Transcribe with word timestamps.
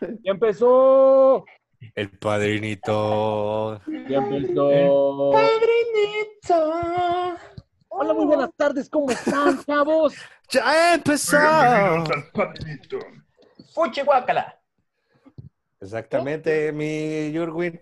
Ya 0.24 0.32
empezó. 0.32 1.44
El 1.94 2.10
padrinito. 2.18 3.80
Ya 4.08 4.18
empezó. 4.18 5.30
Padrinito. 5.32 7.36
Hola, 7.88 8.14
muy 8.14 8.26
buenas 8.26 8.50
tardes. 8.56 8.88
¿Cómo 8.88 9.10
están, 9.10 9.62
chavos? 9.66 10.14
Ya 10.50 10.94
empezó. 10.94 11.38
Fuchi 13.74 14.02
guácala. 14.02 14.58
Exactamente, 15.80 16.72
mi 16.72 17.32
Jurwin. 17.34 17.80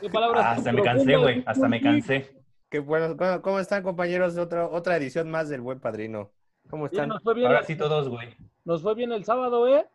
¿Qué 0.00 0.08
palabras 0.10 0.44
Ah, 0.44 0.52
hasta 0.52 0.72
me 0.72 0.82
cansé, 0.82 1.16
güey. 1.16 1.42
Hasta 1.46 1.68
me 1.68 1.80
Turki? 1.80 2.02
Qué 2.02 2.78
cansé. 2.78 2.80
bueno. 2.80 3.16
¿Cómo, 3.16 3.42
cómo 3.42 3.58
están, 3.58 3.82
compañeros? 3.82 4.36
Otra, 4.36 4.68
otra 4.68 4.96
edición 4.96 5.30
más 5.30 5.48
del 5.48 5.62
Buen 5.62 5.80
Padrino. 5.80 6.30
¿Cómo 6.68 6.88
Sí, 6.88 6.96
están? 6.96 7.08
nos, 7.08 7.22
fue 7.22 7.34
bien, 7.34 7.46
Ahora 7.46 7.62
sí 7.64 7.76
todos, 7.76 8.08
güey. 8.08 8.34
nos 8.64 8.82
fue 8.82 8.94
bien 8.94 9.12
el 9.12 9.24
sábado, 9.24 9.66
¿eh? 9.68 9.86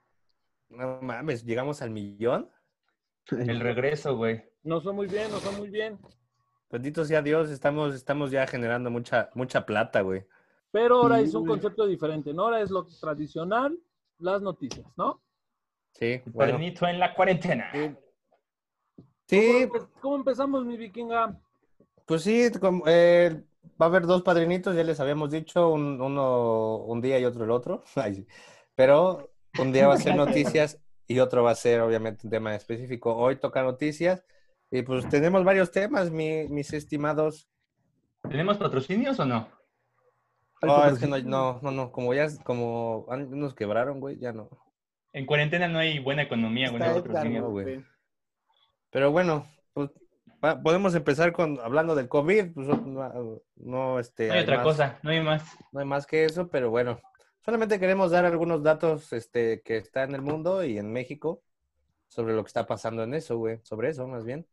No 0.69 0.99
mames, 1.01 1.43
llegamos 1.45 1.81
al 1.81 1.89
millón. 1.89 2.49
El 3.31 3.59
regreso, 3.59 4.15
güey. 4.15 4.43
Nos 4.63 4.83
fue 4.83 4.93
muy 4.93 5.07
bien, 5.07 5.29
nos 5.31 5.41
fue 5.41 5.57
muy 5.57 5.69
bien. 5.69 5.99
Bendito 6.71 7.03
sea 7.05 7.21
Dios, 7.21 7.49
estamos, 7.49 7.95
estamos 7.95 8.31
ya 8.31 8.45
generando 8.47 8.89
mucha, 8.91 9.29
mucha 9.33 9.65
plata, 9.65 10.01
güey. 10.01 10.25
Pero 10.71 10.97
ahora 11.01 11.17
Sí, 11.19 11.23
es 11.25 11.33
un 11.33 11.41
güey. 11.41 11.53
concepto 11.53 11.87
diferente, 11.87 12.33
¿no? 12.33 12.43
Ahora 12.43 12.61
es 12.61 12.69
lo 12.69 12.85
tradicional, 12.85 13.77
las 14.19 14.41
noticias, 14.41 14.85
¿no? 14.95 15.21
Sí, 15.93 16.21
bueno. 16.27 16.51
Padrinito 16.53 16.87
en 16.87 16.99
la 16.99 17.13
cuarentena. 17.15 17.71
Sí, 19.25 19.41
¿Cómo, 19.47 19.59
empe- 19.85 19.89
cómo 20.01 20.15
empezamos, 20.17 20.65
mi 20.65 20.77
vikinga? 20.77 21.39
Pues 22.05 22.21
sí, 22.23 22.49
como, 22.59 22.83
eh, 22.87 23.43
va 23.81 23.85
a 23.85 23.89
haber 23.89 24.03
dos 24.05 24.21
padrinitos, 24.21 24.75
ya 24.75 24.83
les 24.83 24.99
habíamos 24.99 25.31
dicho, 25.31 25.69
un, 25.69 25.99
uno 26.01 26.77
un 26.77 27.01
día 27.01 27.19
y 27.19 27.25
otro 27.25 27.43
el 27.45 27.51
otro. 27.51 27.83
Ay, 27.95 28.15
sí. 28.15 28.27
Pero 28.75 29.31
un 29.61 29.71
día 29.71 29.87
va 29.87 29.93
a 29.95 29.97
ser 29.97 30.15
noticias 30.15 30.79
y 31.07 31.19
otro 31.19 31.43
va 31.43 31.51
a 31.51 31.55
ser 31.55 31.81
obviamente 31.81 32.25
un 32.27 32.31
tema 32.31 32.55
específico. 32.55 33.15
Hoy 33.15 33.37
toca 33.37 33.63
noticias 33.63 34.23
y 34.71 34.81
pues 34.83 35.07
tenemos 35.09 35.43
varios 35.43 35.71
temas, 35.71 36.11
mi- 36.11 36.47
mis 36.47 36.71
estimados. 36.73 37.49
¿Tenemos 38.29 38.57
patrocinios 38.57 39.19
o 39.19 39.25
no? 39.25 39.47
Oh, 40.61 40.85
es 40.85 40.99
que 40.99 41.07
no, 41.07 41.17
no, 41.19 41.59
no, 41.61 41.71
no, 41.71 41.91
como 41.91 42.13
ya, 42.13 42.27
como 42.43 43.07
nos 43.29 43.55
quebraron, 43.55 43.99
güey, 44.01 44.17
ya 44.19 44.33
no. 44.33 44.49
En 45.13 45.25
cuarentena 45.25 45.67
no 45.67 45.79
hay 45.79 45.99
buena 45.99 46.23
economía, 46.23 46.69
güey. 46.69 46.81
No 46.83 47.03
claro, 47.03 47.49
güey. 47.49 47.83
Pero 48.91 49.11
bueno, 49.11 49.47
pues 49.73 49.89
podemos 50.63 50.93
empezar 50.95 51.31
con 51.31 51.59
hablando 51.61 51.95
del 51.95 52.09
COVID, 52.09 52.53
pues 52.53 52.67
no, 52.67 53.41
no, 53.55 53.99
este, 53.99 54.27
No 54.27 54.33
hay 54.33 54.41
otra 54.41 54.55
más- 54.57 54.63
cosa, 54.65 54.99
no 55.01 55.11
hay 55.11 55.21
más. 55.21 55.57
No 55.71 55.79
hay 55.79 55.85
más 55.85 56.05
que 56.05 56.25
eso, 56.25 56.49
pero 56.49 56.69
bueno, 56.69 56.99
solamente 57.49 57.79
queremos 57.79 58.11
dar 58.11 58.25
algunos 58.25 58.61
datos 58.61 59.11
este, 59.11 59.63
que 59.63 59.77
está 59.77 60.03
en 60.03 60.13
el 60.13 60.21
mundo 60.21 60.63
y 60.63 60.77
en 60.77 60.93
México 60.93 61.41
sobre 62.07 62.35
lo 62.35 62.43
que 62.43 62.49
está 62.49 62.67
pasando 62.67 63.01
en 63.01 63.15
eso, 63.15 63.39
güey, 63.39 63.59
sobre 63.63 63.89
eso 63.89 64.07
más 64.07 64.23
bien. 64.23 64.45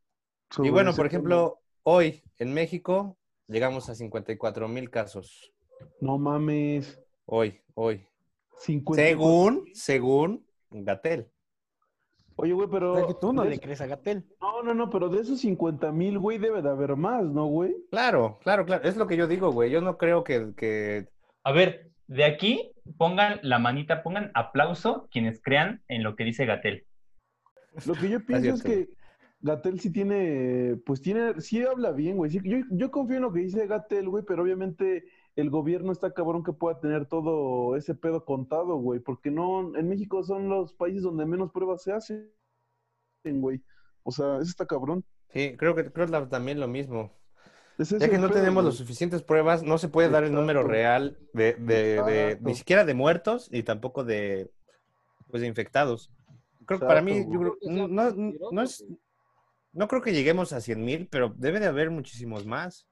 y 0.62 0.70
bueno, 0.70 0.94
por 0.94 1.05
ejemplo, 1.05 1.61
hoy 1.83 2.22
en 2.38 2.55
México 2.55 3.19
llegamos 3.48 3.91
a 3.91 3.94
54 3.94 4.66
mil 4.69 4.88
casos. 4.88 5.53
No 6.00 6.16
mames. 6.16 6.98
Hoy, 7.27 7.61
hoy. 7.75 8.08
50. 8.61 9.03
Según, 9.03 9.66
según 9.75 10.47
Gatel. 10.70 11.31
Oye, 12.36 12.55
güey, 12.55 12.69
pero. 12.70 12.94
O 12.94 12.97
sea, 12.97 13.06
que 13.08 13.14
tú 13.20 13.31
no 13.34 13.44
le 13.44 13.60
crees 13.60 13.83
a 13.83 13.86
Gatel. 13.86 14.25
No, 14.41 14.62
no, 14.62 14.72
no, 14.72 14.88
pero 14.88 15.10
de 15.10 15.20
esos 15.20 15.41
50 15.41 15.92
mil, 15.92 16.19
güey, 16.19 16.38
debe 16.38 16.62
de 16.62 16.70
haber 16.70 16.97
más, 16.97 17.25
¿no, 17.27 17.44
güey? 17.44 17.77
Claro, 17.91 18.38
claro, 18.42 18.64
claro. 18.64 18.88
Es 18.88 18.97
lo 18.97 19.06
que 19.06 19.19
yo 19.19 19.27
digo, 19.27 19.53
güey. 19.53 19.70
Yo 19.70 19.83
no 19.83 19.98
creo 19.98 20.25
que, 20.25 20.55
que... 20.56 21.08
A 21.44 21.53
ver, 21.53 21.92
de 22.07 22.25
aquí 22.25 22.73
pongan 22.99 23.41
la 23.43 23.59
manita, 23.59 24.03
pongan 24.03 24.31
aplauso 24.35 25.09
quienes 25.11 25.41
crean 25.43 25.83
en 25.89 26.03
lo 26.03 26.17
que 26.17 26.25
dice 26.25 26.47
Gatel. 26.47 26.87
Lo 27.87 27.95
que 27.95 28.09
yo 28.09 28.25
pienso 28.25 28.55
es 28.55 28.62
que 28.62 28.89
Gatel 29.41 29.81
sí 29.81 29.91
tiene, 29.93 30.77
pues 30.87 31.03
tiene, 31.03 31.41
sí 31.41 31.62
habla 31.62 31.93
bien, 31.93 32.17
güey. 32.17 32.31
Sí, 32.31 32.41
yo, 32.43 32.59
yo 32.71 32.91
confío 32.91 33.17
en 33.17 33.23
lo 33.23 33.33
que 33.33 33.41
dice 33.41 33.67
Gatel, 33.67 34.09
güey, 34.09 34.25
pero 34.25 34.43
obviamente 34.43 35.05
el 35.37 35.50
gobierno 35.50 35.93
está 35.93 36.12
cabrón 36.12 36.43
que 36.43 36.53
pueda 36.53 36.81
tener 36.81 37.06
todo 37.06 37.77
ese 37.77 37.95
pedo 37.95 38.25
contado, 38.25 38.77
güey, 38.77 39.00
porque 39.00 39.31
no, 39.31 39.77
en 39.77 39.89
México 39.89 40.22
son 40.25 40.49
los 40.49 40.72
países 40.72 41.03
donde 41.03 41.27
menos 41.27 41.53
pruebas 41.53 41.83
se 41.83 41.93
hacen, 41.93 42.31
güey. 43.25 43.62
O 44.03 44.11
sea, 44.11 44.37
eso 44.37 44.50
está 44.50 44.66
cabrón. 44.66 45.05
Sí, 45.31 45.56
creo 45.56 45.75
que 45.75 45.93
creo 45.93 46.28
también 46.28 46.61
lo 46.61 46.69
mismo. 46.69 47.12
Es 47.78 47.91
Ya 47.91 48.09
que 48.09 48.16
no 48.19 48.28
pedo, 48.28 48.38
tenemos 48.38 48.62
güey. 48.64 48.72
las 48.72 48.78
suficientes 48.78 49.22
pruebas, 49.22 49.62
no 49.62 49.76
se 49.78 49.88
puede 49.88 50.09
dar 50.09 50.25
el 50.25 50.32
número 50.32 50.62
real 50.62 51.19
de, 51.34 51.54
de- 51.54 52.03
de- 52.03 52.25
Exacto. 52.31 52.48
ni 52.48 52.54
siquiera 52.54 52.84
de 52.84 52.94
muertos 52.94 53.48
y 53.53 53.62
tampoco 53.62 54.03
de, 54.04 54.50
pues, 55.31 55.42
de 55.42 55.47
infectados. 55.48 56.10
Creo 56.65 56.81
que 56.81 56.86
para 56.86 57.03
mí, 57.03 57.26
yo 57.31 57.38
creo- 57.38 57.59
no, 57.62 57.86
no, 57.88 58.10
no 58.50 58.62
es, 58.62 58.84
no 59.72 59.88
creo 59.88 60.00
que 60.00 60.12
lleguemos 60.15 60.53
a 60.53 60.60
100 60.60 60.84
mil, 60.84 61.06
pero 61.10 61.32
debe 61.36 61.60
de 61.60 61.66
haber 61.66 61.91
muchísimos 61.91 62.47
más. 62.47 62.86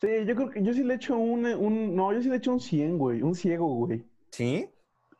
Sí, 0.00 0.08
yo 0.26 0.34
creo 0.34 0.50
que 0.50 0.62
yo 0.62 0.72
sí 0.72 0.82
le 0.82 0.94
echo 0.94 1.16
un, 1.16 1.44
un, 1.46 1.94
no, 1.94 2.12
yo 2.12 2.22
sí 2.22 2.28
le 2.28 2.36
echo 2.36 2.50
un 2.52 2.60
100, 2.60 2.98
güey, 2.98 3.22
un 3.22 3.34
ciego, 3.34 3.66
güey. 3.74 4.04
¿Sí? 4.30 4.68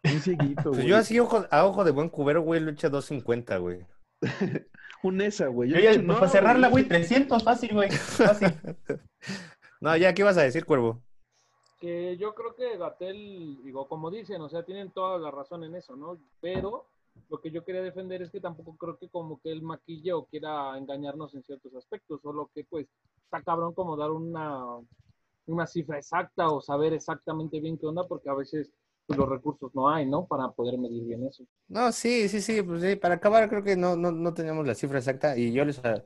Un 0.03 0.21
cieguito, 0.21 0.63
Pues 0.65 0.77
güey. 0.77 0.89
yo 0.89 0.97
así 0.97 1.19
ojo, 1.21 1.47
a 1.51 1.65
ojo 1.67 1.85
de 1.85 1.91
buen 1.91 2.09
cubero, 2.09 2.43
güey, 2.43 2.61
lo 2.61 2.71
eché 2.71 2.87
a 2.89 2.91
250, 2.91 3.57
güey. 3.59 3.87
Un 5.05 5.21
esa, 5.21 5.49
güey. 5.49 5.69
Yo 5.69 5.79
ya, 5.79 5.91
pues, 5.91 6.03
no, 6.03 6.15
para 6.15 6.29
cerrarla, 6.29 6.69
güey, 6.71 6.89
300, 6.89 7.45
fácil, 7.45 7.75
güey. 7.75 7.91
Fácil. 7.91 8.49
No, 9.81 9.95
ya, 9.99 10.15
¿qué 10.15 10.23
ibas 10.23 10.39
a 10.39 10.43
decir, 10.43 10.65
Cuervo? 10.65 11.03
Que 11.79 12.17
yo 12.17 12.35
creo 12.35 12.55
que 12.55 12.79
Gatel, 12.79 13.63
digo, 13.63 13.87
como 13.87 14.11
dicen, 14.11 14.41
o 14.41 14.49
sea, 14.49 14.63
tienen 14.63 14.93
toda 14.93 15.19
la 15.19 15.31
razón 15.31 15.63
en 15.63 15.75
eso, 15.75 15.95
¿no? 15.95 16.19
Pero 16.41 16.87
lo 17.29 17.39
que 17.39 17.51
yo 17.51 17.65
quería 17.67 17.83
defender 17.83 18.23
es 18.23 18.31
que 18.31 18.41
tampoco 18.41 18.79
creo 18.79 18.97
que 18.97 19.11
como 19.11 19.39
que 19.43 19.53
él 19.53 19.61
maquille 19.61 20.15
o 20.15 20.25
quiera 20.25 20.79
engañarnos 20.79 21.35
en 21.35 21.43
ciertos 21.43 21.75
aspectos, 21.75 22.23
solo 22.23 22.51
que 22.55 22.65
pues 22.65 22.87
está 23.25 23.43
cabrón 23.43 23.75
como 23.75 23.95
dar 23.95 24.11
una, 24.11 24.79
una 25.45 25.67
cifra 25.67 25.99
exacta 25.99 26.49
o 26.49 26.63
saber 26.63 26.95
exactamente 26.95 27.61
bien 27.61 27.77
qué 27.77 27.87
onda, 27.87 28.09
porque 28.09 28.31
a 28.31 28.35
veces 28.35 28.73
los 29.09 29.29
recursos 29.29 29.71
no 29.75 29.89
hay, 29.91 30.07
¿no? 30.07 30.27
Para 30.27 30.51
poder 30.53 30.79
medir 30.79 31.05
bien 31.05 31.27
eso. 31.27 31.45
No, 31.69 31.93
sí, 31.93 32.29
sí, 32.29 32.41
sí, 32.41 32.63
pues 32.63 32.83
sí, 32.83 32.97
para 32.97 33.17
acabar 33.17 33.49
creo 33.49 33.63
que 33.63 33.77
no, 33.77 33.97
no, 33.97 34.11
no 34.13 34.33
teníamos 34.35 34.67
la 34.67 34.75
cifra 34.75 34.99
exacta 34.99 35.37
y 35.37 35.53
yo 35.53 35.65
les... 35.65 35.79
ah, 35.85 36.03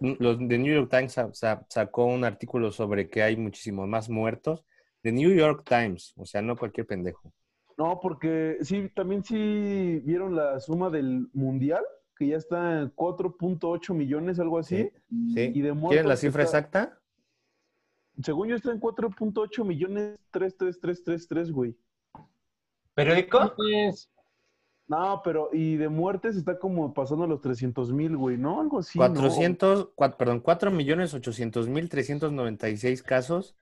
Los 0.00 0.38
de 0.38 0.58
New 0.58 0.72
York 0.74 0.90
Times 0.90 1.12
sa- 1.32 1.64
sacó 1.68 2.04
un 2.06 2.24
artículo 2.24 2.70
sobre 2.70 3.08
que 3.10 3.22
hay 3.22 3.36
muchísimos 3.36 3.88
más 3.88 4.08
muertos. 4.08 4.64
De 5.02 5.12
New 5.12 5.34
York 5.34 5.64
Times, 5.68 6.14
o 6.16 6.24
sea, 6.24 6.40
no 6.40 6.56
cualquier 6.56 6.86
pendejo. 6.86 7.30
No, 7.76 7.98
porque 8.00 8.56
sí, 8.62 8.88
también 8.94 9.22
sí 9.22 10.00
vieron 10.04 10.34
la 10.34 10.58
suma 10.60 10.88
del 10.88 11.28
mundial, 11.34 11.84
que 12.16 12.28
ya 12.28 12.36
está 12.36 12.80
en 12.80 12.90
4.8 12.94 13.92
millones, 13.92 14.38
algo 14.38 14.58
así. 14.58 14.88
¿Sí? 15.10 15.34
Y 15.34 15.34
de 15.34 15.52
¿Quieren 15.52 15.74
la 15.74 15.74
muertos 15.74 16.20
cifra 16.20 16.44
está- 16.44 16.58
exacta? 16.60 17.00
Según 18.22 18.48
yo 18.48 18.54
está 18.56 18.70
en 18.70 18.80
4.8 18.80 19.64
millones 19.64 20.18
33333, 20.30 21.50
güey. 21.52 21.76
¿Periódico? 22.94 23.52
Pues, 23.56 24.10
No, 24.86 25.22
pero 25.24 25.48
y 25.52 25.76
de 25.76 25.88
muertes 25.88 26.36
está 26.36 26.58
como 26.58 26.92
pasando 26.92 27.26
los 27.26 27.40
300 27.40 27.90
mil, 27.92 28.16
güey, 28.16 28.36
¿no? 28.36 28.60
Algo 28.60 28.80
así. 28.80 28.98
¿no? 28.98 29.06
400, 29.06 29.94
cua- 29.96 30.16
perdón, 30.16 30.40
4 30.40 30.70
millones 30.70 31.14
800 31.14 31.68
mil 31.68 31.88
396 31.88 33.02
casos. 33.02 33.56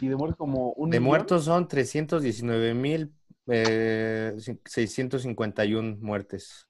Y 0.00 0.08
de 0.08 0.16
muertes 0.16 0.36
como 0.36 0.72
un 0.72 0.90
De 0.90 0.98
millón. 0.98 1.08
muertos 1.10 1.44
son 1.44 1.66
319 1.68 2.74
mil 2.74 3.14
eh, 3.46 4.34
651 4.36 5.96
muertes. 6.00 6.66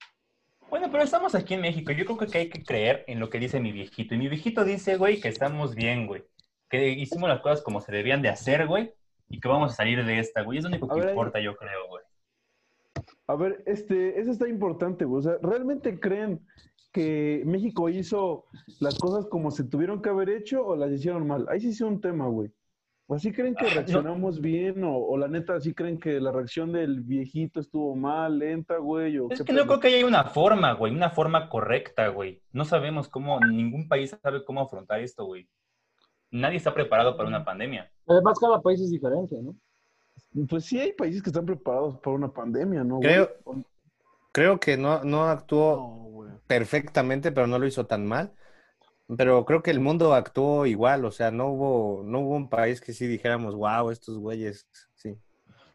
Bueno, 0.70 0.88
pero 0.92 1.02
estamos 1.02 1.34
aquí 1.34 1.54
en 1.54 1.62
México. 1.62 1.92
Yo 1.92 2.04
creo 2.04 2.18
que 2.30 2.38
hay 2.38 2.50
que 2.50 2.62
creer 2.62 3.04
en 3.08 3.18
lo 3.20 3.30
que 3.30 3.38
dice 3.38 3.58
mi 3.58 3.72
viejito. 3.72 4.14
Y 4.14 4.18
mi 4.18 4.28
viejito 4.28 4.64
dice, 4.64 4.96
güey, 4.96 5.20
que 5.20 5.28
estamos 5.28 5.74
bien, 5.74 6.06
güey. 6.06 6.24
Que 6.68 6.90
hicimos 6.90 7.28
las 7.28 7.40
cosas 7.40 7.62
como 7.62 7.80
se 7.80 7.90
debían 7.90 8.20
de 8.22 8.28
hacer, 8.28 8.66
güey. 8.66 8.92
Y 9.28 9.40
que 9.40 9.48
vamos 9.48 9.72
a 9.72 9.76
salir 9.76 10.04
de 10.04 10.18
esta, 10.18 10.42
güey. 10.42 10.58
Es 10.58 10.64
lo 10.64 10.70
único 10.70 10.88
que 10.88 10.94
ver, 10.96 11.04
ahí- 11.06 11.10
importa, 11.10 11.40
yo 11.40 11.54
creo, 11.56 11.88
güey. 11.88 12.02
A 13.26 13.36
ver, 13.36 13.62
este, 13.66 14.18
eso 14.20 14.30
está 14.30 14.48
importante, 14.48 15.04
güey. 15.04 15.18
O 15.20 15.22
sea, 15.22 15.34
¿realmente 15.42 16.00
creen 16.00 16.40
que 16.92 17.42
México 17.44 17.88
hizo 17.90 18.46
las 18.80 18.98
cosas 18.98 19.26
como 19.26 19.50
se 19.50 19.64
tuvieron 19.64 20.00
que 20.00 20.08
haber 20.08 20.30
hecho 20.30 20.64
o 20.66 20.76
las 20.76 20.90
hicieron 20.90 21.26
mal? 21.26 21.46
Ahí 21.50 21.60
sí 21.60 21.68
es 21.68 21.80
un 21.82 22.00
tema, 22.00 22.26
güey. 22.26 22.50
¿O 23.10 23.14
así 23.14 23.32
creen 23.32 23.54
que 23.54 23.64
Ah, 23.64 23.68
no. 23.68 23.74
reaccionamos 23.74 24.40
bien 24.40 24.84
o, 24.84 24.96
o 24.98 25.16
la 25.16 25.28
neta 25.28 25.54
así 25.54 25.72
creen 25.72 25.98
que 25.98 26.20
la 26.20 26.30
reacción 26.32 26.72
del 26.72 27.00
viejito 27.00 27.58
estuvo 27.60 27.94
mal, 27.96 28.38
lenta, 28.38 28.76
güey? 28.78 29.18
o 29.18 29.28
Es 29.30 29.42
que 29.42 29.52
no 29.52 29.58
pedo? 29.60 29.66
creo 29.66 29.80
que 29.80 29.88
haya 29.88 30.06
una 30.06 30.24
forma, 30.24 30.72
güey. 30.72 30.92
Una 30.92 31.08
forma 31.10 31.48
correcta, 31.48 32.08
güey. 32.08 32.42
No 32.52 32.64
sabemos 32.66 33.08
cómo, 33.08 33.40
ningún 33.40 33.88
país 33.88 34.14
sabe 34.22 34.44
cómo 34.44 34.60
afrontar 34.62 35.00
esto, 35.00 35.24
güey. 35.24 35.46
Nadie 36.30 36.56
está 36.58 36.74
preparado 36.74 37.16
para 37.16 37.28
una 37.28 37.44
pandemia. 37.44 37.90
además 38.06 38.38
cada 38.38 38.60
país 38.60 38.80
es 38.80 38.90
diferente, 38.90 39.36
¿no? 39.42 39.54
Pues 40.48 40.64
sí 40.66 40.78
hay 40.78 40.92
países 40.92 41.22
que 41.22 41.30
están 41.30 41.46
preparados 41.46 41.98
para 42.00 42.16
una 42.16 42.32
pandemia, 42.32 42.84
¿no? 42.84 42.96
güey? 42.96 43.08
Creo, 43.08 43.30
creo 44.32 44.60
que 44.60 44.76
no, 44.76 45.02
no 45.04 45.24
actuó 45.24 45.76
No, 46.28 46.40
perfectamente, 46.46 47.32
pero 47.32 47.46
no 47.46 47.58
lo 47.58 47.66
hizo 47.66 47.86
tan 47.86 48.06
mal. 48.06 48.32
Pero 49.16 49.46
creo 49.46 49.62
que 49.62 49.70
el 49.70 49.80
mundo 49.80 50.12
actuó 50.12 50.66
igual, 50.66 51.06
o 51.06 51.10
sea, 51.10 51.30
no 51.30 51.46
hubo, 51.48 52.02
no 52.04 52.20
hubo 52.20 52.36
un 52.36 52.50
país 52.50 52.80
que 52.82 52.92
sí 52.92 53.06
dijéramos, 53.06 53.54
wow, 53.54 53.90
estos 53.90 54.18
güeyes, 54.18 54.68
sí. 54.96 55.16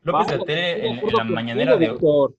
López 0.04 0.34
en, 0.34 0.46
de 0.46 0.88
en 0.90 1.14
la 1.14 1.24
mañanera 1.24 1.78
de... 1.78 1.96
creo 1.98 2.36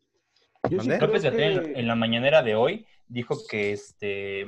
López 1.01 1.23
que- 1.23 1.73
en 1.75 1.89
la 1.89 1.97
mañanera 1.97 2.43
de 2.43 2.55
hoy 2.55 2.87
dijo 3.09 3.37
que 3.49 3.73
este 3.73 4.47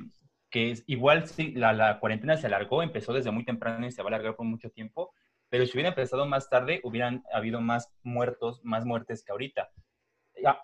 que 0.57 0.71
es- 0.71 0.85
igual 0.87 1.27
sí, 1.29 1.53
la, 1.53 1.75
la 1.75 2.01
cuarentena 2.01 2.39
se 2.39 2.47
alargó, 2.47 2.83
empezó 2.83 3.13
desde 3.13 3.31
muy 3.31 3.45
temprano 3.45 3.87
y 3.87 3.93
se 3.93 4.01
va 4.03 4.09
a 4.09 4.15
alargar 4.15 4.37
por 4.37 4.47
mucho 4.47 4.71
tiempo, 4.71 5.13
pero 5.51 5.67
si 5.67 5.73
hubiera 5.75 5.91
empezado 5.91 6.25
más 6.25 6.49
tarde, 6.49 6.81
hubieran 6.83 7.25
habido 7.31 7.61
más 7.61 7.95
muertos, 8.03 8.65
más 8.65 8.87
muertes 8.87 9.23
que 9.23 9.33
ahorita. 9.33 9.69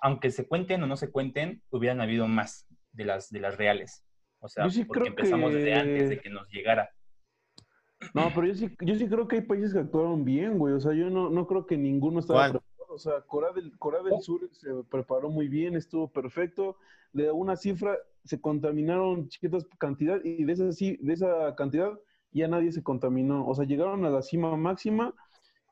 Aunque 0.00 0.30
se 0.30 0.48
cuenten 0.48 0.82
o 0.82 0.86
no 0.86 0.96
se 0.96 1.10
cuenten, 1.10 1.62
hubieran 1.68 2.00
habido 2.00 2.26
más 2.26 2.66
de 2.92 3.04
las, 3.04 3.28
de 3.30 3.40
las 3.40 3.58
reales. 3.58 4.02
O 4.40 4.48
sea, 4.48 4.70
sí 4.70 4.82
porque 4.86 5.08
empezamos 5.08 5.52
desde 5.52 5.74
antes 5.74 6.08
de 6.08 6.20
que 6.20 6.30
nos 6.30 6.48
llegara. 6.48 6.88
No, 8.14 8.30
pero 8.34 8.46
yo 8.46 8.54
sí, 8.54 8.74
yo 8.80 8.94
sí 8.94 9.06
creo 9.06 9.28
que 9.28 9.36
hay 9.36 9.42
países 9.42 9.74
que 9.74 9.80
actuaron 9.80 10.24
bien, 10.24 10.56
güey. 10.58 10.72
O 10.72 10.80
sea, 10.80 10.94
yo 10.94 11.10
no, 11.10 11.28
no 11.28 11.46
creo 11.46 11.66
que 11.66 11.76
ninguno 11.76 12.20
estaba 12.20 12.38
¿Cuál? 12.48 12.52
preparado. 12.52 12.94
O 12.94 12.98
sea, 12.98 13.20
Corea 13.20 13.52
del, 13.52 13.78
Corea 13.78 14.02
del 14.02 14.22
Sur 14.22 14.48
se 14.52 14.70
preparó 14.90 15.28
muy 15.28 15.48
bien, 15.48 15.76
estuvo 15.76 16.10
perfecto. 16.10 16.78
De 17.12 17.30
una 17.30 17.56
cifra 17.56 17.98
se 18.24 18.40
contaminaron 18.40 19.30
ciertas 19.30 19.66
cantidad 19.78 20.20
y 20.24 20.44
de 20.44 20.52
esa, 20.52 20.64
ci- 20.68 20.98
de 21.00 21.12
esa 21.12 21.54
cantidad 21.56 21.92
ya 22.32 22.48
nadie 22.48 22.72
se 22.72 22.82
contaminó. 22.82 23.46
O 23.46 23.54
sea, 23.54 23.64
llegaron 23.66 24.04
a 24.04 24.10
la 24.10 24.22
cima 24.22 24.56
máxima 24.56 25.14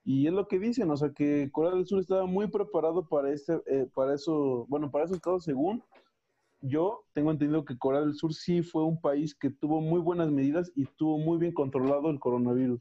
y 0.05 0.27
es 0.27 0.33
lo 0.33 0.49
que 0.49 0.59
dicen. 0.59 0.91
O 0.91 0.97
sea, 0.97 1.11
que 1.13 1.51
Corea 1.53 1.73
del 1.73 1.87
Sur 1.87 2.01
estaba 2.01 2.27
muy 2.27 2.49
preparado 2.49 3.07
para, 3.09 3.33
este, 3.33 3.61
eh, 3.67 3.87
para 3.95 4.15
eso, 4.15 4.67
bueno, 4.69 4.91
para 4.91 5.05
esos 5.07 5.21
casos 5.21 5.45
según 5.45 5.83
yo 6.63 7.05
tengo 7.15 7.31
entendido 7.31 7.65
que 7.65 7.79
Corea 7.79 8.01
del 8.03 8.15
Sur 8.15 8.35
sí 8.35 8.63
fue 8.63 8.85
un 8.85 9.01
país 9.01 9.35
que 9.35 9.51
tuvo 9.51 9.81
muy 9.81 10.01
buenas 10.01 10.31
medidas 10.31 10.71
y 10.77 10.85
tuvo 10.85 11.19
muy 11.19 11.39
bien 11.39 11.53
controlado 11.55 12.11
el 12.11 12.21
coronavirus. 12.21 12.81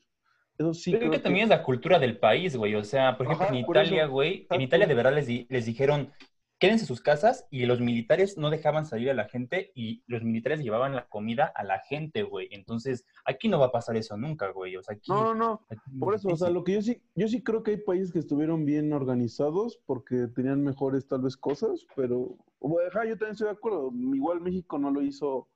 Eso 0.58 0.74
sí. 0.74 0.92
Yo 0.92 1.00
creo 1.00 1.12
que 1.12 1.20
también 1.20 1.44
es 1.46 1.50
la 1.50 1.64
cultura 1.64 1.98
del 2.00 2.18
país, 2.20 2.58
güey. 2.58 2.76
O 2.76 2.84
sea, 2.84 3.16
por 3.18 3.26
ejemplo, 3.26 3.46
Ajá, 3.46 3.56
en 3.58 3.66
por 3.66 3.78
Italia, 3.78 4.04
eso. 4.04 4.12
güey, 4.12 4.48
en. 4.50 4.62
Italia 4.62 4.88
de 4.88 4.94
verdad 4.96 5.14
les, 5.16 5.28
di- 5.28 5.48
les 5.50 5.66
dijeron, 5.66 6.12
quédense 6.60 6.84
en 6.84 6.88
sus 6.88 7.02
casas 7.02 7.48
y 7.50 7.66
los 7.66 7.80
militares 7.80 8.38
no 8.38 8.50
dejaban 8.50 8.86
salir 8.86 9.10
a 9.10 9.14
la 9.14 9.30
gente 9.30 9.72
y 9.76 10.04
los 10.08 10.24
militares 10.24 10.60
llevaban 10.60 10.94
la 10.94 11.08
comida 11.08 11.46
a 11.56 11.64
la 11.64 11.80
gente, 11.80 12.24
güey. 12.24 12.50
Entonces, 12.52 13.06
aquí 13.26 13.48
no 13.48 13.60
va 13.60 13.68
a 13.68 13.72
pasar 13.72 13.96
eso 13.96 14.18
nunca, 14.18 14.50
güey. 14.52 14.76
O 14.76 14.84
sea, 14.84 14.96
aquí... 14.96 15.10
No, 15.10 15.34
no, 15.34 15.36
no. 15.36 15.62
aquí 15.70 15.82
Por 15.98 16.16
eso, 16.16 16.28
o 16.28 16.36
sea, 16.36 16.50
lo 16.50 16.66
que 16.66 16.74
yo 16.74 16.82
sí, 16.82 17.02
yo 17.16 17.30
sí 17.30 17.42
creo 17.42 17.64
que 17.64 17.72
hay 17.72 17.78
países 17.78 18.12
que 18.12 18.20
estuvieron 18.20 18.66
bien 18.66 18.92
organizados 18.92 19.80
porque 19.86 20.28
tenían 20.28 20.62
mejores 20.62 21.08
tal 21.08 21.22
vez 21.22 21.38
cosas, 21.38 21.88
pero 21.96 22.36
bueno, 22.60 22.90
ajá, 22.90 23.06
yo 23.06 23.12
también 23.12 23.32
estoy 23.32 23.48
de 23.48 23.54
acuerdo. 23.54 23.92
Igual 24.14 24.42
México 24.42 24.78
no 24.78 24.92
lo 24.92 25.02
hizo 25.02 25.48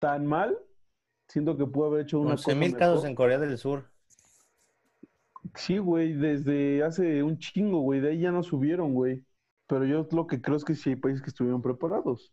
tan 0.00 0.26
mal. 0.26 0.58
Siento 1.28 1.56
que 1.56 1.66
pudo 1.66 1.86
haber 1.86 2.02
hecho 2.02 2.18
una 2.18 2.32
11 2.32 2.44
cosa 2.44 2.56
mil 2.56 2.76
casos 2.76 2.94
mejor. 2.96 3.08
en 3.08 3.14
Corea 3.14 3.38
del 3.38 3.58
Sur. 3.58 3.88
Sí, 5.54 5.78
güey, 5.78 6.14
desde 6.14 6.82
hace 6.82 7.22
un 7.22 7.38
chingo, 7.38 7.80
güey, 7.80 8.00
de 8.00 8.10
ahí 8.10 8.20
ya 8.20 8.32
no 8.32 8.42
subieron, 8.42 8.92
güey. 8.92 9.24
Pero 9.68 9.84
yo 9.84 10.08
lo 10.10 10.26
que 10.26 10.40
creo 10.40 10.56
es 10.56 10.64
que 10.64 10.74
sí 10.74 10.90
hay 10.90 10.96
países 10.96 11.22
que 11.22 11.28
estuvieron 11.28 11.62
preparados. 11.62 12.32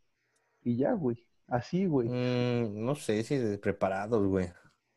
Y 0.63 0.77
ya, 0.77 0.93
güey. 0.93 1.27
Así, 1.47 1.85
güey. 1.85 2.09
Mm, 2.09 2.83
no 2.83 2.95
sé 2.95 3.21
si 3.23 3.37
de 3.37 3.57
preparados, 3.57 4.25
güey. 4.25 4.47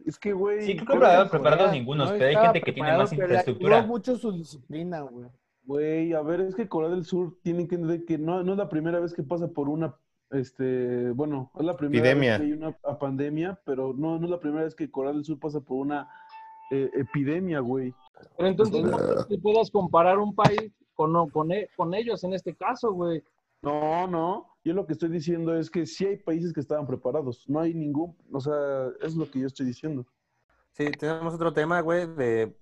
Es 0.07 0.19
que, 0.19 0.33
güey. 0.33 0.63
Sí, 0.63 0.75
creo 0.75 0.87
que 0.87 0.93
preparados, 0.93 1.31
preparados 1.31 1.67
Corea 1.67 1.79
ningunos, 1.79 2.11
no 2.11 2.17
pero 2.17 2.27
hay 2.27 2.37
gente 2.37 2.61
que 2.61 2.73
tiene 2.73 2.89
preparado, 2.89 3.03
más 3.03 3.13
infraestructura. 3.13 3.83
mucho 3.83 4.17
su 4.17 4.33
disciplina, 4.33 5.01
güey. 5.01 5.27
Güey, 5.65 6.15
a 6.15 6.23
ver, 6.23 6.41
es 6.41 6.55
que 6.55 6.69
Corea 6.69 6.89
del 6.89 7.05
Sur 7.05 7.37
tienen 7.43 7.69
que 7.69 7.75
entender 7.75 8.05
que 8.07 8.17
no, 8.17 8.43
no 8.43 8.53
es 8.53 8.59
la 8.59 8.69
primera 8.69 9.01
vez 9.01 9.13
que 9.13 9.23
pasa 9.23 9.49
por 9.49 9.69
una, 9.69 9.97
este, 10.31 11.11
bueno, 11.11 11.51
es 11.59 11.65
la 11.65 11.77
primera 11.77 11.99
Epidemia. 11.99 12.39
vez 12.39 12.41
que 12.41 12.47
hay 12.47 12.53
una 12.53 12.79
a 12.85 12.99
pandemia, 12.99 13.61
pero 13.67 13.93
no, 13.93 14.19
no 14.19 14.25
es 14.25 14.31
la 14.31 14.41
primera 14.41 14.65
vez 14.65 14.75
que 14.75 14.91
Corea 14.91 15.13
del 15.13 15.25
Sur 15.25 15.39
pasa 15.39 15.61
por 15.61 15.77
una 15.79 16.09
eh, 16.71 16.89
epidemia, 16.95 17.59
güey. 17.61 17.93
Pero 18.37 18.49
entonces 18.49 18.83
no 18.83 19.27
que 19.27 19.39
puedas 19.39 19.71
comparar 19.71 20.19
un 20.19 20.35
país 20.35 20.73
con, 20.99 21.31
con, 21.31 21.53
e- 21.53 21.71
con 21.77 21.95
ellos 21.95 22.25
en 22.25 22.33
este 22.33 22.57
caso, 22.57 22.93
güey. 22.93 23.23
No, 23.63 24.07
no, 24.09 24.49
yo 24.65 24.75
lo 24.75 24.85
que 24.85 24.95
estoy 24.95 25.09
diciendo 25.11 25.57
es 25.57 25.71
que 25.71 25.87
sí 25.87 26.05
hay 26.07 26.17
países 26.17 26.53
que 26.53 26.59
estaban 26.61 26.87
preparados, 26.87 27.49
no 27.49 27.61
hay 27.61 27.73
ningún, 27.73 28.17
o 28.33 28.41
sea, 28.41 28.89
es 29.01 29.15
lo 29.15 29.31
que 29.31 29.39
yo 29.41 29.47
estoy 29.47 29.67
diciendo. 29.67 30.05
Sí, 30.73 30.91
tenemos 30.91 31.35
otro 31.35 31.53
tema, 31.53 31.81
güey, 31.81 32.07
de... 32.15 32.57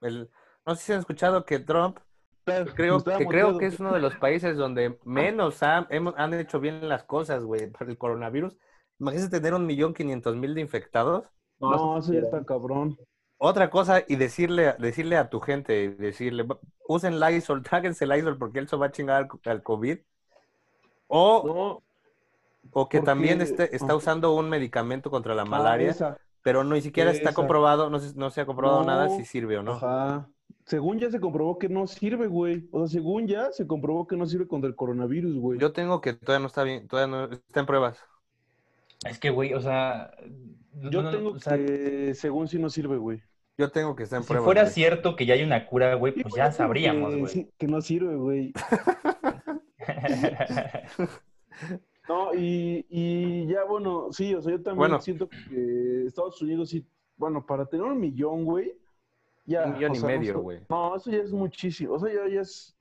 El, 0.00 0.28
no 0.66 0.74
sé 0.74 0.82
si 0.82 0.92
han 0.92 0.98
escuchado 0.98 1.44
que 1.44 1.60
Trump, 1.60 1.98
creo, 2.44 3.02
que, 3.02 3.26
creo 3.26 3.58
que 3.58 3.66
es 3.66 3.78
uno 3.80 3.92
de 3.94 4.00
los 4.00 4.16
países 4.16 4.56
donde 4.56 4.98
menos 5.04 5.62
han, 5.62 5.86
hemos- 5.90 6.14
han 6.16 6.34
hecho 6.34 6.58
bien 6.58 6.88
las 6.88 7.04
cosas, 7.04 7.44
güey, 7.44 7.70
para 7.70 7.88
el 7.90 7.98
coronavirus. 7.98 8.56
Imagínate 8.98 9.38
tener 9.38 9.54
un 9.54 9.66
millón 9.66 9.94
quinientos 9.94 10.34
mil 10.36 10.54
de 10.54 10.60
infectados. 10.60 11.24
No, 11.60 11.98
eso 11.98 12.12
ya 12.12 12.20
está 12.20 12.44
cabrón. 12.44 12.98
Otra 13.38 13.68
cosa, 13.70 14.02
y 14.08 14.16
decirle, 14.16 14.74
decirle 14.78 15.16
a 15.16 15.28
tu 15.28 15.40
gente, 15.40 15.90
decirle, 15.90 16.42
"Va- 16.44 16.58
usen 16.88 17.20
Lysol, 17.20 17.62
tráguense 17.70 18.06
Lysol 18.06 18.38
porque 18.38 18.60
eso 18.60 18.78
va 18.78 18.86
a 18.86 18.92
chingar 18.92 19.28
al, 19.44 19.62
COVID. 19.62 19.98
O, 21.08 21.42
No, 21.46 21.54
o 22.72 22.88
que 22.88 22.98
porque- 22.98 23.00
también 23.02 23.40
esté- 23.40 23.74
está 23.74 23.94
usando 23.94 24.34
un 24.34 24.48
medicamento 24.48 25.10
contra 25.10 25.34
la 25.34 25.42
ah, 25.42 25.46
malaria, 25.46 25.90
esa. 25.90 26.18
pero 26.42 26.64
no 26.64 26.74
ni 26.74 26.80
siquiera 26.80 27.10
está 27.10 27.32
comprobado, 27.32 27.90
no 27.90 27.98
se, 27.98 28.14
no 28.16 28.30
se 28.30 28.40
ha 28.40 28.46
comprobado 28.46 28.80
No. 28.80 28.86
nada 28.86 29.08
si 29.10 29.24
sirve 29.24 29.58
o 29.58 29.62
no. 29.62 29.72
Ajá. 29.74 30.28
Según 30.64 30.98
ya 30.98 31.10
se 31.10 31.20
comprobó 31.20 31.58
que 31.58 31.68
no 31.68 31.86
sirve, 31.86 32.26
güey. 32.26 32.68
O 32.72 32.80
sea, 32.80 32.88
según 32.88 33.28
ya 33.28 33.52
se 33.52 33.68
comprobó 33.68 34.06
que 34.08 34.16
no 34.16 34.26
sirve 34.26 34.48
contra 34.48 34.68
el 34.68 34.74
coronavirus, 34.74 35.36
güey. 35.36 35.60
Yo 35.60 35.72
tengo 35.72 36.00
que 36.00 36.14
todavía 36.14 36.40
no 36.40 36.46
está 36.48 36.64
bien, 36.64 36.88
todavía 36.88 37.16
no 37.16 37.24
está 37.32 37.60
en 37.60 37.66
pruebas. 37.66 37.98
Es 39.08 39.18
que, 39.20 39.30
güey, 39.30 39.54
o 39.54 39.60
sea... 39.60 40.10
Yo 40.90 41.02
no- 41.02 41.10
tengo 41.10 41.30
o 41.30 41.38
sea, 41.38 41.56
que, 41.56 42.14
según 42.14 42.48
sí 42.48 42.58
no 42.58 42.70
sirve, 42.70 42.96
güey. 42.96 43.22
Yo 43.58 43.70
tengo 43.70 43.96
que 43.96 44.02
estar 44.02 44.18
en 44.18 44.24
Si 44.24 44.28
pruebas. 44.28 44.44
fuera 44.44 44.62
güey. 44.62 44.72
cierto 44.74 45.16
que 45.16 45.24
ya 45.26 45.34
hay 45.34 45.42
una 45.42 45.66
cura, 45.66 45.94
güey, 45.94 46.12
pues 46.12 46.34
ya 46.34 46.52
sabríamos, 46.52 47.14
que 47.14 47.20
güey. 47.20 47.32
sí, 47.32 47.50
que 47.56 47.66
no 47.66 47.80
sirve, 47.80 48.16
güey. 48.16 48.52
No, 52.08 52.32
y, 52.34 52.86
y 52.88 53.46
ya, 53.48 53.64
bueno, 53.64 54.12
sí, 54.12 54.32
o 54.34 54.40
sea, 54.40 54.52
yo 54.52 54.58
también 54.62 54.78
Bueno. 54.78 55.00
siento 55.00 55.28
que 55.28 56.04
Estados 56.06 56.40
Unidos 56.40 56.68
sí, 56.68 56.86
bueno, 57.16 57.44
para 57.44 57.66
tener 57.66 57.84
un 57.84 57.98
millón, 57.98 58.44
güey, 58.44 58.78
ya. 59.44 59.64
Un 59.64 59.72
millón 59.72 59.90
o 59.90 59.94
y 59.94 59.98
sea, 59.98 60.06
medio, 60.08 60.40
güey. 60.40 60.60
No, 60.68 60.94
eso 60.94 61.10
ya 61.10 61.18
es 61.18 61.32
muchísimo. 61.32 61.94
O 61.94 61.98
sea, 61.98 62.12
ya, 62.14 62.32
ya 62.32 62.42
es. 62.42 62.76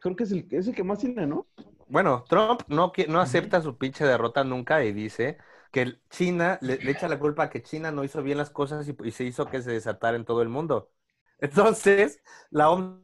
Creo 0.00 0.14
que 0.14 0.24
es 0.24 0.32
el, 0.32 0.46
es 0.50 0.68
el 0.68 0.74
que 0.74 0.84
más 0.84 0.98
tiene, 0.98 1.26
¿no? 1.26 1.46
Bueno, 1.88 2.22
Trump 2.28 2.60
no, 2.68 2.92
no 3.08 3.20
acepta 3.20 3.62
su 3.62 3.78
pinche 3.78 4.04
derrota 4.04 4.44
nunca 4.44 4.84
y 4.84 4.92
dice 4.92 5.38
que 5.70 5.98
China 6.10 6.58
le, 6.62 6.78
le 6.78 6.90
echa 6.90 7.08
la 7.08 7.18
culpa 7.18 7.44
a 7.44 7.50
que 7.50 7.62
China 7.62 7.90
no 7.92 8.04
hizo 8.04 8.22
bien 8.22 8.38
las 8.38 8.50
cosas 8.50 8.88
y, 8.88 8.96
y 9.04 9.10
se 9.12 9.24
hizo 9.24 9.46
que 9.46 9.62
se 9.62 9.70
desatara 9.72 10.16
en 10.16 10.24
todo 10.24 10.42
el 10.42 10.48
mundo. 10.48 10.90
Entonces, 11.38 12.20
la 12.50 12.70
OMS 12.70 13.00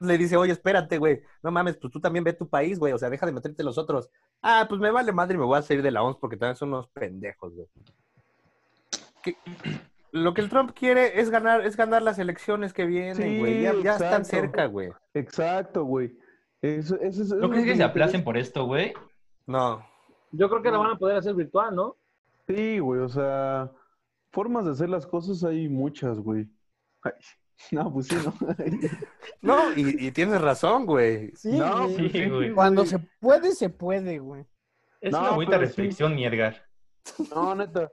le 0.00 0.18
dice, 0.18 0.36
oye, 0.36 0.52
espérate, 0.52 0.98
güey, 0.98 1.22
no 1.42 1.50
mames, 1.50 1.76
pues 1.76 1.92
tú 1.92 2.00
también 2.00 2.24
ve 2.24 2.32
tu 2.32 2.48
país, 2.48 2.78
güey, 2.78 2.92
o 2.92 2.98
sea, 2.98 3.10
deja 3.10 3.26
de 3.26 3.32
meterte 3.32 3.62
los 3.64 3.78
otros. 3.78 4.10
Ah, 4.42 4.66
pues 4.68 4.80
me 4.80 4.90
vale 4.90 5.12
madre 5.12 5.34
y 5.34 5.38
me 5.38 5.44
voy 5.44 5.58
a 5.58 5.62
salir 5.62 5.82
de 5.82 5.90
la 5.90 6.02
OMS 6.02 6.16
porque 6.20 6.36
también 6.36 6.56
son 6.56 6.70
unos 6.70 6.88
pendejos, 6.88 7.54
güey. 7.54 7.68
Que- 9.22 9.36
lo 10.12 10.32
que 10.32 10.42
el 10.42 10.48
Trump 10.48 10.72
quiere 10.78 11.20
es 11.20 11.28
ganar, 11.30 11.66
es 11.66 11.76
ganar 11.76 12.02
las 12.02 12.18
elecciones 12.18 12.72
que 12.72 12.86
vienen, 12.86 13.16
Sí, 13.16 13.38
güey. 13.38 13.62
ya, 13.62 13.74
ya 13.82 13.92
están 13.94 14.24
cerca, 14.24 14.66
güey. 14.66 14.90
Exacto, 15.12 15.84
güey. 15.84 16.16
Eso, 16.62 16.96
eso, 17.00 17.22
eso, 17.22 17.34
¿No 17.36 17.46
es 17.46 17.50
crees 17.52 17.66
que 17.66 17.76
se 17.76 17.82
aplacen 17.82 18.22
por 18.22 18.36
esto, 18.36 18.64
güey? 18.66 18.94
No. 19.46 19.84
Yo 20.36 20.48
creo 20.48 20.62
que 20.62 20.70
la 20.70 20.78
van 20.78 20.92
a 20.92 20.98
poder 20.98 21.16
hacer 21.16 21.34
virtual, 21.34 21.74
¿no? 21.74 21.96
Sí, 22.46 22.78
güey, 22.78 23.00
o 23.00 23.08
sea, 23.08 23.70
formas 24.30 24.64
de 24.64 24.72
hacer 24.72 24.88
las 24.88 25.06
cosas 25.06 25.42
hay 25.44 25.68
muchas, 25.68 26.18
güey. 26.18 26.48
Ay, 27.02 27.12
no, 27.70 27.92
pues 27.92 28.08
sí, 28.08 28.16
¿no? 28.24 28.34
No, 29.42 29.72
y, 29.76 30.06
y 30.06 30.10
tienes 30.12 30.40
razón, 30.40 30.86
güey. 30.86 31.30
Sí, 31.36 31.52
No, 31.52 31.84
güey. 31.88 31.96
pues 31.96 32.12
Sí, 32.12 32.28
güey. 32.28 32.52
Cuando 32.52 32.84
se 32.84 32.98
puede, 33.20 33.52
se 33.52 33.70
puede, 33.70 34.18
güey. 34.18 34.44
Es 35.00 35.12
No, 35.12 35.20
una 35.20 35.30
bonita 35.30 35.58
reflexión, 35.58 36.14
mi 36.14 36.24
Edgar. 36.24 36.56
No, 37.34 37.54
neta. 37.54 37.90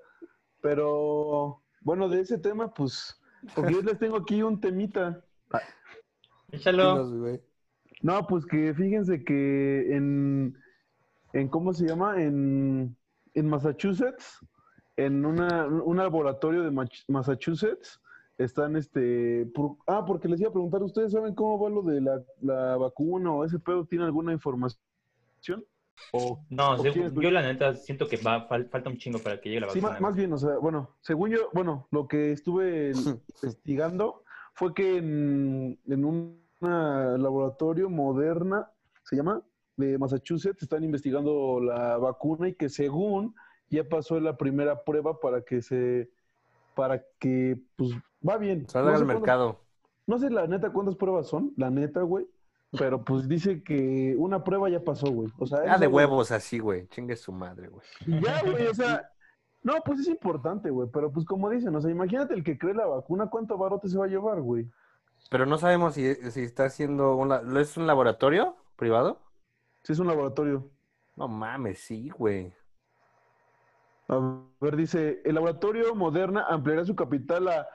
Pero, 0.62 1.62
bueno, 1.82 2.08
de 2.08 2.22
ese 2.22 2.38
tema, 2.38 2.74
pues, 2.74 3.20
porque 3.56 3.74
yo 3.74 3.82
les 3.82 4.00
tengo 4.00 4.18
aquí 4.18 4.42
un 4.44 4.60
temita. 4.60 5.24
Échalo. 6.52 7.06
No, 8.02 8.26
pues 8.28 8.46
que 8.46 8.74
fíjense 8.74 9.24
que 9.24 9.96
en, 9.96 10.58
en 11.34 11.48
¿cómo 11.48 11.74
se 11.74 11.88
llama? 11.88 12.22
En, 12.22 12.96
en 13.34 13.50
Massachusetts, 13.50 14.40
en 14.98 15.26
una, 15.26 15.66
un 15.66 15.98
laboratorio 15.98 16.64
de 16.64 16.72
Massachusetts, 17.08 18.00
están 18.38 18.76
este... 18.76 19.46
por- 19.54 19.78
ah, 19.88 20.04
porque 20.06 20.28
les 20.28 20.40
iba 20.42 20.50
a 20.50 20.54
preguntar, 20.54 20.82
¿ustedes 20.84 21.12
saben 21.12 21.36
cómo 21.36 21.60
va 21.60 21.70
lo 21.70 21.82
de 21.84 22.02
la, 22.02 22.22
la 22.42 22.78
vacuna 22.78 23.32
o 23.32 23.46
ese 23.46 23.60
pedo? 23.60 23.86
¿Tiene 23.86 24.06
alguna 24.06 24.34
información? 24.34 24.80
¿O 26.14 26.44
No, 26.50 26.74
¿O 26.74 26.78
se- 26.84 26.92
quieres- 26.92 27.14
yo 27.14 27.32
la 27.32 27.42
neta 27.42 27.76
siento 27.76 28.08
que 28.08 28.18
va, 28.18 28.48
fal- 28.50 28.70
falta 28.70 28.90
un 28.90 28.98
chingo 28.98 29.20
para 29.20 29.40
que 29.40 29.50
llegue 29.50 29.62
la 29.62 29.70
Sí, 29.70 29.80
vacuna. 29.80 29.94
más, 29.94 30.02
más 30.02 30.16
bien, 30.16 30.34
o 30.34 30.38
sea, 30.38 30.58
bueno, 30.58 30.98
según 31.02 31.30
yo, 31.30 31.50
bueno, 31.54 31.88
lo 31.92 32.08
que 32.08 32.32
estuve 32.32 32.92
investigando 33.44 34.24
fue 34.54 34.74
que 34.74 34.98
en, 34.98 35.80
en 35.88 36.06
un 36.06 36.42
una 36.64 37.18
laboratorio 37.18 37.90
moderna, 37.90 38.70
se 39.04 39.16
llama, 39.16 39.42
de 39.82 39.98
Massachusetts, 39.98 40.62
están 40.64 40.84
investigando 40.84 41.60
la 41.60 41.98
vacuna 41.98 42.48
y 42.50 42.54
que 42.56 42.70
según 42.70 43.36
ya 43.70 43.84
pasó 43.88 44.20
la 44.20 44.38
primera 44.38 44.84
prueba 44.84 45.20
para 45.20 45.42
que 45.42 45.62
se, 45.62 46.10
para 46.76 47.04
que, 47.20 47.58
pues, 47.76 47.92
va 48.28 48.38
bien. 48.38 48.68
Salga 48.70 48.92
No 48.92 48.98
sé 48.98 49.02
al 49.02 49.08
mercado. 49.08 49.60
no 50.08 50.18
sé 50.18 50.30
la 50.30 50.48
neta 50.48 50.72
cuántas 50.72 50.96
pruebas 50.96 51.28
son, 51.28 51.54
la 51.58 51.70
neta, 51.70 52.02
güey, 52.02 52.26
pero 52.78 53.04
pues 53.04 53.28
dice 53.28 53.64
que 53.64 54.16
una 54.18 54.44
prueba 54.44 54.70
ya 54.70 54.82
pasó, 54.84 55.12
güey. 55.12 55.30
O 55.38 55.46
sea, 55.46 55.60
Ah, 55.68 55.78
de 55.78 55.88
huevos 55.88 56.32
así, 56.32 56.60
güey. 56.60 56.88
Chingue 56.88 57.16
su 57.18 57.34
madre, 57.34 57.68
güey. 57.68 57.86
Ya, 58.22 58.42
güey, 58.44 58.68
o 58.68 58.74
sea, 58.74 59.10
no, 59.64 59.74
pues 59.86 60.00
es 60.00 60.08
importante, 60.08 60.70
güey, 60.70 60.88
pero 60.92 61.12
pues 61.12 61.26
como 61.26 61.50
dicen, 61.50 61.76
o 61.76 61.82
sea, 61.82 61.92
imagínate 61.92 62.34
el 62.34 62.44
que 62.44 62.58
cree 62.58 62.74
la 62.74 62.86
vacuna, 62.88 63.28
¿cuánto 63.30 63.58
barote 63.58 63.90
se 63.90 63.98
va 63.98 64.06
a 64.06 64.10
llevar, 64.10 64.42
güey? 64.42 64.70
Pero 65.30 65.46
no 65.46 65.58
sabemos 65.58 65.94
si, 65.94 66.16
si 66.32 66.42
está 66.42 66.66
haciendo 66.66 67.16
un... 67.16 67.32
¿Es 67.58 67.78
un 67.78 67.86
laboratorio 67.88 68.56
privado? 68.76 69.20
Si 69.84 69.94
es 69.94 70.00
un 70.00 70.08
laboratorio. 70.08 70.70
No 71.16 71.28
mames, 71.28 71.80
sí, 71.80 72.10
güey. 72.10 72.54
A 74.08 74.40
ver, 74.60 74.76
dice, 74.76 75.22
el 75.24 75.36
laboratorio 75.36 75.96
Moderna 75.96 76.46
ampliará 76.50 76.84
su 76.86 76.96
capital 76.96 77.48
a 77.48 77.68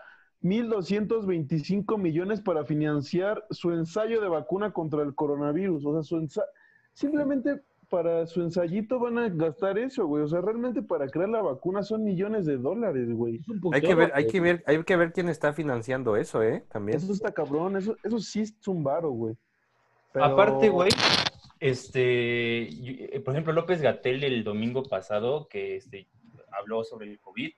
1.225 0.42 1.98
millones 1.98 2.40
para 2.40 2.64
financiar 2.64 3.44
su 3.50 3.72
ensayo 3.72 4.20
de 4.20 4.28
vacuna 4.28 4.72
contra 4.72 5.02
el 5.02 5.14
coronavirus. 5.14 5.84
O 5.86 5.92
sea, 5.94 6.02
su 6.02 6.16
ensa- 6.16 6.44
simplemente 6.92 7.62
para 7.88 8.26
su 8.26 8.42
ensayito 8.42 8.98
van 8.98 9.16
a 9.18 9.28
gastar 9.28 9.78
eso, 9.78 10.06
güey. 10.06 10.24
O 10.24 10.28
sea, 10.28 10.40
realmente 10.40 10.82
para 10.82 11.06
crear 11.08 11.28
la 11.28 11.40
vacuna 11.40 11.82
son 11.82 12.04
millones 12.04 12.44
de 12.44 12.56
dólares, 12.58 13.10
güey. 13.12 13.36
Es 13.36 13.48
un 13.48 13.60
Hay 13.72 13.80
que 13.80 13.94
ver, 13.94 14.10
hay 14.14 14.26
que 14.26 14.40
ver, 14.40 14.62
hay 14.66 14.82
que 14.82 14.96
ver 14.96 15.12
quién 15.12 15.28
está 15.28 15.52
financiando 15.52 16.16
eso, 16.16 16.42
¿eh? 16.42 16.64
También. 16.70 16.98
Eso 16.98 17.12
está 17.12 17.32
cabrón, 17.32 17.76
eso, 17.76 17.96
eso 18.02 18.18
sí 18.18 18.40
es 18.42 18.54
un 18.68 18.82
varo, 18.82 19.10
güey. 19.10 19.36
Pero- 20.12 20.24
Aparte, 20.26 20.68
güey, 20.68 20.90
este, 21.60 22.68
eh, 23.16 23.20
por 23.20 23.34
ejemplo, 23.34 23.52
López 23.52 23.80
Gatel 23.80 24.24
el 24.24 24.44
domingo 24.44 24.82
pasado, 24.82 25.48
que 25.48 25.76
este, 25.76 26.08
habló 26.52 26.84
sobre 26.84 27.10
el 27.10 27.20
COVID, 27.20 27.52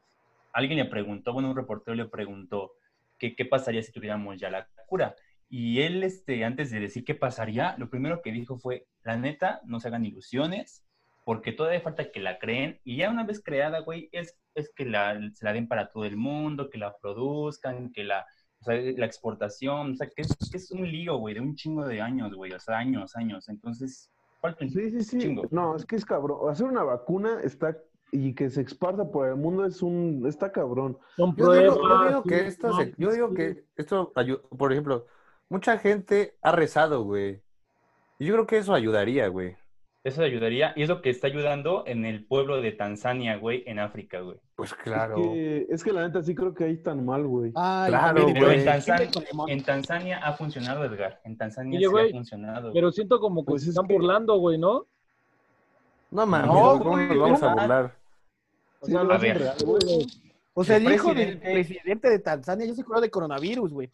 alguien 0.53 0.79
le 0.79 0.85
preguntó, 0.87 1.33
bueno, 1.33 1.51
un 1.51 1.57
reportero 1.57 1.95
le 1.95 2.07
preguntó 2.07 2.75
que 3.19 3.35
qué 3.35 3.45
pasaría 3.45 3.83
si 3.83 3.93
tuviéramos 3.93 4.39
ya 4.39 4.51
la 4.51 4.69
cura. 4.87 5.15
Y 5.51 5.81
él, 5.81 6.05
este, 6.05 6.45
antes 6.45 6.71
de 6.71 6.81
decir 6.81 7.05
qué 7.05 7.15
pasaría, 7.15 7.75
lo 7.79 7.89
primero 7.91 8.23
que 8.23 8.33
dijo 8.33 8.59
fue, 8.59 8.87
la 9.03 9.17
neta, 9.17 9.61
no 9.65 9.81
se 9.81 9.89
hagan 9.89 10.05
ilusiones, 10.05 10.85
porque 11.25 11.53
todavía 11.53 11.81
falta 11.81 12.11
que 12.11 12.21
la 12.21 12.39
creen, 12.39 12.81
y 12.85 12.99
ya 12.99 13.11
una 13.11 13.25
vez 13.25 13.43
creada, 13.43 13.81
güey, 13.81 14.09
es, 14.13 14.39
es 14.55 14.73
que 14.75 14.85
la, 14.85 15.19
se 15.35 15.45
la 15.45 15.53
den 15.53 15.69
para 15.69 15.91
todo 15.91 16.05
el 16.05 16.17
mundo, 16.17 16.71
que 16.71 16.79
la 16.79 16.97
produzcan, 16.97 17.93
que 17.93 18.05
la, 18.05 18.27
o 18.61 18.65
sea, 18.65 18.75
la 18.75 19.07
exportación, 19.07 19.93
o 19.93 19.95
sea, 19.95 20.09
que 20.09 20.23
es, 20.23 20.37
que 20.51 20.57
es 20.57 20.71
un 20.71 20.83
lío, 20.91 21.17
güey, 21.19 21.35
de 21.35 21.41
un 21.41 21.55
chingo 21.55 21.87
de 21.87 22.01
años, 22.01 22.35
güey, 22.35 22.53
o 22.53 22.61
sea, 22.61 22.79
años, 22.79 23.15
años. 23.17 23.49
Entonces, 23.49 24.11
falta 24.41 24.65
un 24.65 24.71
Sí, 24.71 24.91
sí, 24.91 25.03
sí. 25.03 25.19
chingo. 25.19 25.45
No, 25.51 25.77
es 25.77 25.85
que 25.87 25.97
es 25.97 26.05
cabrón. 26.05 26.51
Hacer 26.51 26.67
una 26.67 26.83
vacuna 26.83 27.41
está 27.43 27.77
y 28.11 28.35
que 28.35 28.49
se 28.51 28.61
exparta 28.63 29.11
por 29.11 29.29
el 29.29 29.37
mundo 29.37 29.65
es 29.67 29.83
un 29.83 30.25
está 30.27 30.51
cabrón. 30.51 30.99
Son 31.17 31.37
Yo 31.37 31.53
digo, 31.53 31.77
yo 31.89 32.09
digo 32.09 32.23
que 32.23 32.47
esto, 32.47 32.69
no, 32.69 32.77
se- 32.79 32.95
yo 32.97 33.13
digo 33.13 33.35
que 33.35 33.65
esto 33.77 34.13
ayuda, 34.17 34.41
por 34.57 34.73
ejemplo, 34.73 35.07
mucha 35.51 35.77
gente 35.79 36.35
ha 36.43 36.53
rezado, 36.53 37.03
güey. 37.05 37.43
Y 38.19 38.27
yo 38.27 38.35
creo 38.35 38.47
que 38.47 38.59
eso 38.59 38.75
ayudaría, 38.75 39.29
güey. 39.29 39.57
Eso 40.09 40.23
ayudaría, 40.23 40.73
y 40.75 40.83
es 40.83 40.89
lo 40.89 41.03
que 41.03 41.11
está 41.11 41.27
ayudando 41.27 41.85
en 41.87 42.05
el 42.05 42.25
pueblo 42.25 42.61
de 42.61 42.73
Tanzania, 42.73 43.37
güey, 43.37 43.63
en 43.67 43.79
África, 43.79 44.21
güey. 44.21 44.39
Pues 44.57 44.75
claro. 44.75 45.17
Es 45.19 45.23
que, 45.33 45.67
es 45.71 45.85
que 45.85 45.93
la 45.93 46.07
neta 46.09 46.23
sí 46.23 46.35
creo 46.35 46.55
que 46.55 46.65
ahí 46.65 46.73
están 46.75 47.05
mal, 47.05 47.27
güey. 47.27 47.53
Ay, 47.55 47.91
Claro, 47.91 48.07
también, 48.17 48.33
Pero 48.35 48.47
güey. 48.47 48.59
en, 48.59 48.65
Tanzania, 49.65 50.17
en 50.19 50.25
ha 50.25 50.33
funcionado, 50.33 50.85
Edgar. 50.85 51.21
En 51.25 51.37
Tanzania 51.37 51.77
Oye, 51.79 51.87
sí 51.87 51.91
güey, 51.93 52.09
ha 52.09 52.13
funcionado. 52.13 52.61
güey. 52.63 52.75
Pero 52.75 52.91
siento 52.93 53.21
como 53.21 53.45
que 53.45 53.51
Pues 53.51 53.63
se 53.63 53.69
es 53.71 53.75
están 53.77 53.87
que- 53.87 53.95
burlando, 53.95 54.37
güey, 54.39 54.59
¿no? 54.59 54.87
No 56.11 56.27
mames, 56.27 56.47
No, 56.47 56.79
¿cómo 56.79 56.91
güey, 56.93 57.09
nos 57.09 57.19
vamos 57.19 57.43
a 57.43 57.51
no. 57.55 57.61
burlar? 57.61 57.97
O 58.81 58.87
sea, 58.87 59.01
a 59.01 59.19
ver. 59.19 59.39
real, 59.39 59.57
güey. 59.65 60.07
O 60.55 60.65
sea, 60.65 60.77
el, 60.79 60.87
El 60.87 60.95
hijo 60.95 61.15
del 61.15 61.39
presidente- 61.39 62.09
de 62.11 62.19
Tanzania 62.19 62.67
ya 62.67 62.75
se 62.75 62.83
curó 62.85 63.01
de 63.01 63.11
coronavirus, 63.11 63.73
güey. 63.73 63.91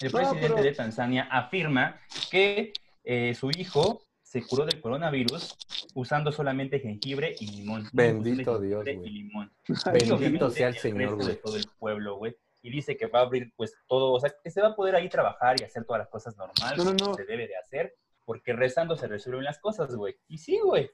El 0.00 0.10
No, 0.12 0.18
presidente 0.18 0.48
pero- 0.48 0.62
de 0.62 0.72
Tanzania 0.72 1.28
afirma 1.30 2.00
que 2.30 2.72
eh, 3.04 3.34
su 3.34 3.50
hijo 3.50 4.02
se 4.30 4.42
curó 4.46 4.64
del 4.64 4.80
coronavirus 4.80 5.56
usando 5.94 6.30
solamente 6.30 6.78
jengibre 6.78 7.34
y 7.40 7.46
limón. 7.50 7.88
Bendito 7.92 8.60
Dios, 8.60 8.84
jengibre 8.84 8.94
güey. 8.96 9.08
y 9.08 9.22
limón. 9.24 9.52
Bendito 9.92 10.50
sea 10.50 10.68
el 10.68 10.76
Señor, 10.76 11.16
güey. 11.16 11.26
de 11.26 11.34
todo 11.34 11.56
el 11.56 11.64
pueblo, 11.80 12.16
güey. 12.16 12.36
Y 12.62 12.70
dice 12.70 12.96
que 12.96 13.06
va 13.08 13.20
a 13.20 13.22
abrir, 13.22 13.52
pues, 13.56 13.74
todo, 13.88 14.12
o 14.12 14.20
sea, 14.20 14.32
que 14.44 14.50
se 14.52 14.60
va 14.62 14.68
a 14.68 14.76
poder 14.76 14.94
ahí 14.94 15.08
trabajar 15.08 15.60
y 15.60 15.64
hacer 15.64 15.84
todas 15.84 15.98
las 16.00 16.08
cosas 16.08 16.36
normales, 16.36 16.78
No, 16.78 16.84
no, 16.84 16.92
no. 16.92 16.96
como 17.06 17.14
se 17.16 17.24
debe 17.24 17.48
de 17.48 17.56
hacer, 17.56 17.96
porque 18.24 18.52
rezando 18.52 18.94
se 18.94 19.08
resuelven 19.08 19.42
las 19.42 19.58
cosas, 19.58 19.96
güey. 19.96 20.14
Y 20.28 20.38
sí, 20.38 20.60
güey. 20.64 20.88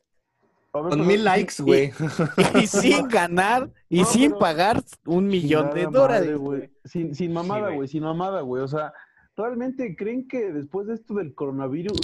Con 0.71 1.07
mil 1.07 1.23
likes, 1.23 1.63
güey. 1.63 1.93
Y 2.55 2.67
sin 2.67 3.07
ganar 3.09 3.69
y 3.91 4.01
No, 4.01 4.05
sin 4.07 4.31
pero- 4.31 4.39
pagar 4.39 4.83
un 5.05 5.27
millón 5.27 5.75
de 5.75 5.85
dólares. 5.85 6.21
madre, 6.29 6.37
güey. 6.37 6.71
Sin, 6.87 7.15
sin 7.15 7.35
mamada, 7.35 7.65
güey. 7.67 7.77
güey, 7.77 7.89
sin 7.89 8.03
mamada, 8.03 8.41
güey. 8.41 8.63
O 8.63 8.69
sea, 8.69 8.95
¿realmente 9.37 9.95
creen 9.95 10.27
que 10.27 10.53
después 10.53 10.87
de 10.87 10.95
esto 10.95 11.13
del 11.15 11.35
coronavirus 11.35 11.99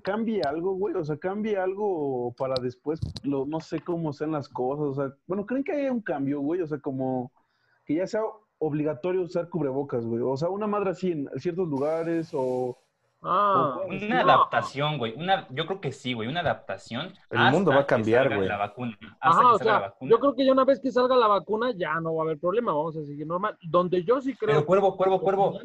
cambie 0.00 0.42
algo, 0.42 0.74
güey? 0.74 0.94
O 0.94 1.04
sea, 1.04 1.16
cambie 1.16 1.56
algo 1.56 2.32
para 2.36 2.54
después, 2.60 3.00
lo, 3.22 3.46
no 3.46 3.60
sé 3.60 3.80
cómo 3.80 4.12
sean 4.12 4.32
las 4.32 4.48
cosas. 4.48 4.86
O 4.86 4.94
sea, 4.94 5.14
bueno, 5.26 5.46
¿creen 5.46 5.64
que 5.64 5.72
haya 5.72 5.92
un 5.92 6.00
cambio, 6.02 6.40
güey? 6.40 6.60
O 6.62 6.66
sea, 6.66 6.78
como 6.78 7.32
que 7.84 7.94
ya 7.96 8.06
sea 8.06 8.22
obligatorio 8.58 9.22
usar 9.22 9.48
cubrebocas, 9.48 10.04
güey. 10.06 10.22
O 10.22 10.36
sea, 10.36 10.48
una 10.50 10.66
madre 10.66 10.90
así 10.90 11.12
en 11.12 11.28
ciertos 11.36 11.68
lugares 11.68 12.30
o... 12.32 12.78
Ah, 13.22 13.76
Una 13.86 14.22
no. 14.24 14.32
adaptación, 14.32 14.96
güey. 14.96 15.12
Una, 15.14 15.46
yo 15.50 15.66
creo 15.66 15.78
que 15.78 15.92
sí, 15.92 16.14
güey. 16.14 16.26
Una 16.26 16.40
adaptación. 16.40 17.12
El 17.28 17.50
mundo 17.52 17.70
va 17.70 17.80
a 17.80 17.86
cambiar, 17.86 18.34
güey. 18.34 18.48
La 18.48 18.56
vacuna. 18.56 18.96
Hasta 19.20 19.40
Ajá, 19.40 19.40
que 19.40 19.46
o 19.46 19.58
salga 19.58 19.72
la 19.72 19.78
sea, 19.78 19.88
vacuna. 19.88 20.10
yo 20.10 20.18
creo 20.20 20.34
que 20.34 20.46
ya 20.46 20.52
una 20.52 20.64
vez 20.64 20.80
que 20.80 20.90
salga 20.90 21.16
la 21.16 21.26
vacuna 21.26 21.72
ya 21.76 22.00
no 22.00 22.14
va 22.14 22.22
a 22.22 22.24
haber 22.24 22.38
problema, 22.38 22.72
vamos 22.72 22.96
a 22.96 23.04
seguir 23.04 23.26
normal. 23.26 23.58
Donde 23.62 24.04
yo 24.04 24.22
sí 24.22 24.34
creo... 24.34 24.54
Pero 24.54 24.66
cuervo, 24.66 24.96
cuervo, 24.96 25.20
cuervo. 25.20 25.60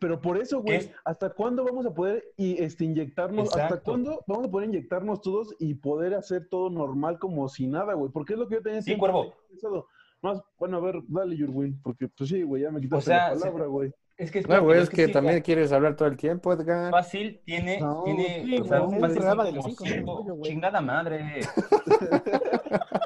Pero 0.00 0.20
por 0.20 0.38
eso, 0.38 0.60
güey. 0.60 0.90
¿hasta 1.04 1.30
cuándo 1.30 1.64
vamos 1.64 1.86
a 1.86 1.94
poder 1.94 2.24
y, 2.36 2.60
este, 2.62 2.84
inyectarnos? 2.84 3.54
¿Hasta 3.56 3.80
cuándo 3.80 4.22
vamos 4.26 4.46
a 4.46 4.50
poder 4.50 4.68
inyectarnos 4.68 5.20
todos 5.20 5.54
y 5.58 5.74
poder 5.74 6.14
hacer 6.14 6.48
todo 6.48 6.68
normal 6.70 7.18
como 7.18 7.48
si 7.48 7.66
nada, 7.66 7.94
güey? 7.94 8.10
Porque 8.10 8.32
es 8.34 8.38
lo 8.38 8.48
que 8.48 8.56
yo 8.56 8.62
tenía 8.62 8.82
Sí, 8.82 8.96
Cuervo. 8.96 9.34
pensado. 9.48 9.86
Más, 10.20 10.40
bueno, 10.58 10.76
a 10.76 10.80
ver, 10.80 11.00
dale, 11.08 11.36
Yurwin, 11.36 11.80
porque 11.82 12.08
pues 12.08 12.30
sí, 12.30 12.42
güey, 12.42 12.62
ya 12.62 12.70
me 12.70 12.80
quitaste 12.80 13.06
sea, 13.06 13.34
la 13.34 13.40
palabra, 13.40 13.66
güey. 13.66 13.92
Es 14.16 14.30
que, 14.30 14.42
No, 14.42 14.62
güey, 14.62 14.80
es 14.80 14.88
que 14.90 15.06
sí, 15.06 15.12
también 15.12 15.36
ya 15.38 15.42
quieres 15.42 15.72
hablar 15.72 15.96
todo 15.96 16.06
el 16.08 16.16
tiempo, 16.16 16.52
Edgar. 16.52 16.90
Fácil 16.92 17.40
tiene, 17.44 17.80
No, 17.80 18.02
tiene, 18.04 18.44
sí, 18.44 18.60
o 18.60 18.64
sea, 18.64 18.78
es 18.84 19.00
fácil 19.00 19.22
de 19.44 19.52
los 19.52 19.64
cinco 19.64 19.84
cinco- 19.84 20.22
güey. 20.22 20.42
chingada 20.50 20.80
madre. 20.80 21.40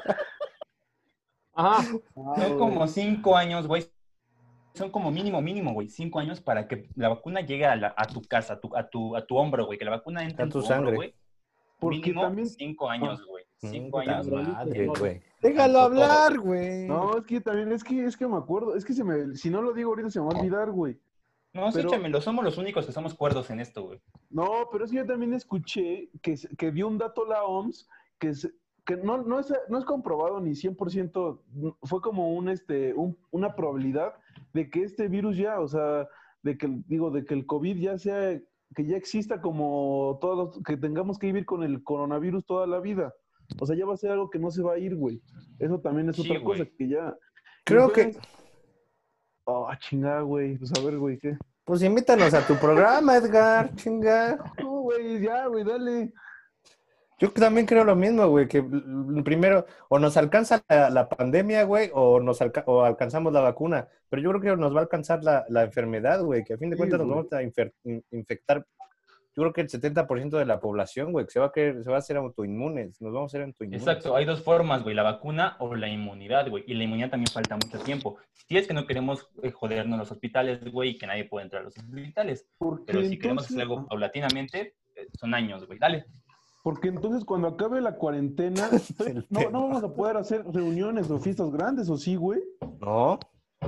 Ajá, 1.53 1.83
Son 2.13 2.57
como 2.59 2.87
cinco 2.87 3.35
años, 3.35 3.67
güey. 3.67 3.83
Son 4.77 4.89
como 4.91 5.11
mínimo, 5.11 5.41
mínimo, 5.41 5.73
güey. 5.73 5.89
Cinco 5.89 6.19
años 6.19 6.39
para 6.41 6.67
que 6.67 6.87
la 6.95 7.09
vacuna 7.09 7.41
llegue 7.41 7.65
a, 7.65 7.75
la- 7.75 7.93
a 7.97 8.05
tu 8.05 8.21
casa, 8.21 8.53
a 8.53 8.59
tu, 8.59 8.75
a 8.75 8.87
tu, 8.89 9.15
a 9.15 9.25
tu 9.25 9.35
hombro, 9.37 9.65
güey. 9.65 9.77
Que 9.77 9.85
la 9.85 9.91
vacuna 9.91 10.23
entre 10.23 10.43
A 10.43 10.45
en 10.45 10.51
tu 10.51 10.61
tu, 10.61 10.65
sangre. 10.65 10.95
güey. 10.95 11.13
Porque 11.79 11.97
Mínimo 11.99 12.21
también- 12.21 12.47
cinco 12.49 12.89
años, 12.89 13.25
güey. 13.25 13.43
Cinco 13.59 13.99
Puta 13.99 14.11
años, 14.19 14.27
madre, 14.27 14.85
güey. 14.87 15.21
Déjalo 15.41 15.79
hablar, 15.79 16.37
güey. 16.39 16.87
No, 16.87 17.17
es 17.17 17.25
que 17.25 17.41
también, 17.41 17.71
es 17.71 17.83
que, 17.83 18.05
es 18.05 18.15
que 18.15 18.27
me 18.27 18.37
acuerdo, 18.37 18.75
es 18.75 18.85
que 18.85 18.93
se 18.93 19.03
me, 19.03 19.35
si 19.35 19.49
no 19.49 19.61
lo 19.61 19.73
digo 19.73 19.89
ahorita 19.89 20.11
se 20.11 20.19
me 20.19 20.27
va 20.27 20.33
a 20.33 20.39
olvidar, 20.39 20.71
güey. 20.71 20.99
No, 21.53 21.71
sí, 21.71 21.77
Pero- 21.77 21.89
échamelo. 21.89 22.21
Somos 22.21 22.45
los 22.45 22.57
únicos 22.59 22.85
que 22.85 22.91
somos 22.91 23.13
cuerdos 23.15 23.49
en 23.49 23.59
esto, 23.59 23.83
güey. 23.83 23.99
No, 24.29 24.67
pero 24.71 24.85
es 24.85 24.91
que 24.91 24.97
yo 24.97 25.05
también 25.07 25.33
escuché 25.33 26.09
que, 26.21 26.35
que 26.57 26.71
dio 26.71 26.87
un 26.87 26.97
dato 26.99 27.25
la 27.25 27.43
OMS 27.45 27.87
que, 28.19 28.35
se- 28.35 28.51
que 28.87 28.95
no, 28.97 29.21
no, 29.21 29.39
es, 29.39 29.53
no 29.69 29.77
es 29.77 29.85
comprobado 29.85 30.39
ni 30.39 30.51
100%, 30.51 31.39
fue 31.83 32.01
como 32.01 32.33
un, 32.33 32.49
este, 32.49 32.93
un- 32.95 33.17
una 33.31 33.53
probabilidad 33.55 34.13
de 34.53 34.69
que 34.69 34.81
este 34.83 35.07
virus 35.09 35.37
ya, 35.37 35.59
o 35.59 35.67
sea, 35.67 36.07
de 36.41 36.57
que, 36.57 36.67
digo, 36.87 37.11
de 37.11 37.25
que 37.25 37.33
el 37.35 37.45
COVID 37.45 37.77
ya 37.77 37.97
sea, 37.99 38.39
que 38.75 38.85
ya 38.85 38.95
exista 38.97 39.41
como 39.41 40.17
todos, 40.21 40.59
que 40.65 40.77
tengamos 40.77 41.19
que 41.19 41.27
vivir 41.27 41.45
con 41.45 41.63
el 41.63 41.83
coronavirus 41.83 42.45
toda 42.45 42.65
la 42.65 42.79
vida. 42.79 43.13
O 43.59 43.65
sea, 43.65 43.75
ya 43.75 43.85
va 43.85 43.93
a 43.93 43.97
ser 43.97 44.11
algo 44.11 44.29
que 44.29 44.39
no 44.39 44.51
se 44.51 44.63
va 44.63 44.73
a 44.73 44.77
ir, 44.79 44.95
güey. 44.95 45.21
Eso 45.59 45.79
también 45.79 46.09
es 46.09 46.15
Sí, 46.15 46.23
otra 46.29 46.43
cosa 46.43 46.65
que 46.65 46.87
ya... 46.87 47.15
Creo 47.65 47.91
que, 47.91 48.17
Oh, 49.45 49.69
chingada, 49.79 50.21
güey. 50.21 50.57
Pues 50.57 50.71
a 50.77 50.83
ver, 50.83 50.97
güey, 50.97 51.17
¿qué? 51.19 51.37
pues 51.63 51.81
invítanos 51.83 52.33
a 52.33 52.45
tu 52.47 52.55
programa, 52.55 53.17
Edgar, 53.17 53.73
chinga. 53.75 54.37
No, 54.61 54.81
güey, 54.83 55.21
ya, 55.21 55.47
güey, 55.47 55.63
dale. 55.65 56.13
Yo 57.19 57.31
también 57.31 57.65
creo 57.65 57.83
lo 57.83 57.95
mismo, 57.95 58.27
güey, 58.27 58.47
que 58.47 58.63
primero 59.23 59.65
o 59.89 59.97
nos 59.97 60.17
alcanza 60.17 60.63
la, 60.69 60.89
la 60.91 61.09
pandemia, 61.09 61.63
güey, 61.63 61.89
o 61.93 62.19
nos 62.19 62.41
alca- 62.41 62.63
o 62.67 62.83
alcanzamos 62.83 63.33
la 63.33 63.41
vacuna. 63.41 63.87
Pero 64.09 64.21
yo 64.21 64.29
creo 64.29 64.41
que 64.41 64.61
nos 64.61 64.73
va 64.75 64.79
a 64.79 64.83
alcanzar 64.83 65.23
la, 65.23 65.43
la 65.49 65.63
enfermedad, 65.63 66.21
güey, 66.21 66.43
que 66.43 66.53
a 66.53 66.57
fin 66.57 66.69
de 66.69 66.75
Sí, 66.75 66.77
cuentas 66.79 66.99
nos 66.99 67.09
vamos 67.09 67.33
a 67.33 67.41
in- 67.41 68.03
infectar. 68.11 68.65
Yo 69.35 69.43
creo 69.43 69.53
que 69.53 69.61
el 69.61 69.69
70% 69.69 70.37
de 70.37 70.45
la 70.45 70.59
población, 70.59 71.11
güey, 71.11 71.25
que 71.25 71.31
se 71.31 71.39
va 71.39 71.47
a 71.47 71.51
querer, 71.51 71.83
se 71.83 71.89
va 71.91 71.97
a 71.97 71.99
hacer 71.99 72.17
autoinmunes, 72.17 72.99
nos 73.01 73.13
vamos 73.13 73.31
a 73.33 73.37
hacer 73.37 73.47
autoinmunes. 73.47 73.81
Exacto, 73.87 74.15
hay 74.15 74.25
dos 74.25 74.41
formas, 74.41 74.81
güey, 74.83 74.95
la 74.95 75.03
vacuna 75.03 75.55
o 75.59 75.75
la 75.75 75.87
inmunidad, 75.87 76.49
güey. 76.49 76.63
Y 76.67 76.73
la 76.73 76.83
inmunidad 76.85 77.11
también 77.11 77.31
falta 77.31 77.55
mucho 77.55 77.77
tiempo. 77.79 78.17
Si 78.33 78.57
es 78.57 78.67
que 78.67 78.73
no 78.73 78.87
queremos 78.87 79.27
eh, 79.43 79.51
jodernos 79.51 79.93
en 79.93 79.99
los 79.99 80.11
hospitales, 80.11 80.63
güey, 80.71 80.91
y 80.91 80.97
que 80.97 81.05
nadie 81.07 81.25
puede 81.25 81.45
entrar 81.45 81.61
a 81.61 81.65
los 81.65 81.77
hospitales. 81.77 82.47
Pero 82.87 83.03
si 83.03 83.17
queremos 83.19 83.45
hacer 83.45 83.59
entonces- 83.59 83.61
algo 83.61 83.87
paulatinamente, 83.87 84.75
eh, 84.95 85.07
son 85.13 85.33
años, 85.35 85.65
güey. 85.67 85.77
Dale. 85.77 86.05
Porque 86.67 86.89
entonces 86.89 87.23
cuando 87.23 87.47
acabe 87.47 87.79
la 87.79 87.95
cuarentena, 87.95 88.67
El 89.07 89.25
no, 89.29 89.49
no 89.51 89.67
vamos 89.69 89.83
a 89.85 89.93
poder 89.93 90.17
hacer 90.17 90.43
reuniones 90.51 91.09
o 91.09 91.17
fiestas 91.17 91.49
grandes, 91.49 91.89
¿o 91.89 91.95
sí, 91.95 92.17
güey? 92.17 92.41
No, 92.81 93.17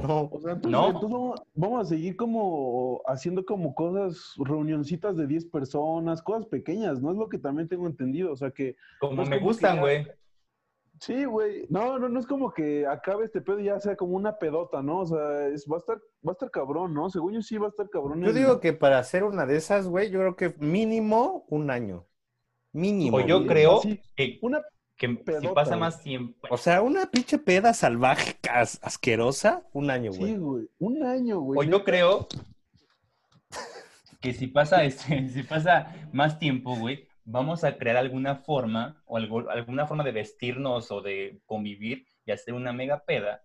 No. 0.05 0.29
O 0.31 0.41
sea, 0.41 0.51
entonces, 0.51 0.71
No. 0.71 0.87
entonces 0.87 1.09
vamos, 1.11 1.41
vamos 1.55 1.81
a 1.85 1.89
seguir 1.89 2.17
como 2.17 3.01
haciendo 3.07 3.45
como 3.45 3.73
cosas, 3.73 4.33
reunioncitas 4.37 5.15
de 5.15 5.27
10 5.27 5.45
personas, 5.45 6.21
cosas 6.21 6.45
pequeñas, 6.47 7.01
¿no? 7.01 7.11
Es 7.11 7.17
lo 7.17 7.29
que 7.29 7.37
también 7.37 7.69
tengo 7.69 7.87
entendido. 7.87 8.33
O 8.33 8.35
sea 8.35 8.51
que, 8.51 8.75
Como 8.99 9.15
Pues 9.15 9.29
me 9.29 9.37
como 9.37 9.47
gustan, 9.47 9.79
güey. 9.79 10.05
sí, 10.99 11.23
güey. 11.23 11.67
No, 11.69 11.97
no, 11.99 12.09
no 12.09 12.19
es 12.19 12.27
como 12.27 12.51
que 12.51 12.85
acabe 12.85 13.23
este 13.25 13.39
pedo 13.39 13.59
y 13.61 13.65
ya 13.65 13.79
sea 13.79 13.95
como 13.95 14.17
una 14.17 14.37
pedota, 14.37 14.81
¿no? 14.83 14.99
O 14.99 15.05
sea, 15.05 15.47
es, 15.47 15.65
va 15.71 15.77
a 15.77 15.79
estar, 15.79 15.97
va 16.27 16.31
a 16.31 16.33
estar 16.33 16.51
cabrón, 16.51 16.93
¿no? 16.93 17.09
Según 17.09 17.31
yo 17.33 17.41
sí 17.41 17.57
va 17.57 17.67
a 17.67 17.69
estar 17.69 17.89
cabrón. 17.89 18.19
Yo 18.21 18.27
el- 18.31 18.35
digo 18.35 18.59
que 18.59 18.73
para 18.73 18.99
hacer 18.99 19.23
una 19.23 19.45
de 19.45 19.55
esas, 19.55 19.87
güey, 19.87 20.11
yo 20.11 20.19
creo 20.19 20.35
que 20.35 20.53
mínimo 20.59 21.45
un 21.47 21.71
año. 21.71 22.05
Mínimo. 22.71 23.17
O 23.17 23.19
yo 23.21 23.45
creo 23.47 23.81
Sí, 23.81 23.99
que, 24.15 24.37
una 24.41 24.61
que 24.97 25.07
si 25.41 25.47
pasa 25.47 25.77
más 25.77 26.01
tiempo. 26.03 26.47
O 26.51 26.57
sea, 26.57 26.81
una 26.81 27.09
pinche 27.09 27.37
peda 27.37 27.73
salvaje, 27.73 28.35
as- 28.51 28.79
asquerosa, 28.81 29.63
un 29.73 29.89
año, 29.89 30.11
Sí, 30.11 30.19
güey. 30.19 30.37
güey. 30.37 30.69
Un 30.79 31.03
año, 31.03 31.39
güey. 31.39 31.59
O 31.59 31.63
yo 31.63 31.83
creo 31.85 32.27
que 34.21 34.33
si 34.33 34.47
pasa, 34.47 34.83
este, 34.83 35.27
si 35.29 35.43
pasa 35.43 35.95
más 36.11 36.39
tiempo, 36.39 36.75
güey, 36.75 37.07
vamos 37.23 37.63
a 37.63 37.77
crear 37.77 37.97
alguna 37.97 38.35
forma 38.35 39.01
o 39.05 39.17
algo- 39.17 39.49
alguna 39.49 39.87
forma 39.87 40.03
de 40.03 40.11
vestirnos 40.11 40.91
o 40.91 41.01
de 41.01 41.39
convivir 41.45 42.07
y 42.25 42.31
hacer 42.31 42.53
una 42.53 42.73
mega 42.73 43.03
peda, 43.05 43.41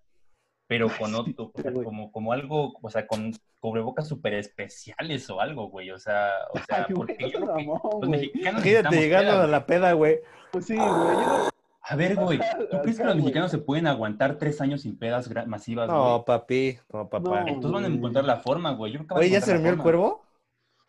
pero 0.67 0.89
con 0.99 1.15
otro, 1.15 1.53
o 1.55 1.61
sea, 1.63 1.71
güey. 1.71 1.85
como, 1.85 2.11
como 2.13 2.33
algo, 2.33 2.73
o 2.81 2.91
sea, 2.91 3.07
con 3.07 3.33
cubrebocas 3.61 4.09
súper 4.09 4.35
especiales 4.35 5.29
o 5.31 5.41
algo, 5.41 5.69
güey. 5.69 5.91
O 5.91 5.99
sea, 5.99 6.31
o 6.53 6.59
sea, 6.67 6.87
Ay, 6.89 6.95
güey, 6.95 6.97
porque 6.97 7.31
yo 7.31 7.41
no 7.41 7.47
creo 7.47 7.57
que 7.57 7.65
mamón, 7.65 7.81
los 7.85 8.09
güey. 8.09 8.11
mexicanos 8.11 8.65
Imagínate 8.65 8.65
necesitamos 8.97 8.99
llegando 8.99 9.31
peda, 9.31 9.35
a 9.35 9.41
güey. 9.43 9.51
la 9.51 9.67
peda, 9.67 9.93
güey. 9.93 10.19
Pues 10.53 10.67
sí, 10.67 10.75
güey. 10.77 10.87
yo- 10.89 11.49
A 11.87 11.97
ver, 11.97 12.17
güey, 12.17 12.39
¿tú 12.71 12.79
crees 12.83 12.97
que 12.97 13.05
los 13.05 13.13
güey. 13.13 13.25
mexicanos 13.25 13.51
se 13.51 13.59
pueden 13.59 13.87
aguantar 13.87 14.39
tres 14.39 14.59
años 14.63 14.81
sin 14.83 14.99
pedas 14.99 15.29
masivas, 15.47 15.87
güey? 15.91 15.99
No, 16.01 16.25
papi, 16.25 16.79
no, 16.93 17.09
papá. 17.11 17.41
No. 17.43 17.49
Entonces 17.49 17.71
van 17.73 17.85
a 17.85 17.95
encontrar 17.95 18.25
la 18.25 18.37
forma, 18.39 18.73
güey. 18.73 18.93
Yo 18.93 18.99
creo 19.01 19.09
que 19.09 19.15
van 19.15 19.23
a 19.23 19.27
Oye, 19.27 19.31
¿ya 19.35 19.41
se 19.43 19.53
durmió 19.53 19.71
el 19.73 19.79
cuervo? 19.79 20.25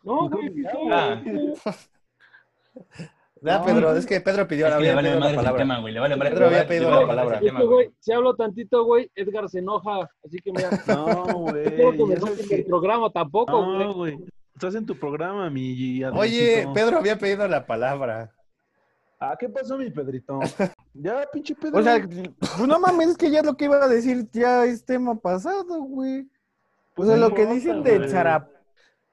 No, 0.02 0.30
Pues, 0.30 0.50
güey, 0.52 0.62
ya, 0.62 1.20
sí, 1.22 1.30
güey. 1.30 1.54
No, 3.52 3.64
Pedro, 3.64 3.96
es 3.96 4.06
que 4.06 4.20
Pedro 4.20 4.46
pidió, 4.48 4.66
Es 4.66 4.74
que 4.76 4.92
la 4.92 5.34
palabra. 5.34 5.56
tema, 5.56 5.80
güey. 5.80 5.94
Le 5.94 6.00
vale 6.00 6.16
madre 6.16 6.30
Pedro 6.32 6.46
había 6.46 6.66
pedido 6.66 6.90
la 6.90 7.06
palabra. 7.06 7.36
Es 7.42 7.52
que, 7.52 7.90
si 8.00 8.12
hablo 8.12 8.34
tantito, 8.34 8.84
güey, 8.84 9.10
Edgar 9.14 9.48
se 9.48 9.58
enoja. 9.60 10.08
Así 10.24 10.38
que 10.38 10.52
mira, 10.52 10.70
No, 10.88 11.24
güey. 11.34 11.64
no 12.18 12.26
que 12.34 12.48
que- 12.48 12.64
programa 12.64 13.10
tampoco, 13.10 13.64
güey. 13.64 13.78
No, 13.78 13.94
güey. 13.94 14.18
Estás 14.54 14.74
en 14.74 14.86
tu 14.86 14.98
programa, 14.98 15.50
mi 15.50 16.02
Oye. 16.04 16.66
Pedro 16.74 16.98
había 16.98 17.18
pedido 17.18 17.46
la 17.46 17.66
palabra. 17.66 18.32
Ah, 19.20 19.36
¿qué 19.38 19.48
pasó, 19.48 19.78
mi 19.78 19.90
Pedrito? 19.90 20.40
ya, 20.94 21.26
pinche 21.32 21.54
Pedro. 21.54 21.78
O 21.78 21.82
sea, 21.82 22.00
pues 22.38 22.58
no 22.66 22.78
mames, 22.78 23.08
es 23.10 23.16
que 23.16 23.30
ya 23.30 23.42
lo 23.42 23.56
que 23.56 23.66
iba 23.66 23.82
a 23.82 23.88
decir 23.88 24.28
ya 24.32 24.64
es 24.64 24.84
tema 24.84 25.14
pasado, 25.14 25.80
güey. 25.82 26.20
O 26.20 26.26
Pues 26.96 27.08
sea, 27.08 27.16
no 27.18 27.28
lo 27.28 27.34
que 27.34 27.42
importa, 27.42 27.54
dicen 27.54 27.82
de. 27.82 28.08
Zarap, 28.08 28.48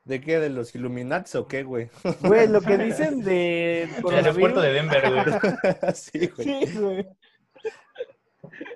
¿De 0.05 0.19
qué? 0.19 0.39
¿De 0.39 0.50
los 0.50 0.75
Illuminati 0.75 1.38
o 1.38 1.48
qué, 1.48 1.63
güey? 1.63 1.89
güey, 2.22 2.48
lo 2.48 2.62
que 2.62 2.77
dicen 2.77 3.24
de 3.24 3.83
El 4.10 4.15
aeropuerto 4.15 4.62
de 4.62 4.74
Denver, 4.74 5.10
güey. 5.12 5.93
sí, 5.95 6.27
güey. 6.27 6.65
Sí, 6.67 6.77
güey. 6.77 7.07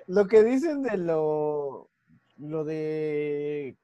Lo 0.06 0.26
que 0.26 0.42
dicen 0.42 0.82
de 0.82 0.96
lo 0.96 1.90
lo 2.38 2.64
de 2.64 3.76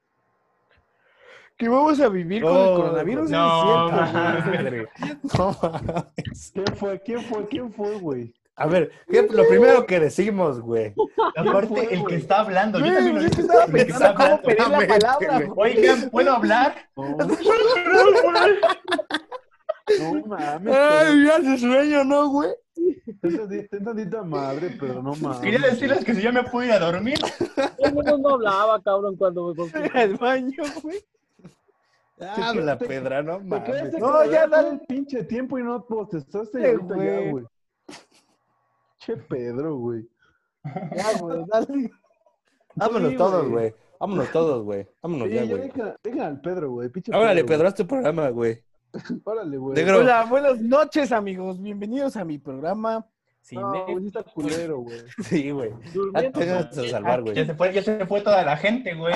que 1.57 1.69
vamos 1.69 1.99
a 2.01 2.09
vivir 2.09 2.41
con 2.41 2.51
el 2.51 2.57
Oh, 2.57 2.75
coronavirus 2.75 3.29
no. 3.29 3.89
No. 5.37 6.11
¿Quién 6.53 6.75
fue? 6.75 6.99
¿Quién 7.01 7.21
fue? 7.21 7.47
¿Quién 7.47 7.71
fue, 7.71 7.99
güey? 7.99 8.33
A 8.57 8.67
ver, 8.67 8.89
¿qué- 9.09 9.27
lo 9.29 9.45
primero 9.47 9.85
que 9.85 9.99
decimos, 9.99 10.61
güey. 10.61 10.93
Aparte, 11.35 11.93
el 11.93 12.05
que 12.05 12.15
está 12.15 12.39
hablando. 12.39 12.79
Yo 12.79 12.85
también 12.93 13.15
lo 13.15 13.21
es 13.21 13.29
dije. 13.31 13.41
estaba 13.41 13.65
El 13.65 13.71
que 13.73 13.81
está 13.81 14.15
pensando 14.15 14.15
cómo 14.15 14.25
hablando. 14.25 14.47
pedir 14.47 14.59
la 14.59 14.65
Exactamente, 14.83 14.99
palabra, 14.99 15.37
güey. 15.37 15.47
güey. 15.49 15.77
Oigan, 15.77 16.09
¿puedo 16.09 16.31
hablar? 16.31 16.89
No, 16.95 17.17
no 19.99 20.25
mames. 20.25 20.75
Ay, 20.75 21.25
ya 21.25 21.41
se 21.41 21.57
sueño, 21.59 22.03
¿no, 22.03 22.29
güey? 22.29 22.49
Ten 23.21 23.83
tantita 23.83 24.23
madre, 24.23 24.75
pero 24.79 25.01
no 25.01 25.13
mames. 25.21 25.39
Quería 25.39 25.59
decirles 25.59 26.03
que 26.03 26.15
si 26.15 26.21
ya 26.21 26.31
me 26.31 26.43
puedo 26.43 26.65
ir 26.67 26.73
a 26.73 26.79
dormir. 26.79 27.19
Yo 27.83 27.91
no, 28.03 28.17
no 28.17 28.29
hablaba, 28.35 28.81
cabrón, 28.81 29.15
cuando 29.15 29.47
me 29.49 29.55
porque- 29.55 29.91
Al 29.93 30.15
baño, 30.15 30.63
güey. 30.81 31.03
Habla, 32.37 32.77
te- 32.77 32.85
Pedra, 32.85 33.21
no 33.21 33.39
mames. 33.41 33.93
No, 33.99 34.23
ya 34.25 34.47
dale. 34.47 34.69
el 34.69 34.79
pinche 34.81 35.23
tiempo 35.25 35.59
y 35.59 35.63
no 35.63 35.85
contestaste 35.85 36.61
y 36.61 36.63
Eh, 36.63 36.67
ahorita 36.71 36.95
ya, 36.97 37.31
güey. 37.31 37.45
Che 39.05 39.17
Pedro, 39.17 39.75
güey. 39.77 40.07
Ya, 40.95 41.19
güey, 41.19 41.43
dale. 41.47 41.91
Vámonos 42.75 43.11
Sí, 43.11 43.17
todos, 43.17 43.49
güey. 43.49 43.73
Vámonos 43.99 44.31
todos, 44.31 44.63
güey. 44.63 44.87
Vámonos 45.01 45.27
Sí, 45.29 45.33
ya, 45.35 45.43
ya 45.45 45.55
güey. 45.55 45.69
deja, 45.69 45.95
deja 46.03 46.27
al 46.27 46.41
Pedro, 46.41 46.71
güey. 46.71 46.89
Pinche 46.89 47.11
Órale, 47.15 47.41
güey. 47.43 47.45
Pedro, 47.55 47.67
haz 47.67 47.75
tu 47.75 47.85
programa, 47.87 48.29
güey. 48.29 48.61
Órale, 49.23 49.57
güey. 49.57 49.75
Negro. 49.75 49.99
Hola, 49.99 50.25
buenas 50.25 50.59
noches, 50.59 51.11
amigos. 51.11 51.61
Bienvenidos 51.61 52.17
a 52.17 52.25
mi 52.25 52.37
programa. 52.39 53.05
Sin 53.41 53.61
No, 53.61 53.85
güey, 53.85 53.99
sí 54.01 54.07
está 54.07 54.23
culero, 54.23 54.79
güey. 54.79 55.01
Sí, 55.23 55.51
güey. 55.51 55.69
Ya 55.83 55.91
durmiendo. 55.93 56.39
te 56.39 56.51
vas 56.53 56.77
a 56.77 56.87
salvar, 56.89 57.19
Ya 57.25 57.31
güey. 57.33 57.45
se 57.45 57.53
fue, 57.53 57.73
ya 57.73 57.83
se 57.83 58.05
fue 58.07 58.21
toda 58.21 58.43
la 58.43 58.57
gente, 58.57 58.95
güey. 58.95 59.13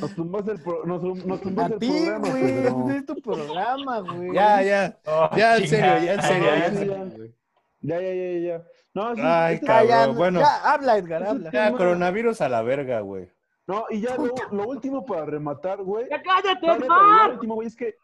Nos 0.00 0.14
tumbaste 0.14 0.52
el, 0.52 0.60
pro- 0.62 0.84
nos, 0.86 1.02
nos 1.02 1.38
A 1.40 1.42
tumbaste 1.42 1.74
el 1.74 1.80
ti, 1.80 1.88
programa, 2.06 2.28
güey. 2.30 2.96
Es 2.96 3.06
tu 3.06 3.14
programa, 3.22 4.00
güey. 4.00 4.32
Ya, 4.34 4.62
ya. 4.62 4.98
Oh, 5.06 5.28
Ya, 5.36 5.56
en 5.56 5.68
serio, 5.68 5.84
ya, 6.04 6.14
en 6.14 6.22
serio. 6.22 6.46
Ya, 6.46 6.66
en 6.66 6.72
sí, 6.72 6.78
serio, 6.78 7.06
ya. 7.06 7.98
Ya, 7.98 8.00
ya, 8.00 8.14
ya, 8.14 8.38
ya. 8.38 8.64
No, 8.94 9.14
sí, 9.14 9.22
Ay, 9.24 9.54
este- 9.54 9.66
Ya, 9.66 9.84
ya, 9.84 9.88
cabrón, 9.98 10.16
bueno. 10.16 10.40
ya, 10.40 10.72
habla, 10.72 10.98
Edgar, 10.98 11.22
habla. 11.24 11.50
Ya, 11.50 11.72
coronavirus 11.72 12.40
a 12.40 12.48
la 12.48 12.62
verga, 12.62 13.00
güey. 13.00 13.28
No, 13.66 13.84
y 13.90 14.00
ya 14.00 14.16
lo, 14.16 14.34
lo 14.50 14.68
último 14.68 15.06
para 15.06 15.24
rematar, 15.24 15.82
güey. 15.82 16.06
¡Ya 16.10 16.20
cállate, 16.20 16.66
güey, 16.66 16.78
lo 16.80 16.84
Edgar! 16.86 17.30
último, 17.32 17.54
güey, 17.54 17.68
es 17.68 17.76
que 17.76 17.94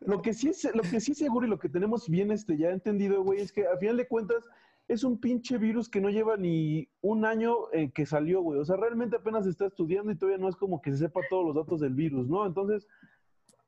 lo 0.00 0.22
que 0.22 0.32
sí 0.32 0.48
es, 0.50 0.64
lo 0.74 0.82
que 0.82 1.00
sí 1.00 1.12
es 1.12 1.18
seguro 1.18 1.44
y 1.46 1.50
lo 1.50 1.58
que 1.58 1.68
tenemos 1.68 2.08
bien 2.08 2.30
este, 2.30 2.56
ya 2.56 2.70
entendido, 2.70 3.22
güey, 3.22 3.40
es 3.40 3.52
que 3.52 3.66
a 3.66 3.76
final 3.78 3.96
de 3.96 4.06
cuentas 4.06 4.42
es 4.88 5.04
un 5.04 5.20
pinche 5.20 5.58
virus 5.58 5.88
que 5.88 6.00
no 6.00 6.08
lleva 6.08 6.36
ni 6.36 6.88
un 7.02 7.24
año 7.26 7.70
eh, 7.72 7.90
que 7.92 8.06
salió, 8.06 8.40
güey. 8.40 8.58
O 8.58 8.64
sea, 8.64 8.76
realmente 8.76 9.16
apenas 9.16 9.44
se 9.44 9.50
está 9.50 9.66
estudiando 9.66 10.10
y 10.10 10.16
todavía 10.16 10.38
no 10.38 10.48
es 10.48 10.56
como 10.56 10.80
que 10.80 10.90
se 10.92 10.96
sepa 10.98 11.20
todos 11.28 11.44
los 11.44 11.54
datos 11.54 11.80
del 11.80 11.94
virus, 11.94 12.26
¿no? 12.28 12.46
Entonces, 12.46 12.86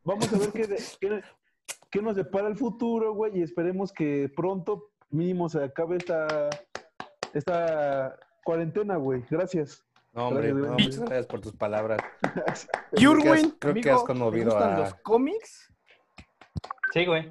vamos 0.03 0.33
a 0.33 0.39
ver 0.39 0.51
qué, 0.51 0.67
de- 0.67 0.83
qué, 1.01 1.23
qué 1.91 2.01
nos 2.03 2.17
depara 2.17 2.49
el 2.49 2.57
futuro, 2.57 3.13
güey, 3.15 3.39
y 3.39 3.43
esperemos 3.43 3.93
que 3.93 4.33
pronto 4.35 4.91
mínimo 5.11 5.49
se 5.51 5.63
acabe 5.63 5.97
esta, 5.99 6.49
esta 7.35 8.17
cuarentena, 8.45 8.97
güey. 8.97 9.23
Gracias. 9.31 9.85
No, 10.13 10.29
hombre, 10.29 10.49
Gracias, 10.53 10.67
no, 10.67 10.73
muchas 10.73 11.01
gracias 11.01 11.27
por 11.27 11.41
tus 11.41 11.53
palabras. 11.53 12.01
Yurwin, 12.99 13.51
creo 13.59 13.75
que 13.75 13.91
has 13.91 14.03
conmovido 14.05 14.49
¿te 14.51 14.55
gustan 14.57 14.73
a- 14.75 14.79
los 14.81 14.95
cómics? 14.97 15.73
Sí, 16.93 17.05
güey. 17.07 17.31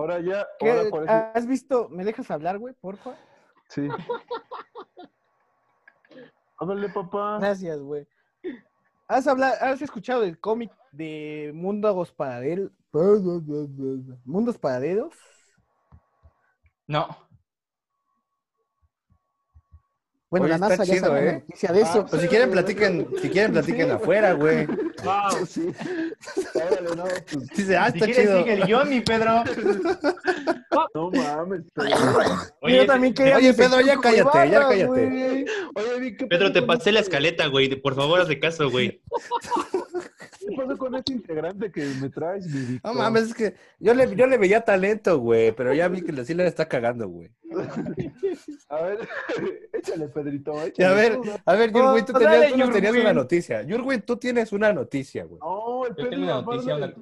Ahora 0.00 0.20
ya, 0.20 0.46
¿Qué- 0.58 0.70
ahora 0.70 0.90
parece- 0.90 1.12
¿Has 1.38 1.46
visto? 1.46 1.88
¿Me 1.90 2.04
dejas 2.04 2.30
hablar, 2.30 2.58
güey, 2.58 2.74
porfa? 2.74 3.14
Sí. 3.68 3.88
Háblale, 6.58 6.88
papá. 6.90 7.38
Gracias, 7.38 7.78
güey. 7.80 8.06
¿Has, 9.08 9.26
hablado, 9.26 9.54
¿Has 9.60 9.80
escuchado 9.82 10.22
del 10.22 10.38
cómic 10.38 10.70
de 10.92 11.52
Mundos 11.54 12.12
Paralelos? 12.12 12.70
Mundos 14.24 14.58
Paralelos. 14.58 15.14
No. 16.86 17.06
Bueno, 20.30 20.44
Oye, 20.46 20.50
la 20.50 20.54
está 20.56 20.68
NASA 20.68 20.84
ya 20.84 20.94
chido, 20.94 21.10
una 21.10 21.20
¿eh? 21.20 21.32
noticia 21.32 21.72
de 21.72 21.80
eso. 21.80 22.06
Pues 22.06 22.22
si 22.22 22.28
quieren 22.28 22.50
platiquen, 22.52 23.08
si 23.20 23.30
quieren 23.30 23.52
platiquen 23.52 23.86
Sí, 23.88 23.92
afuera, 23.92 24.32
güey. 24.34 24.64
Wow. 24.66 25.44
Sí. 25.44 25.72
Órale, 26.54 26.96
no, 26.96 27.02
pues, 27.04 27.48
Dice, 27.56 27.76
ah, 27.76 27.90
Si 27.90 27.98
está 27.98 28.06
quieres, 28.06 28.16
chido. 28.26 28.38
sigue 28.38 28.52
el 28.52 28.64
guion, 28.64 28.88
mi 28.88 29.00
Pedro. 29.00 29.42
no 30.94 31.10
mames. 31.10 31.62
Pedro. 31.74 32.68
Yo 32.68 32.86
también 32.86 33.12
quería 33.14 33.36
Oye, 33.38 33.54
Pedro, 33.54 33.80
ya 33.80 33.96
cállate, 33.98 34.50
ya 34.50 34.60
cállate. 34.68 34.84
Oye, 35.74 35.98
Vic, 35.98 36.18
¿qué 36.18 36.26
Pedro, 36.28 36.52
te 36.52 36.62
pasé 36.62 36.92
la 36.92 37.00
escaleta, 37.00 37.48
güey. 37.48 37.74
Por 37.74 37.96
favor, 37.96 38.20
haz 38.20 38.28
de 38.28 38.38
caso, 38.38 38.70
güey. 38.70 39.02
¿Qué 40.50 40.56
pasó 40.56 40.78
con 40.78 40.94
este 40.94 41.12
integrante 41.12 41.70
que 41.72 41.84
me 42.00 42.08
traes, 42.10 42.46
mi? 42.46 42.80
No 42.82 42.94
mames, 42.94 43.22
es 43.24 43.34
que 43.34 43.54
yo 43.78 43.94
le, 43.94 44.14
yo 44.14 44.26
le 44.26 44.36
veía 44.38 44.60
talento, 44.64 45.18
güey, 45.18 45.52
pero 45.52 45.72
ya 45.72 45.88
vi 45.88 46.02
que 46.02 46.24
sí 46.24 46.34
le 46.34 46.46
está 46.46 46.66
cagando, 46.68 47.08
güey. 47.08 47.30
A 48.68 48.82
ver, 48.82 48.98
échale, 49.72 50.08
Pedrito, 50.08 50.54
Y 50.54 50.68
échale. 50.68 50.88
a 50.88 50.92
ver, 50.94 51.20
tú, 51.20 51.30
a 51.44 51.54
ver, 51.54 51.72
Yurwin, 51.72 52.04
tú, 52.04 52.12
tenías, 52.12 52.32
dale, 52.32 52.50
tú 52.52 52.58
nos 52.58 52.70
tenías 52.70 52.94
una 52.96 53.12
noticia. 53.12 53.62
Yurwin, 53.62 54.02
tú 54.02 54.16
tienes 54.16 54.52
una 54.52 54.72
noticia, 54.72 55.24
güey. 55.24 55.40
No, 55.40 55.84
el 55.86 55.90
Yo 55.90 55.96
Pedro 55.96 56.10
tengo 56.10 56.22
una 56.22 56.26
iba 56.26 56.34
a 56.34 56.38
hablar 56.38 56.54
noticia, 56.56 56.76
una- 56.76 56.94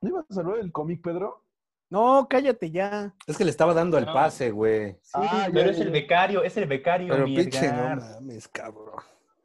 ¿No 0.00 0.08
ibas 0.10 0.24
a 0.36 0.40
hablar 0.40 0.56
del 0.58 0.72
cómic, 0.72 1.02
Pedro? 1.02 1.42
No, 1.90 2.26
cállate 2.28 2.70
ya. 2.70 3.14
Es 3.26 3.36
que 3.38 3.44
le 3.44 3.50
estaba 3.50 3.72
dando 3.72 3.96
el 3.98 4.04
pase, 4.06 4.50
güey. 4.50 4.96
Ah, 5.12 5.48
Pero 5.52 5.66
ya, 5.66 5.70
es 5.70 5.78
ya, 5.78 5.84
el 5.84 5.90
becario, 5.90 6.42
es 6.42 6.56
el 6.56 6.66
becario, 6.66 7.08
Pero 7.14 7.24
pinche, 7.26 7.72
no 7.72 7.96
mames, 7.96 8.48
cabrón. 8.48 9.00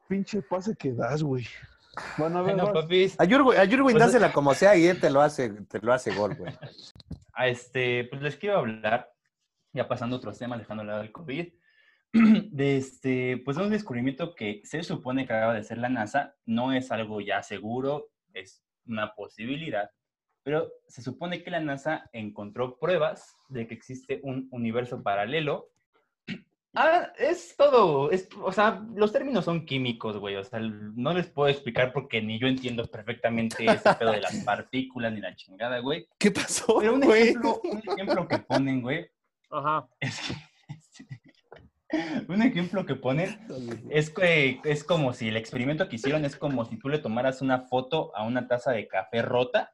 Pinche 0.07 0.41
pase 0.41 0.75
que 0.75 0.91
das, 0.91 1.21
güey. 1.21 1.45
Bueno, 2.17 2.39
a 2.39 2.41
ver, 2.43 2.55
Bueno, 2.55 2.73
papis. 2.73 3.19
A 3.19 3.25
Yurwin 3.25 3.67
Pues- 3.81 3.97
dásela 3.97 4.31
como 4.31 4.53
sea 4.53 4.75
y 4.75 4.85
él 4.87 4.99
te 4.99 5.09
lo 5.09 5.21
hace, 5.21 5.49
te 5.49 5.79
lo 5.79 5.93
hace 5.93 6.13
gol, 6.13 6.35
güey. 6.35 6.53
a 7.33 7.47
este, 7.47 8.05
pues 8.05 8.21
les 8.21 8.35
quiero 8.35 8.57
hablar, 8.57 9.13
ya 9.73 9.87
pasando 9.87 10.15
a 10.15 10.19
otros 10.19 10.37
temas, 10.37 10.59
dejando 10.59 10.83
lado 10.83 10.99
del 11.01 11.11
COVID, 11.11 11.47
de 12.13 12.77
este, 12.77 13.41
pues 13.45 13.57
un 13.57 13.69
descubrimiento 13.69 14.35
que 14.35 14.61
se 14.65 14.83
supone 14.83 15.25
que 15.25 15.33
acaba 15.33 15.53
de 15.53 15.59
hacer 15.59 15.77
la 15.77 15.89
NASA, 15.89 16.35
no 16.45 16.73
es 16.73 16.91
algo 16.91 17.21
ya 17.21 17.41
seguro, 17.43 18.09
es 18.33 18.63
una 18.85 19.13
posibilidad, 19.15 19.89
pero 20.43 20.69
se 20.87 21.01
supone 21.01 21.43
que 21.43 21.51
la 21.51 21.59
NASA 21.59 22.09
encontró 22.13 22.77
pruebas 22.77 23.35
de 23.47 23.67
que 23.67 23.73
existe 23.75 24.19
un 24.23 24.47
universo 24.51 25.01
paralelo. 25.03 25.69
Ah, 26.75 27.11
es 27.17 27.55
todo, 27.57 28.11
es, 28.11 28.29
o 28.41 28.51
sea, 28.51 28.85
los 28.93 29.11
términos 29.11 29.45
son 29.45 29.65
químicos, 29.65 30.17
güey, 30.17 30.35
o 30.35 30.43
sea, 30.43 30.59
no 30.59 31.13
les 31.13 31.27
puedo 31.27 31.49
explicar 31.49 31.91
porque 31.91 32.21
ni 32.21 32.37
yo 32.39 32.47
entiendo 32.47 32.85
perfectamente 32.85 33.65
ese 33.65 33.95
pedo 33.95 34.11
de 34.11 34.21
las 34.21 34.35
partículas 34.45 35.11
ni 35.11 35.19
la 35.19 35.35
chingada, 35.35 35.79
güey. 35.79 36.07
¿Qué 36.19 36.29
pasó, 36.29 36.77
Pero 36.79 36.93
un 36.93 37.01
güey? 37.01 37.29
ejemplo, 37.29 37.59
un 37.63 37.77
ejemplo 37.79 38.27
que 38.27 38.37
ponen, 38.37 38.81
güey, 38.81 39.09
Ajá. 39.49 39.87
es 39.99 40.19
que, 40.21 40.35
un 42.27 42.41
ejemplo 42.43 42.85
que 42.85 42.95
ponen 42.95 43.39
es 43.89 44.11
que 44.11 44.61
es 44.63 44.83
como 44.83 45.13
si 45.13 45.29
el 45.29 45.37
experimento 45.37 45.89
que 45.89 45.95
hicieron 45.95 46.23
es 46.23 46.35
como 46.35 46.65
si 46.65 46.77
tú 46.77 46.87
le 46.87 46.99
tomaras 46.99 47.41
una 47.41 47.61
foto 47.61 48.15
a 48.15 48.23
una 48.23 48.47
taza 48.47 48.71
de 48.71 48.87
café 48.87 49.23
rota 49.23 49.73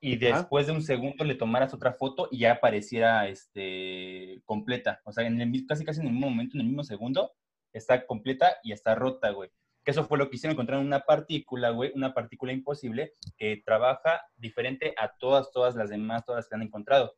y 0.00 0.16
después 0.16 0.66
de 0.66 0.72
un 0.72 0.82
segundo 0.82 1.24
le 1.24 1.34
tomaras 1.34 1.74
otra 1.74 1.92
foto 1.92 2.28
y 2.30 2.40
ya 2.40 2.52
apareciera 2.52 3.26
este, 3.28 4.40
completa. 4.44 5.00
O 5.04 5.12
sea, 5.12 5.26
en 5.26 5.40
el, 5.40 5.66
casi 5.66 5.84
casi 5.84 6.00
en 6.00 6.06
el 6.06 6.12
mismo 6.12 6.30
momento, 6.30 6.56
en 6.56 6.60
el 6.60 6.66
mismo 6.68 6.84
segundo, 6.84 7.32
está 7.72 8.06
completa 8.06 8.56
y 8.62 8.72
está 8.72 8.94
rota, 8.94 9.30
güey. 9.30 9.50
Que 9.84 9.90
eso 9.90 10.04
fue 10.04 10.18
lo 10.18 10.30
que 10.30 10.36
hicieron, 10.36 10.54
encontraron 10.54 10.86
una 10.86 11.00
partícula, 11.00 11.70
güey, 11.70 11.92
una 11.94 12.14
partícula 12.14 12.52
imposible 12.52 13.14
que 13.36 13.60
trabaja 13.64 14.22
diferente 14.36 14.94
a 14.98 15.16
todas, 15.18 15.50
todas 15.50 15.74
las 15.74 15.90
demás, 15.90 16.24
todas 16.24 16.44
las 16.44 16.48
que 16.48 16.54
han 16.54 16.62
encontrado. 16.62 17.14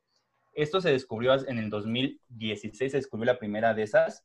Esto 0.54 0.80
se 0.80 0.90
descubrió 0.90 1.34
en 1.48 1.58
el 1.58 1.68
2016, 1.68 2.92
se 2.92 2.96
descubrió 2.96 3.26
la 3.26 3.38
primera 3.38 3.74
de 3.74 3.82
esas 3.82 4.24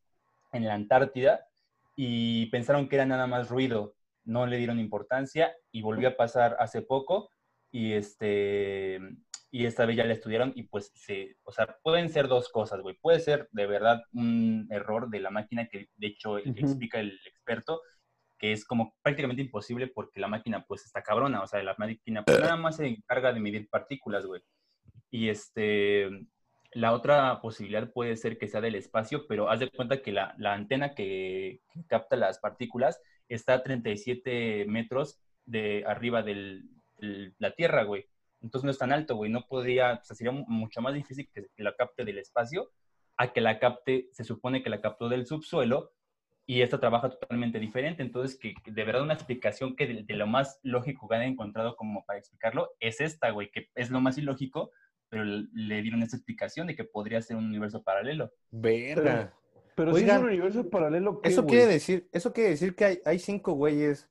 en 0.53 0.65
la 0.65 0.75
Antártida 0.75 1.47
y 1.95 2.47
pensaron 2.47 2.87
que 2.87 2.95
era 2.95 3.05
nada 3.05 3.27
más 3.27 3.49
ruido, 3.49 3.95
no 4.23 4.47
le 4.47 4.57
dieron 4.57 4.79
importancia 4.79 5.55
y 5.71 5.81
volvió 5.81 6.09
a 6.09 6.17
pasar 6.17 6.55
hace 6.59 6.81
poco 6.81 7.29
y 7.75 7.91
este 7.91 9.01
y 9.51 9.65
esta 9.65 9.85
vez 9.85 9.97
ya 9.97 10.05
la 10.05 10.13
estudiaron 10.13 10.53
y 10.55 10.63
pues 10.63 10.91
se, 10.95 11.35
o 11.43 11.51
sea, 11.51 11.77
pueden 11.83 12.09
ser 12.09 12.29
dos 12.29 12.47
cosas, 12.47 12.79
güey. 12.79 12.95
Puede 13.01 13.19
ser 13.19 13.49
de 13.51 13.67
verdad 13.67 14.01
un 14.13 14.67
error 14.69 15.09
de 15.09 15.19
la 15.19 15.29
máquina 15.29 15.67
que 15.67 15.89
de 15.97 16.07
hecho 16.07 16.37
explica 16.37 17.01
el 17.01 17.19
experto 17.25 17.81
que 18.37 18.53
es 18.53 18.63
como 18.65 18.95
prácticamente 19.01 19.41
imposible 19.41 19.87
porque 19.87 20.21
la 20.21 20.29
máquina 20.29 20.65
pues 20.65 20.85
está 20.85 21.03
cabrona, 21.03 21.41
o 21.41 21.47
sea, 21.47 21.61
la 21.63 21.75
máquina 21.77 22.23
pues 22.23 22.39
nada 22.39 22.55
más 22.55 22.77
se 22.77 22.87
encarga 22.87 23.33
de 23.33 23.41
medir 23.41 23.69
partículas, 23.69 24.25
güey. 24.25 24.41
Y 25.11 25.27
este, 25.27 26.09
la 26.71 26.93
otra 26.93 27.41
posibilidad 27.41 27.91
puede 27.91 28.15
ser 28.15 28.37
que 28.37 28.47
sea 28.47 28.61
del 28.61 28.75
espacio, 28.75 29.27
pero 29.27 29.49
haz 29.49 29.59
de 29.59 29.69
cuenta 29.69 30.01
que 30.01 30.13
la, 30.13 30.33
la 30.37 30.53
antena 30.53 30.95
que, 30.95 31.61
que 31.73 31.85
capta 31.87 32.15
las 32.15 32.39
partículas 32.39 33.01
está 33.27 33.55
a 33.55 33.63
37 33.63 34.65
metros 34.67 35.19
de 35.45 35.83
arriba 35.85 36.23
de 36.97 37.33
la 37.39 37.51
Tierra, 37.51 37.83
güey. 37.83 38.05
Entonces 38.41 38.65
no 38.65 38.71
es 38.71 38.77
tan 38.77 38.91
alto, 38.91 39.15
güey. 39.15 39.31
No 39.31 39.47
podría, 39.47 39.93
o 40.01 40.03
sea, 40.03 40.15
sería 40.15 40.31
mu- 40.31 40.45
mucho 40.47 40.81
más 40.81 40.93
difícil 40.93 41.29
que, 41.33 41.47
la 41.63 41.75
capte 41.75 42.05
del 42.05 42.17
espacio 42.19 42.71
a 43.17 43.31
que 43.33 43.41
la 43.41 43.59
capte, 43.59 44.09
se 44.11 44.23
supone 44.23 44.61
que 44.61 44.69
la 44.69 44.81
captó 44.81 45.09
del 45.09 45.25
subsuelo 45.25 45.93
y 46.45 46.61
esta 46.61 46.79
trabaja 46.79 47.09
totalmente 47.09 47.59
diferente. 47.59 48.03
Entonces, 48.03 48.37
que, 48.37 48.53
que 48.53 48.71
de 48.71 48.83
verdad 48.83 49.01
una 49.01 49.13
explicación 49.15 49.75
que 49.75 49.87
de, 49.87 50.03
de 50.03 50.13
lo 50.15 50.27
más 50.27 50.59
lógico 50.63 51.07
que 51.07 51.15
han 51.15 51.21
encontrado 51.23 51.75
como 51.75 52.05
para 52.05 52.19
explicarlo 52.19 52.69
es 52.79 53.01
esta, 53.01 53.31
güey, 53.31 53.49
que 53.51 53.69
es 53.73 53.89
lo 53.89 53.99
más 54.01 54.17
ilógico, 54.17 54.71
pero 55.09 55.23
le 55.23 55.47
le 55.53 55.81
dieron 55.81 56.03
esta 56.03 56.17
explicación 56.17 56.67
de 56.67 56.75
que 56.75 56.83
podría 56.83 57.21
ser 57.21 57.37
un 57.37 57.45
universo 57.45 57.81
paralelo. 57.83 58.31
Verga. 58.51 59.33
Pero 59.75 59.91
si 59.91 59.97
es 59.97 60.03
Oigan, 60.03 60.21
un 60.21 60.27
universo 60.29 60.69
paralelo, 60.69 61.21
¿qué, 61.21 61.29
Eso 61.29 61.43
güey? 61.43 61.55
quiere 61.55 61.71
decir, 61.73 62.07
eso 62.11 62.31
quiere 62.31 62.51
decir 62.51 62.75
que 62.75 62.85
hay, 62.85 62.99
hay 63.05 63.19
cinco 63.19 63.53
güeyes 63.53 64.09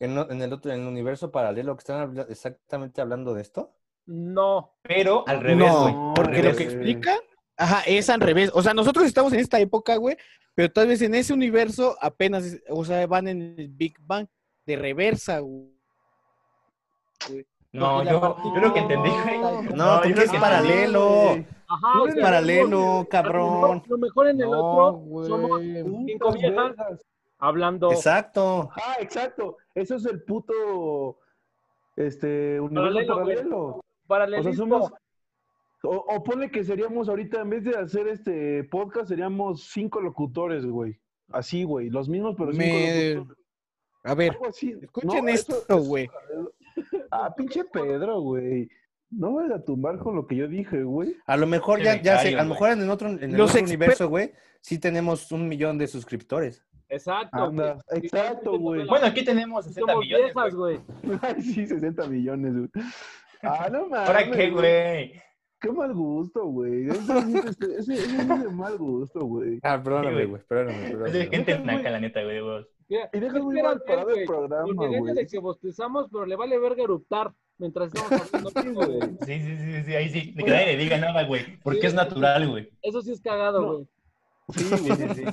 en, 0.00 0.42
el 0.42 0.52
otro, 0.52 0.72
en 0.72 0.80
el 0.82 0.86
universo 0.86 1.30
paralelo 1.30 1.74
que 1.76 1.80
están 1.80 2.00
habla- 2.00 2.26
exactamente 2.28 3.00
hablando 3.00 3.34
de 3.34 3.42
esto. 3.42 3.72
No. 4.06 4.74
Pero 4.82 5.24
al 5.26 5.40
revés, 5.40 5.72
güey. 5.72 5.92
No, 5.94 6.12
porque 6.14 6.36
lo 6.38 6.42
revés. 6.50 6.56
que 6.56 6.62
explica, 6.64 7.16
ajá, 7.56 7.82
es 7.86 8.08
al 8.10 8.20
revés. 8.20 8.50
O 8.54 8.62
sea, 8.62 8.74
nosotros 8.74 9.04
estamos 9.06 9.32
en 9.32 9.40
esta 9.40 9.58
época, 9.60 9.96
güey, 9.96 10.16
pero 10.54 10.70
tal 10.72 10.86
vez 10.88 11.02
en 11.02 11.14
ese 11.14 11.32
universo 11.34 11.96
apenas, 12.00 12.44
o 12.68 12.84
sea, 12.84 13.06
van 13.06 13.28
en 13.28 13.54
el 13.58 13.68
Big 13.68 13.96
Bang 14.00 14.26
de 14.66 14.76
reversa, 14.76 15.40
güey. 15.40 15.68
No, 17.72 18.02
yo, 18.02 18.36
yo 18.54 18.60
lo 18.60 18.72
que 18.72 18.80
entendí, 18.80 19.10
güey. 19.10 19.38
No, 19.40 19.62
No, 19.98 20.02
es 20.02 20.30
que- 20.30 20.38
paralelo. 20.38 21.30
Ajá. 21.70 21.94
No 21.96 22.02
o 22.04 22.08
es 22.08 22.14
sea, 22.14 22.22
paralelo, 22.22 22.68
lo 23.00 23.08
cabrón. 23.10 23.82
Lo 23.86 23.98
mejor 23.98 24.28
en 24.28 24.40
el 24.40 24.50
No, 24.50 24.58
otro 24.58 25.24
somos 25.26 25.60
cinco 26.06 26.32
viejas. 26.32 26.74
Hablando. 27.38 27.90
Exacto. 27.92 28.70
Ah, 28.76 28.96
exacto. 29.00 29.56
Eso 29.74 29.96
es 29.96 30.04
el 30.06 30.22
puto 30.22 31.18
este 31.96 32.60
universo 32.60 33.06
Paralelo, 33.06 33.84
paralelo. 34.06 34.40
O 34.40 34.44
sea, 34.44 34.52
somos. 34.54 34.92
O, 35.84 35.90
o 35.96 36.24
ponle 36.24 36.50
que 36.50 36.64
seríamos 36.64 37.08
ahorita, 37.08 37.40
en 37.40 37.50
vez 37.50 37.64
de 37.64 37.76
hacer 37.76 38.08
este 38.08 38.64
podcast, 38.64 39.08
seríamos 39.08 39.64
cinco 39.64 40.00
locutores, 40.00 40.66
güey. 40.66 40.98
Así, 41.30 41.62
güey. 41.62 41.88
Los 41.88 42.08
mismos, 42.08 42.34
pero 42.36 42.52
cinco 42.52 42.64
Me- 42.64 43.14
locutores. 43.14 43.38
A 44.04 44.14
ver, 44.14 44.38
escuchen 44.82 45.24
No, 45.24 45.30
eso- 45.30 45.58
esto, 45.58 45.78
güey. 45.82 46.08
Ah, 47.10 47.32
pinche 47.36 47.64
Pedro, 47.64 48.20
güey. 48.20 48.68
No 49.10 49.34
vas 49.34 49.50
a 49.50 49.64
tumbar 49.64 49.98
con 49.98 50.14
lo 50.16 50.26
que 50.26 50.36
yo 50.36 50.48
dije, 50.48 50.82
güey. 50.82 51.16
A 51.26 51.36
lo 51.36 51.46
mejor 51.46 51.80
ya, 51.80 52.00
ya 52.00 52.18
sé, 52.18 52.36
a 52.36 52.42
lo 52.42 52.50
mejor 52.50 52.70
en 52.70 52.82
el 52.82 52.90
otro, 52.90 53.08
en 53.08 53.34
el 53.34 53.40
otro 53.40 53.60
universo, 53.60 54.08
güey, 54.08 54.32
sí 54.60 54.78
tenemos 54.78 55.32
un 55.32 55.48
millón 55.48 55.78
de 55.78 55.86
suscriptores. 55.86 56.62
Exacto. 56.88 57.36
Anda, 57.44 57.78
güey. 57.88 58.00
exacto, 58.04 58.58
güey. 58.58 58.86
Bueno, 58.86 59.06
aquí 59.06 59.24
tenemos 59.24 59.64
60 59.66 59.92
somos 59.92 60.04
millones, 60.04 60.34
viejas, 60.34 60.54
güey. 60.54 60.80
Ay, 61.22 61.42
sí, 61.42 61.66
60 61.66 62.06
millones, 62.08 62.54
güey. 62.54 62.68
Ah, 63.42 63.68
no 63.70 63.86
mames. 63.88 64.08
¿Ahora 64.08 64.30
qué, 64.30 64.50
güey? 64.50 65.12
Qué 65.60 65.72
mal 65.72 65.92
gusto, 65.92 66.44
güey. 66.46 66.88
Eso 66.88 67.20
sí 67.22 67.36
es- 67.38 67.44
ese- 67.60 67.74
ese 67.78 67.94
es 68.04 68.28
de 68.28 68.48
mal 68.50 68.78
gusto, 68.78 69.20
güey. 69.24 69.58
Ah, 69.62 69.80
perdóname, 69.82 70.24
güey. 70.26 70.42
perdóname, 70.48 70.84
Es 70.84 70.90
perdóname. 70.92 71.18
de 71.18 71.26
gente 71.26 71.58
naca, 71.58 71.90
la 71.90 72.00
neta, 72.00 72.22
güey. 72.22 72.40
Mira, 72.88 73.10
Y 73.12 73.18
dejas 73.20 73.42
muy 73.42 73.60
mal 73.60 73.82
parado 73.86 74.08
el 74.10 74.14
güey, 74.14 74.26
programa, 74.26 74.72
güey. 74.72 75.14
de 75.14 75.26
que 75.26 75.38
bostezamos, 75.40 76.06
pero 76.10 76.24
le 76.26 76.36
vale 76.36 76.58
verga 76.58 76.82
eruptar 76.84 77.32
mientras 77.58 77.92
estamos 77.92 78.32
hablando 78.34 78.74
güey. 78.86 79.00
Sí, 79.26 79.40
sí, 79.42 79.56
sí, 79.58 79.82
sí, 79.84 79.94
ahí 79.94 80.08
sí. 80.08 80.32
De 80.34 80.44
que 80.44 80.50
nadie 80.50 80.66
le 80.68 80.76
diga 80.76 80.96
nada, 80.96 81.24
güey. 81.26 81.58
Porque 81.62 81.86
es 81.88 81.92
natural, 81.94 82.48
güey. 82.48 82.70
Eso 82.80 83.02
sí 83.02 83.10
es 83.12 83.20
cagado, 83.20 83.60
No. 83.60 83.72
güey. 83.74 83.88
Sí, 84.54 84.64
güey, 84.70 84.96
sí, 84.96 85.08
sí. 85.16 85.24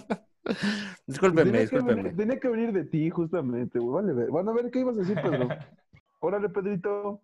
Discúlpenme, 1.07 1.59
discúlpenme. 1.59 2.03
venir, 2.03 2.15
tenía 2.17 2.39
que 2.39 2.47
venir 2.47 2.71
de 2.71 2.83
ti, 2.85 3.09
justamente, 3.09 3.79
güey. 3.79 4.03
Vale, 4.03 4.13
ver. 4.13 4.31
Van 4.31 4.47
a 4.49 4.53
ver 4.53 4.69
qué 4.71 4.79
ibas 4.79 4.95
a 4.97 4.99
decir, 4.99 5.19
Pedro. 5.21 5.47
Órale, 6.19 6.49
Pedrito. 6.49 7.21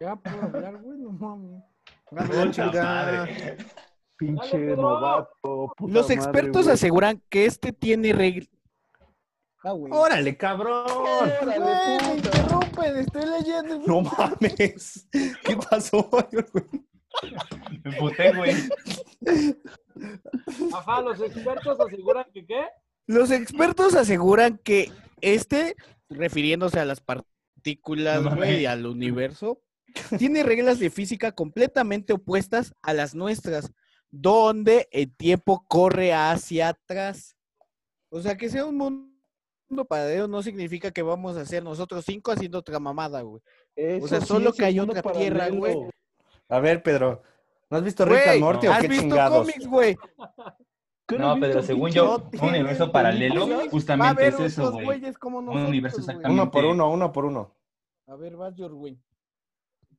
Ya 0.00 0.16
puedo 0.16 0.42
hablar, 0.42 0.80
güey, 0.80 0.98
no 0.98 1.10
mames. 1.12 1.62
Madre. 2.10 3.56
Pinche 4.16 4.58
Pedro. 4.58 4.76
novato. 4.82 5.72
puta 5.76 5.92
Los 5.92 6.02
madre, 6.04 6.14
expertos 6.14 6.62
güey. 6.64 6.74
aseguran 6.74 7.22
que 7.28 7.46
este 7.46 7.72
tiene 7.72 8.12
reglas. 8.12 8.48
Ah, 9.64 9.72
güey. 9.72 9.92
¡Órale, 9.92 10.36
cabrón! 10.36 10.84
Órale, 10.88 11.58
Güey, 11.58 11.98
me 12.08 12.14
interrumpen, 12.16 12.96
estoy 12.96 13.22
leyendo. 13.26 13.78
No 13.86 14.00
mames. 14.02 15.08
¿Qué 15.10 15.56
pasó? 15.70 16.08
Me 17.84 17.90
emputé, 17.92 18.32
güey. 18.34 18.52
Ajá, 20.74 21.02
los 21.02 21.20
expertos 21.20 21.80
aseguran 21.80 22.24
que 22.32 22.46
qué. 22.46 22.66
Los 23.06 23.30
expertos 23.30 23.94
aseguran 23.94 24.58
que 24.58 24.92
este, 25.20 25.74
refiriéndose 26.08 26.78
a 26.78 26.84
las 26.84 27.00
partículas, 27.00 28.22
No 28.22 28.30
güey, 28.30 28.40
mames. 28.40 28.60
y 28.60 28.66
al 28.66 28.86
universo, 28.86 29.62
tiene 30.18 30.42
reglas 30.42 30.78
de 30.78 30.90
física 30.90 31.32
completamente 31.32 32.12
opuestas 32.12 32.74
a 32.82 32.92
las 32.92 33.14
nuestras, 33.14 33.72
donde 34.10 34.88
el 34.92 35.14
tiempo 35.14 35.64
corre 35.66 36.12
hacia 36.12 36.68
atrás. 36.68 37.36
O 38.10 38.20
sea, 38.20 38.36
que 38.36 38.48
sea 38.48 38.64
un 38.66 38.76
mundo 38.76 39.84
paralelo 39.86 40.28
no 40.28 40.42
significa 40.42 40.90
que 40.90 41.02
vamos 41.02 41.36
a 41.36 41.44
ser 41.44 41.62
nosotros 41.62 42.04
cinco 42.06 42.30
haciendo 42.30 42.58
otra 42.58 42.78
mamada, 42.78 43.22
güey. 43.22 43.42
Eso 43.74 44.04
O 44.04 44.08
sea, 44.08 44.20
sí 44.20 44.26
solo 44.26 44.52
que 44.52 44.64
hay 44.64 44.78
otra 44.80 45.02
tierra, 45.12 45.48
güey. 45.48 45.76
A 46.48 46.60
ver, 46.60 46.82
Pedro. 46.82 47.22
¿No 47.70 47.78
has 47.78 47.84
visto 47.84 48.04
Rick 48.04 48.24
Güey, 48.24 48.30
and 48.30 48.40
Morty 48.40 48.66
o 48.66 48.72
¿has 48.72 48.80
qué 48.80 48.88
visto 48.88 49.02
chingados? 49.02 49.38
cómics, 49.38 49.66
güey? 49.66 49.98
¿Qué 51.06 51.18
No, 51.18 51.38
Pedro, 51.38 51.62
según 51.62 51.90
yo, 51.90 52.28
un 52.40 52.48
universo 52.48 52.90
paralelo 52.90 53.46
justamente 53.70 54.28
es 54.28 54.40
eso, 54.40 54.72
güey. 54.72 55.02
Un 55.02 55.66
universo 55.66 55.98
güey. 55.98 56.04
exactamente. 56.04 56.30
Uno 56.30 56.50
por 56.50 56.64
uno, 56.64 56.90
uno 56.90 57.12
por 57.12 57.24
uno. 57.26 57.54
A 58.06 58.16
ver, 58.16 58.36
vas, 58.36 58.54
George, 58.56 58.96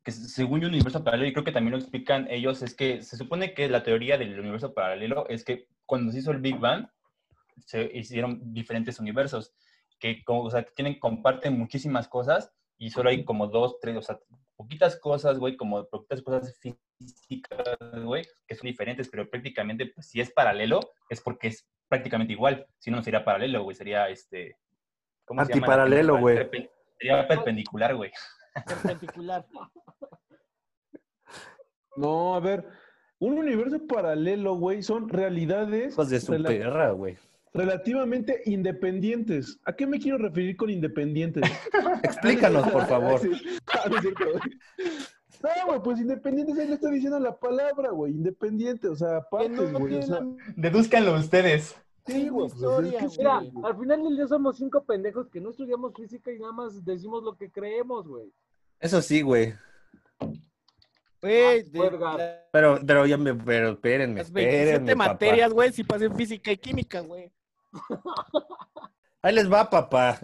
que 0.03 0.11
según 0.11 0.61
yo, 0.61 0.67
un 0.67 0.73
universo 0.73 1.03
paralelo, 1.03 1.29
y 1.29 1.33
creo 1.33 1.43
que 1.43 1.51
también 1.51 1.71
lo 1.73 1.77
explican 1.77 2.27
ellos, 2.29 2.61
es 2.61 2.73
que 2.73 3.03
se 3.03 3.17
supone 3.17 3.53
que 3.53 3.69
la 3.69 3.83
teoría 3.83 4.17
del 4.17 4.39
universo 4.39 4.73
paralelo 4.73 5.27
es 5.29 5.43
que 5.43 5.67
cuando 5.85 6.11
se 6.11 6.19
hizo 6.19 6.31
el 6.31 6.39
Big 6.39 6.57
Bang, 6.57 6.87
se 7.65 7.91
hicieron 7.93 8.53
diferentes 8.53 8.99
universos, 8.99 9.53
que 9.99 10.23
como, 10.23 10.43
o 10.43 10.49
sea, 10.49 10.63
tienen, 10.63 10.99
comparten 10.99 11.57
muchísimas 11.57 12.07
cosas 12.07 12.51
y 12.77 12.89
solo 12.89 13.09
hay 13.09 13.25
como 13.25 13.47
dos, 13.47 13.79
tres, 13.81 13.97
o 13.97 14.01
sea, 14.01 14.19
poquitas 14.59 14.99
cosas, 14.99 15.39
güey, 15.39 15.55
como 15.55 15.87
poquitas 15.87 16.21
cosas 16.21 16.59
físicas, 16.59 18.03
güey, 18.03 18.25
que 18.45 18.55
son 18.55 18.67
diferentes, 18.67 19.07
pero 19.07 19.29
prácticamente, 19.29 19.85
pues 19.85 20.09
si 20.09 20.19
es 20.19 20.31
paralelo, 20.33 20.81
es 21.09 21.21
porque 21.21 21.47
es 21.47 21.65
prácticamente 21.87 22.33
igual. 22.33 22.67
Si 22.77 22.91
no, 22.91 22.97
no 22.97 23.03
sería 23.03 23.23
paralelo, 23.23 23.63
güey, 23.63 23.73
sería 23.77 24.09
este... 24.09 24.57
¿cómo? 25.23 25.39
Antiparalelo, 25.39 26.17
güey. 26.17 26.37
Perpen- 26.37 26.69
Sería 26.99 27.25
perpendicular, 27.25 27.95
güey. 27.95 28.11
Perpendicular. 28.67 29.45
No, 31.95 32.35
a 32.35 32.41
ver, 32.41 32.67
un 33.19 33.37
universo 33.37 33.79
paralelo, 33.87 34.55
güey, 34.55 34.83
son 34.83 35.07
realidades 35.07 35.93
Hijos 35.93 36.09
de 36.09 36.19
su 36.19 36.33
rela- 36.33 36.47
perra, 36.49 36.91
güey. 36.91 37.17
Relativamente 37.53 38.41
independientes. 38.45 39.59
¿A 39.65 39.73
qué 39.73 39.87
me 39.87 39.99
quiero 39.99 40.17
referir 40.17 40.55
con 40.57 40.69
independientes? 40.69 41.43
Explícanos, 42.03 42.67
por 42.69 42.85
favor. 42.87 43.19
Sí. 43.31 43.31
Ah, 43.67 43.89
no 43.89 44.01
güey. 45.67 45.81
Pues 45.83 45.99
independientes, 45.99 46.57
ahí 46.57 46.67
le 46.67 46.73
está 46.73 46.89
diciendo 46.89 47.19
la 47.19 47.37
palabra, 47.37 47.91
güey, 47.91 48.11
independiente, 48.13 48.89
o 48.89 48.95
sea, 48.95 49.17
aparte, 49.17 49.49
no 49.49 49.79
güey, 49.79 49.95
o 49.95 50.01
sea, 50.01 50.19
Dedúzcanlo 50.57 51.15
ustedes. 51.15 51.75
sí, 52.05 52.27
güey, 52.27 52.49
pues, 52.49 52.55
historia, 52.55 52.99
es 52.99 53.13
que 53.13 53.17
Mira, 53.19 53.39
güey. 53.39 53.65
al 53.71 53.79
final 53.79 54.03
del 54.03 54.15
día 54.17 54.27
somos 54.27 54.57
cinco 54.57 54.83
pendejos 54.83 55.29
que 55.29 55.39
no 55.39 55.51
estudiamos 55.51 55.93
física 55.95 56.31
y 56.33 56.39
nada 56.39 56.51
más 56.51 56.83
decimos 56.83 57.23
lo 57.23 57.37
que 57.37 57.49
creemos, 57.49 58.05
güey. 58.07 58.33
Eso 58.81 59.01
sí, 59.01 59.21
güey. 59.21 59.53
Güey, 61.21 61.63
Pero, 62.51 62.79
pero 62.85 63.05
ya 63.05 63.17
me, 63.17 63.33
pero 63.35 63.71
espérenme, 63.71 64.19
las 64.19 64.31
27 64.31 64.63
espérenme, 64.73 64.93
papá. 64.95 65.11
materias, 65.13 65.53
güey, 65.53 65.71
si 65.71 65.83
pasé 65.83 66.09
física 66.09 66.51
y 66.51 66.57
química, 66.57 67.01
güey. 67.01 67.31
Ahí 69.21 69.33
les 69.35 69.51
va, 69.51 69.69
papá. 69.69 70.19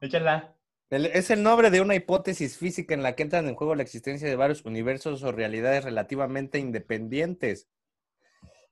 Échala. 0.00 0.54
El- 0.90 1.06
es 1.06 1.30
el 1.30 1.42
nombre 1.42 1.70
de 1.70 1.80
una 1.80 1.94
hipótesis 1.96 2.56
física 2.56 2.94
en 2.94 3.02
la 3.02 3.14
que 3.16 3.24
entran 3.24 3.48
en 3.48 3.56
juego 3.56 3.74
la 3.74 3.82
existencia 3.82 4.28
de 4.28 4.36
varios 4.36 4.64
universos 4.64 5.22
o 5.24 5.32
realidades 5.32 5.84
relativamente 5.84 6.58
independientes. 6.58 7.68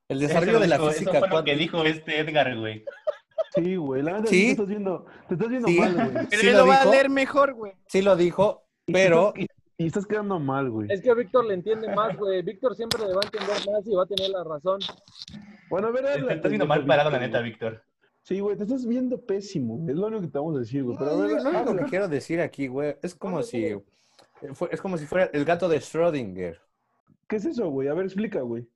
El 0.07 0.19
desarrollo 0.19 0.51
Eso 0.53 0.59
de 0.61 0.67
la 0.67 0.77
dijo- 0.77 0.91
física 0.91 1.11
Eso 1.17 1.19
fue 1.27 1.29
lo 1.39 1.43
que 1.43 1.55
dijo 1.55 1.83
este 1.83 2.19
Edgar, 2.19 2.57
güey. 2.57 2.85
Sí, 3.53 3.75
güey, 3.75 4.01
la 4.01 4.13
neta 4.13 4.27
¿Sí? 4.29 4.45
te 4.45 4.51
estás 4.51 4.67
viendo, 4.67 5.05
te 5.27 5.33
estás 5.33 5.49
viendo 5.49 5.67
Sí. 5.67 5.79
mal, 5.79 5.93
güey. 5.95 6.27
Pero 6.29 6.41
Sí 6.41 6.47
él 6.47 6.53
lo 6.53 6.59
lo 6.59 6.67
va 6.67 6.81
a 6.81 6.85
leer 6.85 7.09
mejor, 7.09 7.53
güey. 7.53 7.73
Sí 7.87 8.01
lo 8.01 8.15
dijo, 8.15 8.67
Y 8.85 8.93
pero 8.93 9.33
Y, 9.77 9.87
estás 9.87 10.05
quedando 10.05 10.39
mal, 10.39 10.69
güey. 10.69 10.87
Es 10.91 11.01
que 11.01 11.13
Víctor 11.13 11.45
le 11.45 11.53
entiende 11.55 11.93
más, 11.93 12.15
güey. 12.17 12.41
Víctor 12.41 12.75
siempre 12.75 12.99
le 13.05 13.13
va 13.13 13.21
a 13.21 13.25
entender 13.25 13.55
más 13.73 13.85
y 13.85 13.93
va 13.95 14.03
a 14.03 14.05
tener 14.05 14.29
la 14.29 14.43
razón. 14.43 14.79
Bueno, 15.69 15.87
a 15.87 15.91
ver, 15.91 16.25
Te 16.27 16.33
estás 16.35 16.49
viendo 16.51 16.65
mal 16.67 16.85
parado, 16.85 17.09
la 17.09 17.19
neta. 17.19 17.41
Víctor. 17.41 17.83
Sí, 18.21 18.39
güey, 18.39 18.55
te 18.57 18.63
estás 18.63 18.85
viendo 18.87 19.21
pésimo. 19.21 19.85
Es 19.89 19.95
lo 19.95 20.07
único 20.07 20.21
que 20.21 20.27
te 20.29 20.37
vamos 20.37 20.55
a 20.55 20.59
decir, 20.59 20.83
güey. 20.83 20.97
Pero 20.97 21.11
a 21.11 21.13
No, 21.15 21.21
ver, 21.23 21.43
lo 21.43 21.49
único 21.71 21.75
que 21.75 21.89
quiero 21.89 22.07
decir 22.07 22.41
aquí, 22.41 22.67
güey, 22.67 22.95
es 23.03 23.13
como 23.15 23.43
si 23.43 23.75
fue- 24.53 24.69
es 24.71 24.81
como 24.81 24.97
si 24.97 25.05
fuera 25.05 25.29
el 25.33 25.45
gato 25.45 25.67
de 25.69 25.77
Schrödinger. 25.77 26.57
¿Qué 27.27 27.35
es 27.35 27.45
eso, 27.45 27.69
güey? 27.69 27.87
A 27.87 27.93
ver, 27.93 28.05
explica, 28.05 28.41
güey. 28.41 28.67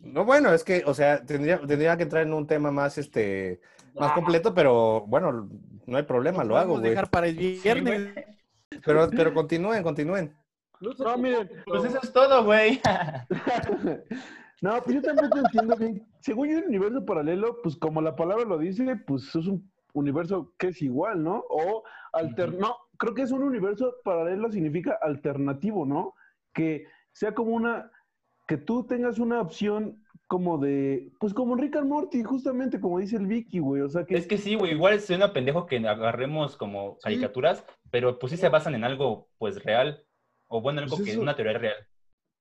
No, 0.00 0.24
bueno, 0.24 0.52
es 0.52 0.62
que, 0.64 0.82
o 0.86 0.94
sea, 0.94 1.24
tendría, 1.24 1.58
tendría 1.60 1.96
que 1.96 2.04
entrar 2.04 2.22
en 2.24 2.32
un 2.32 2.46
tema 2.46 2.70
más, 2.70 2.98
este, 2.98 3.60
más 3.94 4.12
Ah, 4.12 4.14
completo, 4.14 4.54
pero 4.54 5.04
bueno, 5.06 5.48
no 5.86 5.96
hay 5.96 6.04
problema, 6.04 6.44
lo 6.44 6.56
hago, 6.56 6.78
güey. 6.78 6.90
dejar 6.90 7.10
para 7.10 7.26
el 7.28 7.36
viernes. 7.36 8.14
Pero, 8.84 9.08
pero 9.10 9.34
continúen, 9.34 9.82
continúen. 9.82 10.34
No, 10.80 10.94
tu 10.94 11.18
miren. 11.18 11.50
Pues 11.66 11.84
eso 11.84 11.98
es 12.02 12.12
todo, 12.12 12.44
güey. 12.44 12.80
no, 14.62 14.82
pues 14.82 14.96
yo 14.96 15.02
tampoco 15.02 15.38
entiendo 15.38 15.76
bien. 15.76 16.06
Según 16.20 16.48
yo, 16.48 16.58
un 16.58 16.64
universo 16.64 17.04
paralelo, 17.04 17.60
pues 17.62 17.76
como 17.76 18.00
la 18.00 18.16
palabra 18.16 18.44
lo 18.44 18.58
dice, 18.58 18.96
pues 19.06 19.34
es 19.34 19.46
un 19.46 19.70
universo 19.92 20.52
que 20.58 20.68
es 20.68 20.82
igual, 20.82 21.22
¿no? 21.22 21.44
O 21.48 21.82
alter... 22.12 22.50
Ujú. 22.50 22.60
No, 22.60 22.76
creo 22.96 23.14
que 23.14 23.22
es 23.22 23.30
un 23.30 23.42
universo 23.42 23.96
paralelo 24.04 24.50
significa 24.50 24.98
alternativo, 25.00 25.84
¿no? 25.86 26.14
Que 26.52 26.86
sea 27.12 27.34
como 27.34 27.52
una... 27.52 27.90
Que 28.46 28.56
tú 28.56 28.86
tengas 28.86 29.18
una 29.18 29.40
opción 29.40 30.02
como 30.26 30.58
de... 30.58 31.12
Pues 31.20 31.34
como 31.34 31.56
Rick 31.56 31.76
and 31.76 31.88
Morty, 31.88 32.22
justamente 32.22 32.80
como 32.80 32.98
dice 32.98 33.16
el 33.16 33.26
Vicky, 33.26 33.58
güey. 33.58 33.82
O 33.82 33.88
sea 33.88 34.04
que... 34.04 34.16
Es 34.16 34.26
que 34.26 34.38
sí, 34.38 34.54
güey. 34.54 34.72
Igual 34.72 35.00
suena 35.00 35.32
pendejo 35.32 35.66
que 35.66 35.76
agarremos 35.76 36.56
como 36.56 36.98
caricaturas, 36.98 37.64
pero 37.90 38.18
pues 38.18 38.30
sí 38.30 38.36
se 38.36 38.48
basan 38.48 38.74
en 38.74 38.84
algo, 38.84 39.28
pues, 39.38 39.62
real. 39.64 40.04
O 40.48 40.60
bueno, 40.60 40.80
algo 40.80 40.96
Pues 40.96 41.04
que 41.06 41.12
eso- 41.12 41.20
una 41.20 41.36
teoría 41.36 41.58
real. 41.58 41.76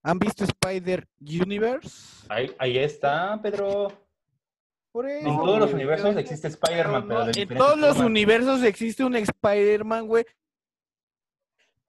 ¿Han 0.03 0.19
visto 0.19 0.43
Spider 0.45 1.07
Universe? 1.19 2.25
Ahí, 2.29 2.53
ahí 2.59 2.77
está, 2.77 3.39
Pedro. 3.41 3.91
Por 4.91 5.07
eso, 5.09 5.27
En 5.27 5.35
todos 5.37 5.59
los 5.59 5.73
universos 5.73 6.07
Pero- 6.09 6.19
existe 6.19 6.47
Spider-Man, 6.47 7.07
pero 7.07 7.19
pero 7.19 7.19
no, 7.25 7.31
de 7.31 7.41
en 7.41 7.47
todos 7.57 7.77
los 7.77 7.89
formas. 7.89 8.05
universos 8.09 8.63
existe 8.63 9.03
un 9.03 9.15
Spider-Man, 9.15 10.07
güey. 10.07 10.25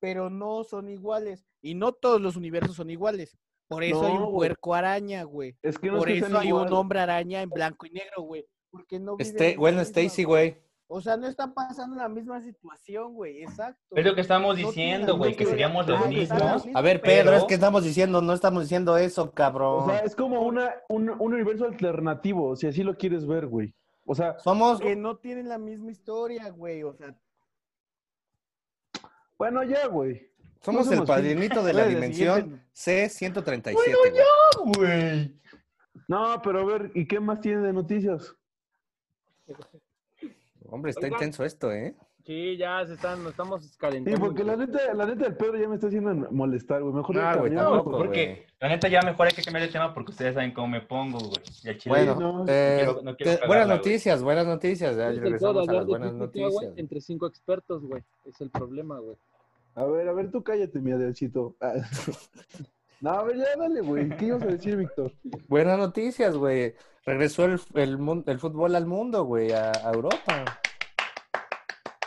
Pero 0.01 0.31
no 0.31 0.65
son 0.65 0.89
iguales. 0.89 1.45
Y 1.61 1.75
no 1.75 1.93
todos 1.93 2.21
los 2.21 2.37
universos 2.37 2.77
son 2.77 2.91
iguales. 2.91 3.37
Por 3.67 3.83
eso 3.85 4.07
hay 4.07 4.13
un 4.15 4.31
puerco 4.33 4.75
araña, 4.75 5.25
güey. 5.25 5.57
Es 5.63 5.79
que 5.79 5.89
no 5.91 5.99
Por 5.99 6.11
es 6.11 6.23
eso 6.23 6.39
hay 6.39 6.53
un 6.53 6.73
hombre 6.73 7.01
araña 7.01 7.43
en 7.43 7.51
blanco 7.51 7.87
y 7.87 7.91
negro, 7.91 8.23
güey. 8.23 8.47
Porque 8.71 8.99
no 8.99 9.17
Este, 9.19 9.57
bueno, 9.57 9.81
Stacy, 9.81 10.25
güey. 10.25 10.57
O 10.91 11.03
sea, 11.03 11.19
no 11.19 11.27
están 11.27 11.53
pasando 11.53 11.97
la 11.97 12.09
misma 12.09 12.41
situación, 12.41 13.13
güey. 13.13 13.43
Exacto. 13.43 13.79
Es 13.95 14.05
lo 14.07 14.15
que 14.15 14.23
estamos 14.23 14.57
diciendo, 14.57 15.19
güey, 15.19 15.37
que 15.37 15.45
seríamos 15.45 15.87
los 15.87 16.07
mismos. 16.09 16.67
A 16.75 16.81
ver, 16.81 17.03
Pedro, 17.03 17.27
Pero- 17.27 17.37
es 17.37 17.45
que 17.45 17.55
estamos 17.55 17.85
diciendo, 17.85 18.23
no 18.23 18.33
estamos 18.33 18.63
diciendo 18.63 18.97
eso, 18.97 19.31
cabrón. 19.33 19.83
O 19.83 19.87
sea, 19.87 19.99
es 19.99 20.17
como 20.17 20.41
una, 20.41 20.73
un, 20.89 21.11
un 21.11 21.35
universo 21.35 21.67
alternativo, 21.67 22.57
si 22.57 22.67
así 22.69 22.83
lo 22.83 22.97
quieres 22.97 23.27
ver, 23.27 23.47
güey. 23.47 23.75
O 24.07 24.15
sea, 24.15 24.39
Somos, 24.39 24.81
Que 24.81 24.97
no 24.97 25.17
tienen 25.19 25.51
la 25.51 25.59
misma 25.59 25.91
historia, 25.91 26.49
güey. 26.49 26.83
O 26.83 26.95
sea, 26.95 27.15
bueno, 29.37 29.63
ya, 29.65 29.87
güey. 29.89 30.31
somos 30.63 30.87
no 30.87 30.93
el 30.93 30.97
somos 30.99 31.09
padrinito 31.09 31.63
de 31.63 31.73
la 31.75 31.85
dimensión 31.85 32.63
C137. 32.75 33.75
güey. 33.75 34.75
Güey. 34.77 35.41
No, 36.09 36.41
pero 36.43 36.61
a 36.61 36.65
ver, 36.65 36.91
¿y 36.95 37.07
qué 37.07 37.21
más 37.21 37.41
tiene 37.43 37.61
de 37.61 37.73
noticias? 37.75 38.35
Hombre, 40.71 40.91
está 40.91 41.09
intenso 41.09 41.45
esto, 41.45 41.73
¿eh? 41.73 41.95
Sí, 42.25 42.59
ya 42.59 42.85
se 42.87 42.93
están, 42.95 43.23
nos 43.23 43.31
estamos 43.33 43.65
Sí, 43.65 43.79
calentando. 43.79 44.21
porque 44.21 44.45
la 44.45 44.55
neta, 44.55 44.93
la 44.93 45.07
neta 45.07 45.25
del 45.25 45.37
Pedro 45.37 45.57
ya 45.57 45.67
me 45.67 45.77
está 45.77 45.87
haciendo 45.87 46.15
molestar, 46.31 46.83
güey. 46.83 46.93
Mejor 46.95 47.19
Ah, 47.21 47.37
güey, 47.37 47.55
tampoco. 47.55 47.91
Porque 47.93 48.27
güey. 48.27 48.47
la 48.61 48.69
neta 48.69 48.89
ya 48.89 49.01
mejor 49.01 49.29
hay 49.29 49.33
que 49.33 49.43
cambiar 49.43 49.65
de 49.65 49.73
tema 49.73 49.95
porque 49.95 50.11
ustedes 50.11 50.35
saben 50.35 50.53
cómo 50.53 50.69
me 50.69 50.83
pongo, 50.83 51.19
güey. 51.21 51.41
Y 51.65 51.79
chile- 51.79 52.05
Bueno, 52.05 52.15
no, 52.21 52.45
eh, 52.47 52.77
quiero- 52.85 52.93
no 53.03 53.17
quiero 53.17 53.17
te- 53.17 53.25
cagarla, 53.25 53.47
buenas 53.47 53.67
güey. 53.69 53.77
noticias, 53.79 54.23
buenas 54.23 54.47
noticias. 54.47 54.97
Ya 54.97 55.09
Es 55.09 55.09
el 55.09 55.15
pedo 55.15 55.23
de 55.23 55.25
regresamos 55.31 55.69
a 55.69 55.73
las 55.73 55.87
de 55.87 55.91
buenas 55.91 56.09
güey, 56.13 56.21
noticias. 56.21 56.73
entre 56.77 57.01
cinco 57.01 57.27
expertos, 57.27 57.83
güey. 57.87 58.03
Es 58.27 58.39
el 58.43 58.51
problema, 58.51 58.99
güey. 58.99 59.17
A 59.75 59.85
ver, 59.87 60.07
a 60.09 60.13
ver, 60.13 60.31
tú 60.31 60.43
cállate, 60.43 60.81
mi 60.81 60.93
Adelcito. 60.93 61.57
No, 63.01 63.11
a 63.11 63.23
ver, 63.23 63.37
ya 63.37 63.57
dale, 63.57 63.81
güey. 63.81 64.09
¿Qué 64.17 64.27
ibas 64.27 64.43
a 64.43 64.47
decir, 64.47 64.77
Víctor? 64.77 65.13
Buenas 65.47 65.79
noticias, 65.79 66.37
güey. 66.37 66.75
Regresó 67.05 67.45
el, 67.45 67.61
el, 67.75 68.39
fútbol 68.39 68.75
al 68.75 68.87
mundo, 68.87 69.25
güey, 69.25 69.53
a, 69.53 69.71
a 69.71 69.93
Europa. 69.93 70.61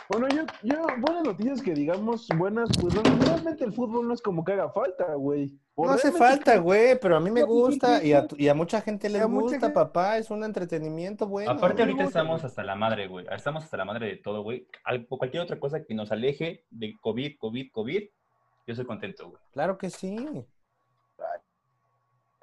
Bueno, 0.08 0.28
yo, 0.28 0.44
yo, 0.62 0.82
buenas 0.98 1.24
noticias 1.24 1.62
que 1.62 1.72
digamos 1.72 2.28
buenas, 2.36 2.68
pues 2.78 2.94
no, 2.94 3.02
realmente 3.02 3.64
el 3.64 3.72
fútbol 3.72 4.06
no 4.06 4.12
es 4.12 4.20
como 4.20 4.44
que 4.44 4.52
haga 4.52 4.70
falta, 4.70 5.14
güey. 5.14 5.58
O 5.74 5.86
No 5.86 5.92
hace 5.92 6.12
falta, 6.12 6.58
güey, 6.58 7.00
pero 7.00 7.16
a 7.16 7.20
mí 7.20 7.30
me 7.30 7.42
gusta 7.42 8.04
y 8.04 8.12
a, 8.12 8.26
y 8.36 8.48
a 8.48 8.54
mucha 8.54 8.82
gente 8.82 9.08
mucha 9.08 9.24
gusta, 9.26 9.60
gente- 9.60 9.70
papá. 9.70 10.18
Es 10.18 10.30
un 10.30 10.44
entretenimiento 10.44 11.26
bueno. 11.26 11.52
Aparte, 11.52 11.82
güey. 11.82 11.92
ahorita 11.92 12.04
estamos 12.04 12.44
hasta 12.44 12.62
la 12.62 12.74
madre, 12.74 13.08
güey. 13.08 13.24
Estamos 13.30 13.64
hasta 13.64 13.78
la 13.78 13.86
madre 13.86 14.08
de 14.08 14.16
todo, 14.16 14.42
güey. 14.42 14.66
Cualquier 15.08 15.42
otra 15.42 15.58
cosa 15.58 15.82
que 15.82 15.94
nos 15.94 16.12
aleje 16.12 16.66
de 16.70 16.94
COVID, 17.00 17.38
COVID, 17.38 17.70
COVID, 17.72 18.02
yo 18.66 18.74
soy 18.74 18.84
contento, 18.84 19.30
güey. 19.30 19.40
Claro 19.52 19.78
que 19.78 19.88
sí. 19.88 20.44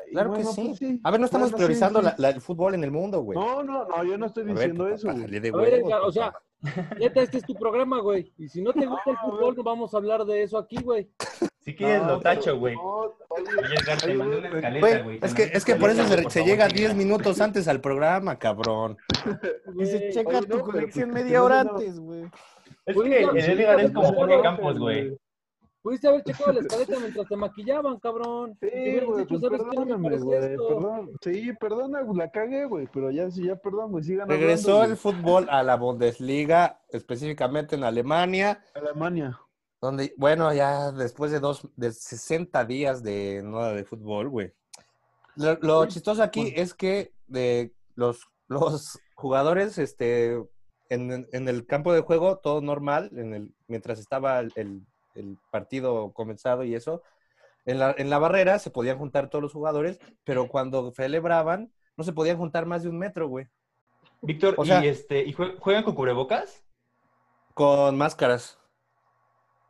Y 0.10 0.14
Claro 0.14 0.32
que 0.34 0.44
bueno, 0.44 0.52
sí. 0.52 0.76
pues 0.80 1.00
A 1.04 1.12
ver, 1.12 1.20
no 1.20 1.26
estamos 1.28 1.52
priorizando 1.54 2.00
sí. 2.00 2.06
la- 2.06 2.16
la- 2.18 2.30
el 2.30 2.42
fútbol 2.42 2.74
en 2.74 2.84
el 2.84 2.92
mundo, 2.92 3.22
güey. 3.22 3.38
No, 3.38 3.62
no, 3.64 3.86
no, 3.86 4.04
yo 4.04 4.18
no 4.18 4.26
estoy 4.26 4.44
ver, 4.44 4.56
diciendo 4.56 4.84
papá, 4.86 4.96
eso, 4.96 5.12
güey. 5.12 5.24
A 5.24 5.58
ver, 5.58 5.84
o 6.04 6.12
sea, 6.12 6.34
neta, 7.00 7.22
este 7.22 7.38
es 7.38 7.44
tu 7.46 7.54
programa, 7.56 8.02
güey. 8.02 8.34
Y 8.38 8.48
si 8.50 8.62
no 8.62 8.74
te 8.74 8.86
gusta 8.86 9.12
el 9.12 9.18
fútbol, 9.18 9.56
no 9.56 9.64
vamos 9.64 9.94
a 9.94 9.98
hablar 9.98 10.26
de 10.26 10.42
eso 10.44 10.58
aquí, 10.58 10.78
güey. 10.82 11.10
Si 11.60 11.76
quieres, 11.76 12.02
No, 12.02 12.14
lo 12.14 12.20
tacho, 12.22 12.58
güey. 12.58 12.76
no, 12.76 13.14
es 15.22 15.34
que, 15.34 15.44
es 15.54 15.66
que 15.66 15.76
por 15.76 15.90
eso 15.90 16.04
se, 16.06 16.22
por 16.24 16.32
se 16.32 16.40
favor, 16.40 16.50
llega 16.52 16.68
síguela. 16.70 16.88
10 16.88 16.96
minutos 16.96 17.42
antes 17.42 17.68
al 17.68 17.82
programa, 17.82 18.38
cabrón. 18.38 18.98
Dice, 19.76 19.98
Güey, 20.00 20.12
checa 20.14 20.38
oye, 20.40 20.48
tu 20.48 20.58
no, 20.58 20.66
pues, 20.66 21.08
media 21.08 21.44
hora 21.44 21.62
antes, 21.62 22.00
güey. 22.00 22.24
Es 22.86 22.96
que 23.00 23.22
el 23.24 23.38
Edgar 23.60 23.80
es 23.82 23.92
como 23.92 24.14
Jorge 24.14 24.42
Campos, 24.42 24.80
güey. 24.80 25.18
Pudiste 25.82 26.08
haber 26.10 26.24
checado 26.24 26.52
la 26.52 26.60
escaleta 26.60 27.00
mientras 27.00 27.28
te 27.28 27.36
maquillaban, 27.38 28.00
cabrón. 28.00 28.58
Sí, 28.60 28.70
güey, 29.06 29.26
pues 29.26 29.42
perdón. 29.42 31.12
Sí, 31.24 31.54
perdona, 31.60 32.02
la 32.14 32.30
cagué, 32.30 32.66
güey, 32.66 32.88
pero 32.94 33.10
ya, 33.12 33.32
sí, 33.32 33.46
ya, 33.46 33.56
perdón, 33.56 33.92
güey, 33.92 34.04
sigan 34.04 34.28
Regresó 34.28 34.76
hablando, 34.82 34.92
el 34.94 34.98
fútbol 34.98 35.48
a 35.50 35.64
la 35.64 35.78
Bundesliga, 35.78 36.82
específicamente 36.90 37.76
en 37.76 37.84
Alemania. 37.86 38.62
Alemania. 38.76 39.40
donde, 39.82 40.14
bueno, 40.18 40.54
ya 40.54 40.92
después 40.92 41.32
de 41.32 41.40
dos, 41.40 41.66
de 41.78 41.94
60 41.94 42.66
días 42.66 43.02
de 43.02 43.42
nada 43.46 43.74
de 43.74 43.86
fútbol, 43.86 44.28
güey. 44.30 44.52
Lo, 45.36 45.58
lo 45.62 45.86
chistoso 45.86 46.22
aquí 46.22 46.52
es 46.58 46.74
que 46.74 47.14
de 47.28 47.74
los, 47.96 48.28
los 48.50 49.00
jugadores, 49.16 49.78
este, 49.78 50.34
en, 50.90 51.26
en 51.32 51.48
el 51.48 51.66
campo 51.66 51.94
de 51.94 52.02
juego, 52.02 52.40
todo 52.40 52.60
normal, 52.60 53.10
en 53.16 53.34
el, 53.34 53.56
mientras 53.68 54.00
estaba 54.00 54.40
el, 54.42 54.52
el- 54.56 54.86
el 55.20 55.38
partido 55.52 56.12
comenzado 56.14 56.64
y 56.64 56.76
eso, 56.76 57.02
en 57.66 57.80
la, 57.80 57.94
en 57.98 58.10
la 58.10 58.18
barrera 58.20 58.58
se 58.60 58.72
podían 58.72 58.98
juntar 58.98 59.30
todos 59.30 59.42
los 59.44 59.54
jugadores, 59.54 60.00
pero 60.24 60.48
cuando 60.48 60.92
celebraban, 60.92 61.72
no 61.98 62.04
se 62.04 62.14
podían 62.14 62.38
juntar 62.38 62.66
más 62.66 62.84
de 62.84 62.90
un 62.90 62.98
metro, 62.98 63.28
güey. 63.28 63.48
Víctor, 64.22 64.56
O 64.58 64.66
sea- 64.66 64.84
¿y, 64.84 64.88
este, 64.88 65.24
¿y 65.24 65.34
jue- 65.34 65.58
juegan 65.60 65.84
con 65.84 65.96
cubrebocas? 65.96 66.64
Con 67.54 67.98
máscaras. 67.98 68.58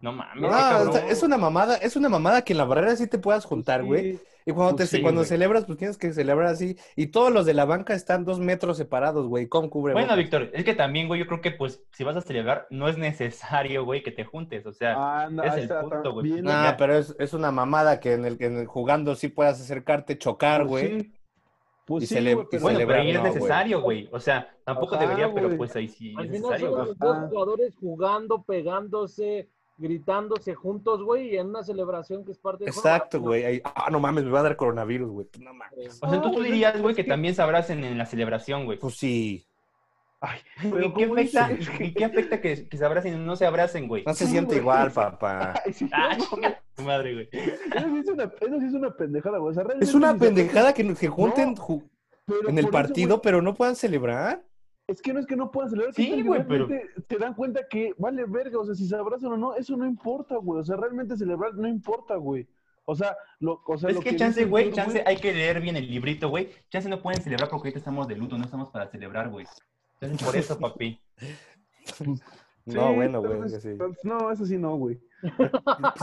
No 0.02 0.14
mames, 0.14 0.42
No, 0.42 0.96
es- 0.98 1.12
es 1.18 1.24
una 1.24 1.38
mamada, 1.38 1.76
es 1.78 1.96
una 1.96 2.08
mamada 2.10 2.42
que 2.44 2.54
en 2.54 2.58
la 2.58 2.66
barrera 2.66 2.96
sí 2.96 3.08
te 3.08 3.18
puedas 3.20 3.46
juntar, 3.46 3.84
güey. 3.84 4.20
Y 4.50 4.54
cuando, 4.54 4.76
Pues 4.78 4.90
te, 4.90 4.98
sí, 4.98 5.02
cuando 5.04 5.20
güey. 5.22 5.28
celebras, 5.30 5.66
pues 5.66 5.78
tienes 5.78 5.98
que 5.98 6.12
celebrar 6.12 6.48
así. 6.48 6.76
Y 6.96 7.08
todos 7.08 7.32
los 7.32 7.46
de 7.46 7.54
la 7.54 7.66
banca 7.66 7.94
están 7.94 8.26
dos 8.26 8.40
metros 8.40 8.78
separados, 8.78 9.28
güey, 9.28 9.48
con 9.48 9.70
cubrebocas. 9.70 10.08
Bueno, 10.08 10.18
Víctor, 10.22 10.50
es 10.54 10.64
que 10.64 10.74
también, 10.74 11.08
güey, 11.08 11.20
yo 11.20 11.28
creo 11.28 11.42
que, 11.42 11.52
pues, 11.52 11.84
si 11.92 12.04
vas 12.04 12.16
a 12.16 12.22
celebrar, 12.22 12.66
no 12.72 12.88
es 12.90 12.98
necesario, 12.98 13.86
güey, 13.86 14.02
que 14.02 14.12
te 14.12 14.24
juntes. 14.26 14.66
O 14.66 14.72
sea, 14.74 15.26
Anda, 15.26 15.44
es 15.46 15.70
el 15.70 15.70
punto, 15.80 16.14
güey. 16.14 16.32
bien. 16.32 16.46
Ah, 16.50 16.76
pero 16.78 16.96
es, 16.98 17.16
es 17.20 17.34
una 17.34 17.52
mamada 17.52 18.00
que 18.00 18.14
en 18.14 18.26
el, 18.26 18.38
que 18.38 18.48
en 18.48 18.58
el 18.58 18.66
jugando 18.66 19.14
sí 19.16 19.28
puedas 19.28 19.62
acercarte, 19.62 20.18
chocar, 20.18 20.62
Pues 20.66 20.70
güey. 20.90 21.02
sí. 21.02 21.14
Pues 21.86 22.04
Y 22.04 22.08
sí, 22.08 22.16
cele- 22.16 22.34
güey, 22.36 22.46
y 22.46 22.50
pero- 22.52 22.62
bueno, 22.64 22.80
pero 22.86 22.94
ahí 23.02 23.10
es 23.10 23.16
no, 23.16 23.22
güey. 23.22 23.34
necesario, 23.34 23.82
güey. 23.82 24.10
O 24.12 24.20
sea, 24.20 24.56
tampoco 24.64 24.96
Ajá, 24.96 25.04
debería, 25.06 25.34
pero 25.34 25.56
pues 25.58 25.76
ahí 25.76 25.88
sí 25.88 26.14
Al 26.18 26.26
es 26.26 26.32
final 26.32 26.52
necesario, 26.52 26.70
son 26.78 26.88
los 26.88 26.98
dos 27.00 27.18
jugadores 27.30 27.74
jugando, 27.80 28.44
pegándose, 28.44 29.50
gritándose 29.80 30.54
juntos, 30.56 31.02
güey, 31.02 31.38
en 31.38 31.48
una 31.48 31.64
celebración 31.64 32.24
que 32.26 32.34
es 32.34 32.38
parte 32.38 32.66
juego. 32.66 32.78
Exacto, 32.80 33.20
güey. 33.22 33.62
Ah, 33.64 33.90
no 33.90 34.00
mames, 34.00 34.26
me 34.26 34.32
va 34.32 34.42
a 34.42 34.44
dar 34.44 34.56
coronavirus, 34.56 35.10
güey. 35.10 35.28
Pues, 35.28 35.42
No 35.44 35.54
mames. 35.54 36.00
O 36.02 36.10
sea, 36.10 36.20
Ah, 36.20 36.22
tú, 36.22 36.30
tú 36.30 36.38
pues, 36.38 36.46
dirías, 36.46 36.82
güey, 36.82 36.94
que 36.96 37.04
también 37.04 37.34
se 37.34 37.42
abracen 37.42 37.84
en 37.84 37.98
la 37.98 38.06
celebración, 38.06 38.66
güey. 38.66 38.78
Pues 38.78 38.96
sí. 38.96 39.46
Ay, 40.22 40.40
¿Y 40.66 40.72
qué 40.72 41.08
¿cómo 41.08 41.14
afecta, 41.14 41.50
y 41.80 41.94
qué 41.94 42.04
afecta 42.04 42.42
que, 42.42 42.68
que 42.68 42.78
se 42.78 42.86
abracen 42.86 43.14
y 43.14 43.26
no 43.26 43.38
se 43.38 43.46
abracen, 43.46 43.88
güey? 43.88 44.04
No 44.06 44.14
se 44.14 44.26
Sí, 44.26 44.32
siente 44.32 44.56
güey. 44.56 44.60
igual, 44.60 44.92
papá. 44.92 45.54
Ay, 45.66 45.72
sí, 45.72 45.90
Ah, 45.94 46.18
no, 46.18 46.26
chinga 46.26 46.62
tu 46.76 46.84
madre, 46.84 47.14
güey. 47.14 47.30
Eso 47.32 47.88
sí 47.90 47.98
es 48.00 48.08
una, 48.10 48.24
eso 48.26 48.60
sí 48.60 48.66
es 48.66 48.74
una 48.74 48.94
pendejada, 48.94 49.38
güey. 49.38 49.52
O 49.52 49.54
sea, 49.54 49.64
Es 49.80 49.94
una 49.94 50.18
pendejada 50.18 50.74
que 50.74 50.94
se 50.96 51.08
junten 51.08 51.54
No, 51.54 51.56
ju- 51.56 51.84
pero 52.26 52.50
en 52.50 52.58
el 52.58 52.66
eso, 52.66 52.72
partido, 52.72 53.22
pero 53.22 53.42
no 53.42 53.56
puedan 53.56 53.78
celebrar. 53.78 54.44
Es 54.90 55.02
que 55.02 55.14
no 55.14 55.20
es 55.20 55.26
que 55.28 55.36
no 55.36 55.52
puedan 55.52 55.70
celebrar, 55.70 55.94
Sí, 55.94 56.04
¿qué 56.06 56.10
tal 56.12 56.22
que 56.24 56.28
güey, 56.28 56.48
pero- 56.48 56.68
realmente 56.68 57.02
te 57.08 57.18
dan 57.18 57.34
cuenta 57.36 57.68
que 57.70 57.94
vale 57.98 58.26
verga, 58.26 58.60
o 58.60 58.66
sea, 58.66 58.74
si 58.76 58.88
se 58.88 58.96
abrazan 58.96 59.32
o 59.34 59.38
no, 59.38 59.56
eso 59.56 59.78
no 59.78 59.86
importa, 59.86 60.36
güey. 60.38 60.62
O 60.62 60.64
sea, 60.64 60.78
realmente 60.78 61.16
celebrar 61.16 61.54
no 61.56 61.68
importa, 61.68 62.16
güey. 62.16 62.48
O 62.86 62.96
sea, 62.96 63.16
lo, 63.40 63.62
o 63.68 63.78
sea, 63.78 63.92
Es 63.92 63.96
lo 63.96 64.02
que 64.02 64.16
chance, 64.16 64.44
güey, 64.46 64.72
chance 64.72 65.04
hay 65.06 65.18
que 65.18 65.32
leer 65.32 65.62
bien 65.62 65.76
el 65.76 65.88
librito, 65.90 66.28
güey. 66.30 66.50
Chance 66.70 66.90
no 66.90 67.02
pueden 67.04 67.22
celebrar 67.22 67.48
porque 67.50 67.68
ahorita 67.68 67.78
estamos 67.80 68.08
de 68.08 68.16
luto, 68.16 68.36
no 68.38 68.46
estamos 68.46 68.70
para 68.72 68.88
celebrar, 68.88 69.30
güey. 69.30 69.46
Por 70.26 70.36
eso, 70.36 70.58
papi. 70.60 71.00
No, 72.66 72.90
Sí, 72.90 72.96
bueno, 72.96 73.22
güey. 73.22 73.50
sí. 73.50 73.78
No, 74.04 74.32
eso 74.32 74.46
sí 74.46 74.58
no, 74.58 74.76
güey. 74.76 75.00
Pues 75.38 75.52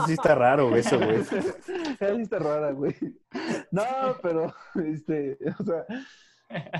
sí 0.05 0.13
está 0.13 0.35
raro 0.35 0.75
eso, 0.75 0.97
güey. 0.97 1.19
Ahí 1.99 2.21
está 2.21 2.39
rara, 2.39 2.71
güey. 2.71 2.95
No, 3.71 3.83
pero, 4.21 4.53
este, 4.85 5.37
o 5.59 5.63
sea, 5.63 5.85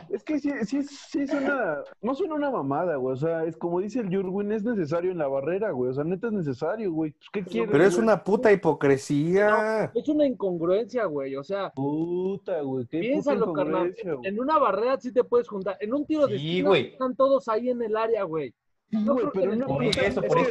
es 0.09 0.23
que 0.23 0.39
sí, 0.39 0.51
sí, 0.65 0.81
sí 0.83 1.21
es 1.21 1.33
una, 1.33 1.83
no 2.01 2.15
suena 2.15 2.35
una 2.35 2.49
mamada, 2.49 2.95
güey. 2.95 3.13
O 3.13 3.17
sea, 3.17 3.43
es 3.43 3.57
como 3.57 3.79
dice 3.81 3.99
el 3.99 4.15
Jurwin, 4.15 4.51
es 4.51 4.63
necesario 4.63 5.11
en 5.11 5.17
la 5.17 5.27
barrera, 5.27 5.71
güey. 5.71 5.91
O 5.91 5.93
sea, 5.93 6.03
neta 6.03 6.27
es 6.27 6.33
necesario, 6.33 6.91
güey. 6.91 7.11
Pues, 7.11 7.29
¿Qué 7.33 7.43
quieres? 7.43 7.71
Pero 7.71 7.83
es 7.83 7.95
güey? 7.95 8.03
una 8.03 8.23
puta 8.23 8.51
hipocresía. 8.51 9.91
Es 9.93 10.07
una 10.07 10.25
incongruencia, 10.25 11.05
güey. 11.05 11.35
O 11.35 11.43
sea, 11.43 11.71
Puta, 11.71 12.61
güey. 12.61 12.85
Qué 12.87 12.99
piénsalo, 12.99 13.47
puta 13.47 13.57
carnal. 13.63 13.87
incongruencia, 13.87 14.13
güey. 14.13 14.27
En 14.29 14.39
una 14.39 14.57
barrera 14.57 14.99
sí 14.99 15.11
te 15.11 15.23
puedes 15.23 15.47
juntar. 15.47 15.77
En 15.79 15.93
un 15.93 16.05
tiro 16.05 16.27
de 16.27 16.37
Sí, 16.37 16.47
esquina 16.47 16.69
güey. 16.69 16.87
están 16.93 17.15
todos 17.15 17.47
ahí 17.49 17.69
en 17.69 17.81
el 17.81 17.95
área, 17.97 18.23
güey. 18.23 18.53
Sí, 18.89 18.97
No 19.03 19.13
güey, 19.15 19.25
que 19.25 19.31
pero 19.39 19.51
en 19.53 19.57
una 19.63 19.67
puta- 19.67 20.01
eso, 20.05 20.21
por 20.21 20.37
es 20.39 20.47
que- 20.47 20.49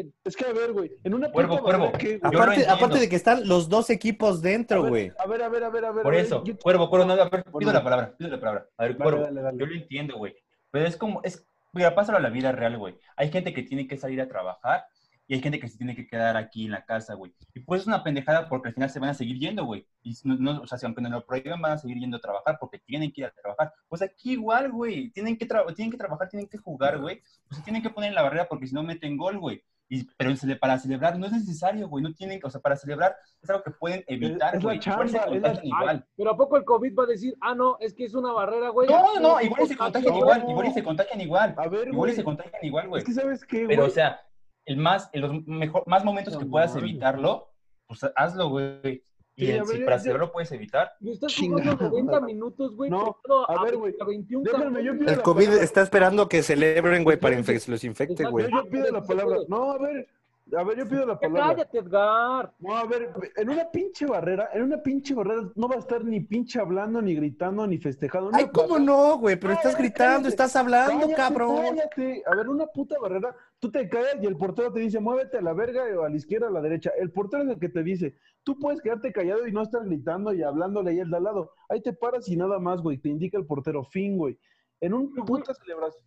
eso. 0.00 0.10
Es 0.24 0.36
que, 0.36 0.44
a 0.44 0.52
ver, 0.52 0.72
güey, 0.72 0.90
en 1.04 1.14
una 1.14 1.30
Cuervo, 1.30 1.62
cuervo. 1.62 1.92
que- 1.92 2.18
Aparte, 2.20 2.66
aparte 2.68 2.98
de 2.98 3.08
que 3.08 3.14
están 3.16 3.46
los 3.46 3.68
dos 3.68 3.90
equipos 3.90 4.42
dentro, 4.42 4.84
güey. 4.88 5.12
A 5.18 5.26
ver, 5.26 5.42
a 5.42 5.48
ver, 5.48 5.62
a 5.64 5.70
ver, 5.70 5.84
a 5.84 5.92
ver. 5.92 6.02
Por 6.02 6.12
a 6.12 6.16
ver, 6.16 6.26
eso, 6.26 6.42
yo- 6.42 6.58
cuervo, 6.58 6.90
cuervo, 6.90 7.06
no, 7.06 7.12
a 7.12 7.28
ver, 7.28 7.44
pido 7.58 7.72
la 7.72 7.84
palabra, 7.84 8.12
pido 8.18 8.30
la 8.30 8.40
palabra. 8.40 8.66
A 8.76 8.82
ver, 8.84 8.92
Dale, 8.96 9.02
cuervo, 9.04 9.22
dale, 9.22 9.40
dale. 9.40 9.58
yo 9.58 9.66
lo 9.66 9.74
entiendo, 9.74 10.16
güey. 10.16 10.34
Pero 10.72 10.84
es 10.86 10.96
como, 10.96 11.20
es, 11.22 11.46
mira, 11.72 11.94
pásalo 11.94 12.18
a 12.18 12.20
la 12.20 12.30
vida 12.30 12.50
real, 12.50 12.76
güey. 12.76 12.98
Hay 13.16 13.30
gente 13.30 13.54
que 13.54 13.62
tiene 13.62 13.86
que 13.86 13.96
salir 13.96 14.20
a 14.20 14.26
trabajar 14.28 14.84
y 15.28 15.34
hay 15.34 15.40
gente 15.40 15.58
que 15.58 15.68
se 15.68 15.76
tiene 15.76 15.96
que 15.96 16.06
quedar 16.06 16.36
aquí 16.36 16.66
en 16.66 16.70
la 16.72 16.84
casa, 16.84 17.14
güey. 17.14 17.34
Y 17.54 17.60
pues 17.60 17.80
es 17.82 17.86
una 17.86 18.04
pendejada 18.04 18.48
porque 18.48 18.68
al 18.68 18.74
final 18.74 18.90
se 18.90 19.00
van 19.00 19.10
a 19.10 19.14
seguir 19.14 19.38
yendo, 19.38 19.64
güey. 19.64 19.86
Y 20.02 20.14
no, 20.24 20.36
no- 20.36 20.62
o 20.62 20.66
sea, 20.66 20.78
si 20.78 20.86
aunque 20.86 21.02
no 21.02 21.08
lo 21.10 21.26
prohíban, 21.26 21.60
van 21.60 21.72
a 21.72 21.78
seguir 21.78 21.98
yendo 21.98 22.16
a 22.18 22.20
trabajar 22.20 22.58
porque 22.60 22.78
tienen 22.78 23.12
que 23.12 23.22
ir 23.22 23.26
a 23.26 23.32
trabajar. 23.32 23.72
Pues 23.88 24.02
aquí 24.02 24.32
igual, 24.32 24.70
güey. 24.70 25.10
Tienen 25.10 25.36
que, 25.36 25.46
tienen 25.74 25.90
que 25.90 25.98
trabajar, 25.98 26.28
tienen 26.28 26.48
que 26.48 26.58
jugar, 26.58 26.98
güey. 26.98 27.20
Pues 27.48 27.58
se 27.58 27.62
tienen 27.64 27.82
que 27.82 27.90
poner 27.90 28.08
en 28.10 28.14
la 28.14 28.22
barrera 28.22 28.46
porque 28.48 28.66
si 28.66 28.74
no 28.74 28.82
meten 28.82 29.16
gol, 29.16 29.38
güey. 29.38 29.62
Y, 29.88 30.04
pero 30.16 30.32
para 30.60 30.78
celebrar 30.78 31.16
no 31.16 31.26
es 31.26 31.32
necesario, 31.32 31.88
güey. 31.88 32.02
No 32.02 32.12
tienen, 32.12 32.40
o 32.42 32.50
sea, 32.50 32.60
para 32.60 32.76
celebrar 32.76 33.14
es 33.40 33.48
algo 33.50 33.62
que 33.62 33.70
pueden 33.70 34.04
evitar, 34.08 34.60
güey. 34.60 34.78
Igual 34.78 34.82
se 34.82 34.90
chamba, 34.90 35.04
es 35.04 35.12
la- 35.12 35.24
contagian 35.26 35.66
igual. 35.66 35.88
Ay, 35.88 36.04
pero 36.16 36.30
¿a 36.30 36.36
poco 36.36 36.56
el 36.56 36.64
COVID 36.64 36.94
va 36.98 37.04
a 37.04 37.06
decir, 37.06 37.36
ah, 37.40 37.54
no, 37.54 37.76
es 37.80 37.94
que 37.94 38.04
es 38.04 38.14
una 38.14 38.32
barrera, 38.32 38.70
güey? 38.70 38.88
No, 38.88 39.20
no, 39.20 39.40
igual 39.40 39.62
y 39.62 39.66
se 39.66 39.76
contagian 39.76 40.14
igual, 40.16 40.44
igual 40.48 40.66
y 40.66 40.72
se 40.72 40.82
contagian 40.82 41.20
igual. 41.20 41.54
A 41.56 41.68
ver, 41.68 41.88
Igual 41.88 42.12
se 42.12 42.24
contagian 42.24 42.64
igual, 42.64 42.88
güey. 42.88 43.00
Es 43.00 43.06
que, 43.06 43.12
¿sabes 43.12 43.44
qué, 43.44 43.64
güey? 43.64 43.68
Pero, 43.68 43.86
o 43.86 43.90
sea, 43.90 44.20
el 44.66 44.76
más, 44.76 45.08
en 45.12 45.20
los 45.22 45.46
mejor, 45.46 45.82
más 45.86 46.04
momentos 46.04 46.36
que 46.36 46.44
No 46.44 46.50
puedas 46.50 46.74
mames. 46.74 46.90
evitarlo, 46.90 47.48
pues 47.86 48.00
hazlo, 48.14 48.50
güey. 48.50 49.02
Y 49.38 49.46
Sí, 49.46 49.52
a 49.52 49.64
ver, 49.64 49.66
si 49.76 49.82
para 49.84 49.98
celebrarlo 49.98 50.32
puedes 50.32 50.50
evitar. 50.52 50.92
Y 50.98 51.10
estás 51.10 51.36
jugando 51.36 51.74
90 51.74 52.12
madre. 52.20 52.26
minutos, 52.34 52.74
güey. 52.74 52.88
No, 52.90 53.16
a 53.48 53.62
ver, 53.64 53.76
güey, 53.76 53.94
21 54.06 54.44
déjame, 54.44 54.64
yo 54.64 54.92
cabrones. 54.92 54.98
pido 55.00 55.12
El 55.12 55.22
COVID 55.22 55.44
palabra. 55.44 55.64
está 55.64 55.82
esperando 55.82 56.28
que 56.28 56.42
celebren, 56.42 57.04
güey, 57.04 57.18
para 57.18 57.38
infec- 57.38 57.58
se 57.58 57.70
los 57.70 57.84
infecte, 57.84 58.14
Exacto. 58.14 58.30
güey. 58.32 58.50
Yo, 58.50 58.64
yo 58.64 58.70
pido 58.70 58.90
la 58.90 59.02
palabra. 59.02 59.36
No, 59.48 59.72
a 59.72 59.78
ver, 59.78 60.08
a 60.54 60.62
ver, 60.62 60.78
yo 60.78 60.86
pido 60.88 61.06
la 61.06 61.18
palabra. 61.18 61.54
Cállate, 61.54 61.78
Edgar. 61.78 62.54
No, 62.58 62.76
a 62.76 62.84
ver, 62.86 63.10
en 63.36 63.50
una 63.50 63.70
pinche 63.70 64.06
barrera, 64.06 64.48
en 64.52 64.62
una 64.62 64.82
pinche 64.82 65.14
barrera 65.14 65.50
no 65.54 65.68
va 65.68 65.74
a 65.76 65.78
estar 65.78 66.04
ni 66.04 66.20
pinche 66.20 66.60
hablando, 66.60 67.00
ni 67.02 67.14
gritando, 67.14 67.66
ni 67.66 67.78
festejando. 67.78 68.30
Ay, 68.32 68.48
¿cómo 68.52 68.74
barrera- 68.74 68.84
no, 68.84 69.18
güey? 69.18 69.36
Pero 69.36 69.54
estás 69.54 69.76
gritando, 69.76 70.12
cállate. 70.18 70.28
estás 70.28 70.56
hablando, 70.56 70.92
Cállate, 71.00 71.14
cabrón. 71.14 71.56
cállate. 71.62 72.22
A 72.26 72.34
ver, 72.36 72.48
una 72.48 72.66
puta 72.66 72.98
barrera, 73.00 73.34
tú 73.58 73.70
te 73.70 73.88
caes 73.88 74.18
y 74.22 74.26
el 74.26 74.36
portero 74.36 74.72
te 74.72 74.80
dice, 74.80 75.00
muévete 75.00 75.38
a 75.38 75.42
la 75.42 75.52
verga 75.52 75.82
o 75.98 76.04
a 76.04 76.08
la 76.08 76.16
izquierda 76.16 76.46
o 76.46 76.50
a 76.50 76.52
la 76.52 76.60
derecha. 76.60 76.90
El 76.98 77.10
portero 77.10 77.42
es 77.42 77.48
el 77.50 77.58
que 77.58 77.68
te 77.68 77.82
dice, 77.82 78.16
tú 78.44 78.58
puedes 78.58 78.80
quedarte 78.80 79.12
callado 79.12 79.46
y 79.48 79.52
no 79.52 79.62
estar 79.62 79.84
gritando 79.84 80.32
y 80.32 80.42
hablándole 80.42 80.90
ahí 80.92 81.00
al 81.00 81.10
de 81.10 81.16
al 81.16 81.24
lado. 81.24 81.52
Ahí 81.68 81.80
te 81.82 81.92
paras 81.92 82.28
y 82.28 82.36
nada 82.36 82.58
más, 82.60 82.80
güey. 82.82 82.98
Te 82.98 83.08
indica 83.08 83.36
el 83.36 83.46
portero, 83.46 83.84
fin, 83.84 84.16
güey. 84.16 84.38
En 84.80 84.94
un 84.94 85.12
puta 85.14 85.54
celebración. 85.54 86.04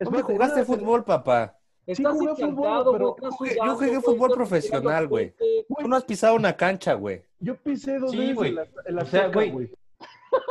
¿Dónde 0.00 0.22
jugaste 0.22 0.64
fútbol, 0.64 1.04
papá? 1.04 1.57
Estás 1.88 2.12
jugué 2.12 2.34
fútbol, 2.34 2.84
pero 2.92 3.16
yo 3.20 3.74
jugué 3.76 4.00
fútbol 4.00 4.30
profesional, 4.32 5.08
güey. 5.08 5.34
Tú 5.78 5.88
no 5.88 5.96
has 5.96 6.04
pisado 6.04 6.34
una 6.36 6.56
cancha, 6.56 6.92
güey. 6.94 7.22
Yo 7.40 7.56
pisé 7.56 7.98
dos 7.98 8.10
Sí, 8.10 8.18
veces 8.18 8.34
güey. 8.34 8.50
en 8.50 8.54
la, 8.56 8.66
en 8.86 8.94
la 8.96 9.02
O 9.02 9.06
sea, 9.06 9.20
Azteca, 9.20 9.34
güey. 9.34 9.50
güey. 9.50 9.70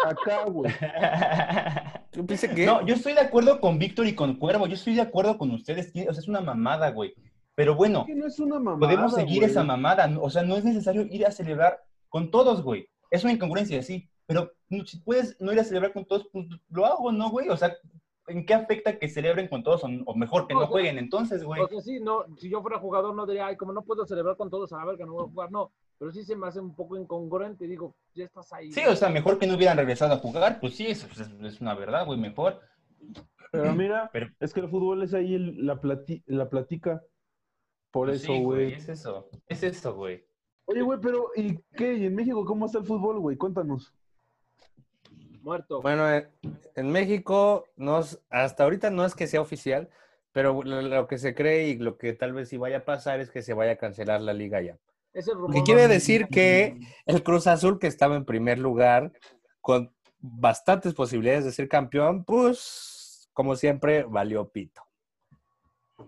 Acá, 0.06 0.46
güey. 0.46 0.72
¿Tú 2.12 2.26
piensas 2.26 2.54
que? 2.54 2.66
No, 2.66 2.86
yo 2.86 2.96
estoy 2.96 3.14
de 3.14 3.20
acuerdo 3.22 3.60
con 3.62 3.78
Víctor 3.78 4.08
y 4.08 4.16
con 4.16 4.36
Cuervo. 4.36 4.66
Yo 4.68 4.74
estoy 4.74 4.96
de 4.96 5.02
acuerdo 5.02 5.38
con 5.38 5.52
ustedes. 5.52 5.90
O 5.90 6.14
sea, 6.14 6.22
es 6.22 6.28
una 6.28 6.42
mamada, 6.42 6.90
güey. 6.92 7.14
Pero 7.56 7.76
bueno, 7.76 8.06
Que 8.06 8.16
no 8.16 8.28
es 8.28 8.40
una 8.40 8.56
mamada, 8.60 8.80
podemos 8.80 9.14
seguir 9.14 9.40
güey. 9.42 9.52
esa 9.52 9.64
mamada. 9.64 10.10
O 10.20 10.30
sea, 10.30 10.44
no 10.44 10.56
es 10.58 10.64
necesario 10.66 11.04
ir 11.10 11.26
a 11.26 11.32
celebrar 11.32 11.80
con 12.10 12.32
todos, 12.32 12.64
güey. 12.64 12.88
Es 13.12 13.24
una 13.24 13.34
incongruencia, 13.34 13.82
sí. 13.84 14.10
Pero 14.26 14.52
si 14.86 14.98
puedes 15.00 15.40
no 15.40 15.54
ir 15.54 15.60
a 15.60 15.64
celebrar 15.64 15.94
con 15.94 16.06
todos, 16.06 16.28
pues 16.32 16.48
lo 16.70 16.86
hago, 16.86 17.12
¿no, 17.12 17.30
güey? 17.30 17.50
O 17.50 17.58
sea, 17.58 17.74
¿en 18.28 18.46
qué 18.46 18.54
afecta 18.54 18.98
que 19.00 19.10
celebren 19.10 19.48
con 19.48 19.64
todos? 19.64 19.84
O, 19.84 19.88
o 20.06 20.16
mejor, 20.16 20.48
que 20.48 20.54
No, 20.54 20.60
no 20.62 20.66
o 20.66 20.68
sea, 20.68 20.72
jueguen 20.74 20.98
entonces, 20.98 21.44
güey. 21.44 21.62
O 21.62 21.68
sea, 21.68 21.82
sí, 21.82 22.00
no, 22.00 22.26
si 22.38 22.50
yo 22.50 22.62
fuera 22.62 22.80
jugador 22.80 23.16
no 23.16 23.26
diría, 23.26 23.48
ay, 23.48 23.56
como 23.58 23.74
no 23.74 23.84
puedo 23.84 24.06
celebrar 24.06 24.38
con 24.38 24.50
todos, 24.50 24.72
a 24.74 24.78
la 24.78 24.86
verga, 24.86 25.06
no 25.06 25.14
voy 25.14 25.26
a 25.26 25.30
jugar, 25.30 25.52
no. 25.52 25.72
Pero 25.98 26.12
sí 26.12 26.24
se 26.24 26.36
me 26.36 26.48
hace 26.48 26.60
un 26.60 26.76
poco 26.76 26.96
incongruente, 26.98 27.66
digo, 27.68 27.96
ya 28.14 28.26
estás 28.26 28.54
ahí. 28.54 28.72
Sí, 28.72 28.82
o 28.86 28.96
sea, 28.96 29.10
mejor 29.10 29.40
que 29.40 29.48
no 29.48 29.56
hubieran 29.56 29.78
regresado 29.78 30.14
a 30.14 30.20
jugar, 30.20 30.60
pues 30.60 30.76
sí, 30.76 30.86
eso 30.88 31.08
es, 31.08 31.20
es 31.42 31.62
una 31.62 31.74
verdad, 31.74 32.06
güey, 32.06 32.20
mejor. 32.20 32.60
Pero 33.52 33.74
mira, 33.74 34.10
Pero- 34.12 34.28
es 34.40 34.54
que 34.54 34.60
el 34.60 34.70
fútbol 34.70 35.02
es 35.04 35.14
ahí 35.14 35.34
el- 35.34 35.66
la, 35.66 35.80
plati- 35.82 36.24
la 36.28 36.50
platica. 36.50 37.02
Por 37.92 38.10
Pues 38.10 38.22
eso, 38.24 38.34
sí, 38.34 38.44
güey. 38.44 38.74
Es 38.74 38.90
eso, 38.90 39.30
es 39.48 39.64
eso, 39.64 39.96
güey. 39.96 40.24
Oye, 40.66 40.82
güey, 40.82 41.00
pero 41.02 41.30
¿y 41.36 41.58
qué? 41.76 41.94
¿Y 41.94 42.06
en 42.08 42.16
México 42.16 42.44
cómo 42.44 42.66
está 42.66 42.80
el 42.80 42.86
fútbol, 42.86 43.20
güey? 43.20 43.38
Cuéntanos. 43.38 43.94
Muerto. 45.48 45.82
Bueno, 45.82 46.12
eh, 46.12 46.30
en 46.76 46.92
México, 46.92 47.64
no, 47.78 48.02
hasta 48.30 48.64
ahorita 48.64 48.90
no 48.90 49.06
es 49.06 49.16
que 49.16 49.28
sea 49.28 49.40
oficial, 49.40 49.90
pero 50.34 50.62
lo, 50.62 50.82
lo 50.82 51.08
que 51.08 51.18
se 51.18 51.34
cree 51.34 51.70
y 51.70 51.78
lo 51.78 51.98
que 51.98 52.12
tal 52.12 52.34
vez 52.34 52.50
sí 52.50 52.58
vaya 52.58 52.80
a 52.80 52.86
pasar 52.86 53.22
es 53.22 53.32
que 53.32 53.42
se 53.42 53.54
vaya 53.54 53.72
a 53.72 53.78
cancelar 53.78 54.20
la 54.20 54.34
liga 54.34 54.62
ya. 54.62 54.78
Que 55.14 55.64
quiere 55.64 55.88
decir 55.88 56.28
que 56.28 56.78
el 57.06 57.24
Cruz 57.24 57.48
Azul, 57.48 57.80
que 57.80 57.88
estaba 57.88 58.18
en 58.18 58.26
primer 58.26 58.60
lugar, 58.60 59.14
con 59.62 59.90
bastantes 60.20 60.94
posibilidades 60.94 61.46
de 61.46 61.54
ser 61.54 61.70
campeón, 61.70 62.26
pues, 62.26 63.30
como 63.34 63.56
siempre, 63.56 64.04
valió 64.04 64.50
pito. 64.50 64.82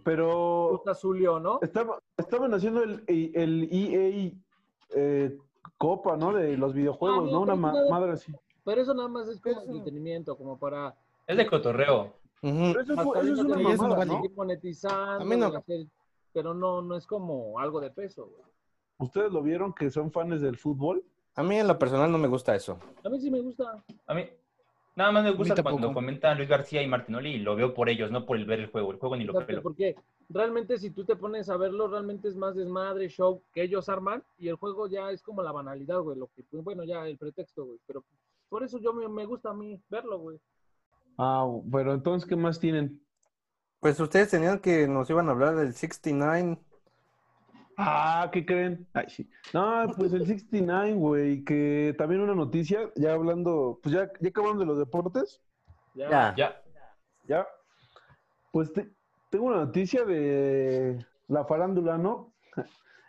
Pero 0.04 0.82
Cruz 0.84 0.88
Azulio, 0.98 1.40
¿no? 1.40 1.60
estaba, 1.62 1.98
estaban 2.18 2.54
haciendo 2.54 2.84
el, 2.84 3.04
el 3.08 3.70
EA 3.72 4.32
eh, 4.96 5.38
Copa, 5.78 6.18
¿no? 6.18 6.34
De 6.34 6.58
los 6.58 6.74
videojuegos, 6.74 7.32
¿no? 7.32 7.42
Una 7.42 7.56
ma- 7.56 7.74
madre 7.90 8.12
así. 8.12 8.34
Pero 8.70 8.84
eso 8.84 8.94
nada 8.94 9.08
más 9.08 9.28
es 9.28 9.42
como 9.42 9.62
Eso- 9.62 9.72
entretenimiento, 9.72 10.38
como 10.38 10.56
para... 10.60 10.96
Es 11.26 11.36
de 11.38 11.48
cotorreo. 11.48 12.14
Pero 12.40 12.80
eso, 12.82 12.94
hasta 13.00 13.20
eso 13.22 13.34
es 13.34 13.40
una 13.40 13.58
mamada, 13.58 13.96
vale. 13.96 14.14
¿no? 14.14 14.24
monetizando, 14.36 15.24
A 15.24 15.26
mí 15.26 15.36
no. 15.36 15.48
hacer 15.48 15.88
pero 16.32 16.54
no, 16.54 16.80
no 16.84 16.96
es 16.96 17.08
como 17.08 17.60
algo 17.60 17.82
de 17.82 17.90
peso, 17.90 18.28
güey. 18.28 18.44
¿Ustedes 19.00 19.32
lo 19.32 19.42
vieron 19.42 19.74
que 19.74 19.90
son 19.90 20.12
fans 20.12 20.40
del 20.40 20.56
fútbol? 20.56 21.04
A 21.36 21.42
mí 21.42 21.58
en 21.58 21.68
lo 21.68 21.80
personal 21.80 22.12
no 22.12 22.20
me 22.20 22.28
gusta 22.28 22.56
eso. 22.56 22.78
A 23.04 23.10
mí 23.10 23.20
sí 23.20 23.32
me 23.32 23.42
gusta. 23.42 23.84
A 24.06 24.14
mí, 24.14 24.30
nada 24.96 25.12
más 25.12 25.24
me 25.24 25.32
gusta 25.32 25.64
cuando 25.64 25.92
comentan 25.92 26.38
Luis 26.38 26.48
García 26.48 26.84
y 26.84 26.88
Martinoli 26.88 27.32
y 27.32 27.40
lo 27.40 27.56
veo 27.56 27.74
por 27.74 27.90
ellos, 27.90 28.12
no 28.12 28.24
por 28.28 28.38
el 28.38 28.46
ver 28.46 28.60
el 28.60 28.68
juego. 28.68 28.92
El 28.92 29.00
juego 29.00 29.16
ni 29.16 29.24
lo 29.24 29.32
Exacto, 29.32 29.48
pelo. 29.48 29.64
Porque 29.64 29.96
realmente 30.30 30.78
si 30.78 30.92
tú 30.92 31.04
te 31.06 31.16
pones 31.16 31.50
a 31.50 31.58
verlo, 31.58 31.88
realmente 31.88 32.28
es 32.28 32.36
más 32.36 32.56
desmadre, 32.56 33.10
show 33.10 33.42
que 33.52 33.64
ellos 33.64 33.90
arman 33.90 34.24
y 34.38 34.48
el 34.50 34.56
juego 34.56 34.88
ya 34.88 35.10
es 35.10 35.24
como 35.24 35.42
la 35.42 35.52
banalidad, 35.52 36.00
güey, 36.02 36.18
lo 36.20 36.28
que, 36.28 36.44
pues, 36.44 36.64
bueno, 36.64 36.84
ya 36.84 37.08
el 37.08 37.18
pretexto, 37.18 37.66
güey, 37.66 37.80
pero 37.88 38.04
por 38.50 38.64
eso 38.64 38.80
yo 38.80 38.94
me, 38.94 39.08
me 39.08 39.26
gusta 39.26 39.50
a 39.52 39.54
mí 39.54 39.82
verlo, 39.90 40.20
güey. 40.20 40.40
Ah, 41.18 41.46
pero 41.72 41.94
entonces, 41.94 42.28
¿qué 42.28 42.36
más 42.36 42.60
tienen? 42.60 43.02
Pues 43.80 44.00
ustedes 44.00 44.30
tenían 44.30 44.60
que 44.60 44.88
nos 44.88 45.10
iban 45.10 45.28
a 45.30 45.32
hablar 45.32 45.56
del 45.56 45.74
69. 45.74 46.58
Ah, 47.78 48.30
¿qué 48.34 48.46
creen? 48.46 48.86
Ay, 48.94 49.06
sí. 49.10 49.30
No, 49.54 49.86
pues 49.96 50.12
el 50.12 50.26
69, 50.26 50.94
güey, 50.96 51.44
que 51.46 51.96
también 51.98 52.22
una 52.22 52.36
noticia, 52.36 52.92
ya 52.96 53.14
hablando, 53.14 53.80
pues 53.82 53.96
ya, 53.96 54.12
ya 54.20 54.30
acabamos 54.30 54.60
de 54.60 54.66
los 54.66 54.78
deportes, 54.78 55.42
Ya. 55.94 56.10
Ya. 56.10 56.36
Ya, 56.36 56.64
ya. 57.26 57.48
Pues 58.52 58.74
te- 58.74 58.90
tengo 59.30 59.46
una 59.46 59.58
noticia 59.66 60.04
de 60.04 61.06
la 61.28 61.46
farándula, 61.46 61.98
¿no? 61.98 62.34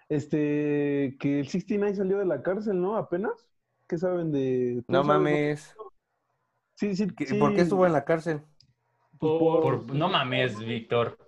Este, 0.08 1.16
que 1.20 1.40
el 1.40 1.48
69 1.48 1.96
salió 1.96 2.18
de 2.18 2.26
la 2.26 2.42
cárcel, 2.42 2.80
¿no? 2.80 2.96
Apenas. 2.96 3.49
¿Qué 3.90 3.98
saben 3.98 4.30
de...? 4.30 4.84
No 4.86 5.00
¿tú 5.00 5.06
sabes, 5.08 5.20
mames. 5.20 5.76
Sí, 6.76 6.94
sí, 6.94 7.08
¿Qué- 7.08 7.26
sí. 7.26 7.38
¿Por 7.40 7.52
qué 7.56 7.62
estuvo 7.62 7.84
en 7.84 7.92
la 7.92 8.04
cárcel? 8.04 8.40
Por- 9.18 9.84
por- 9.84 9.94
no 9.96 10.08
mames, 10.08 10.60
Víctor. 10.60 11.18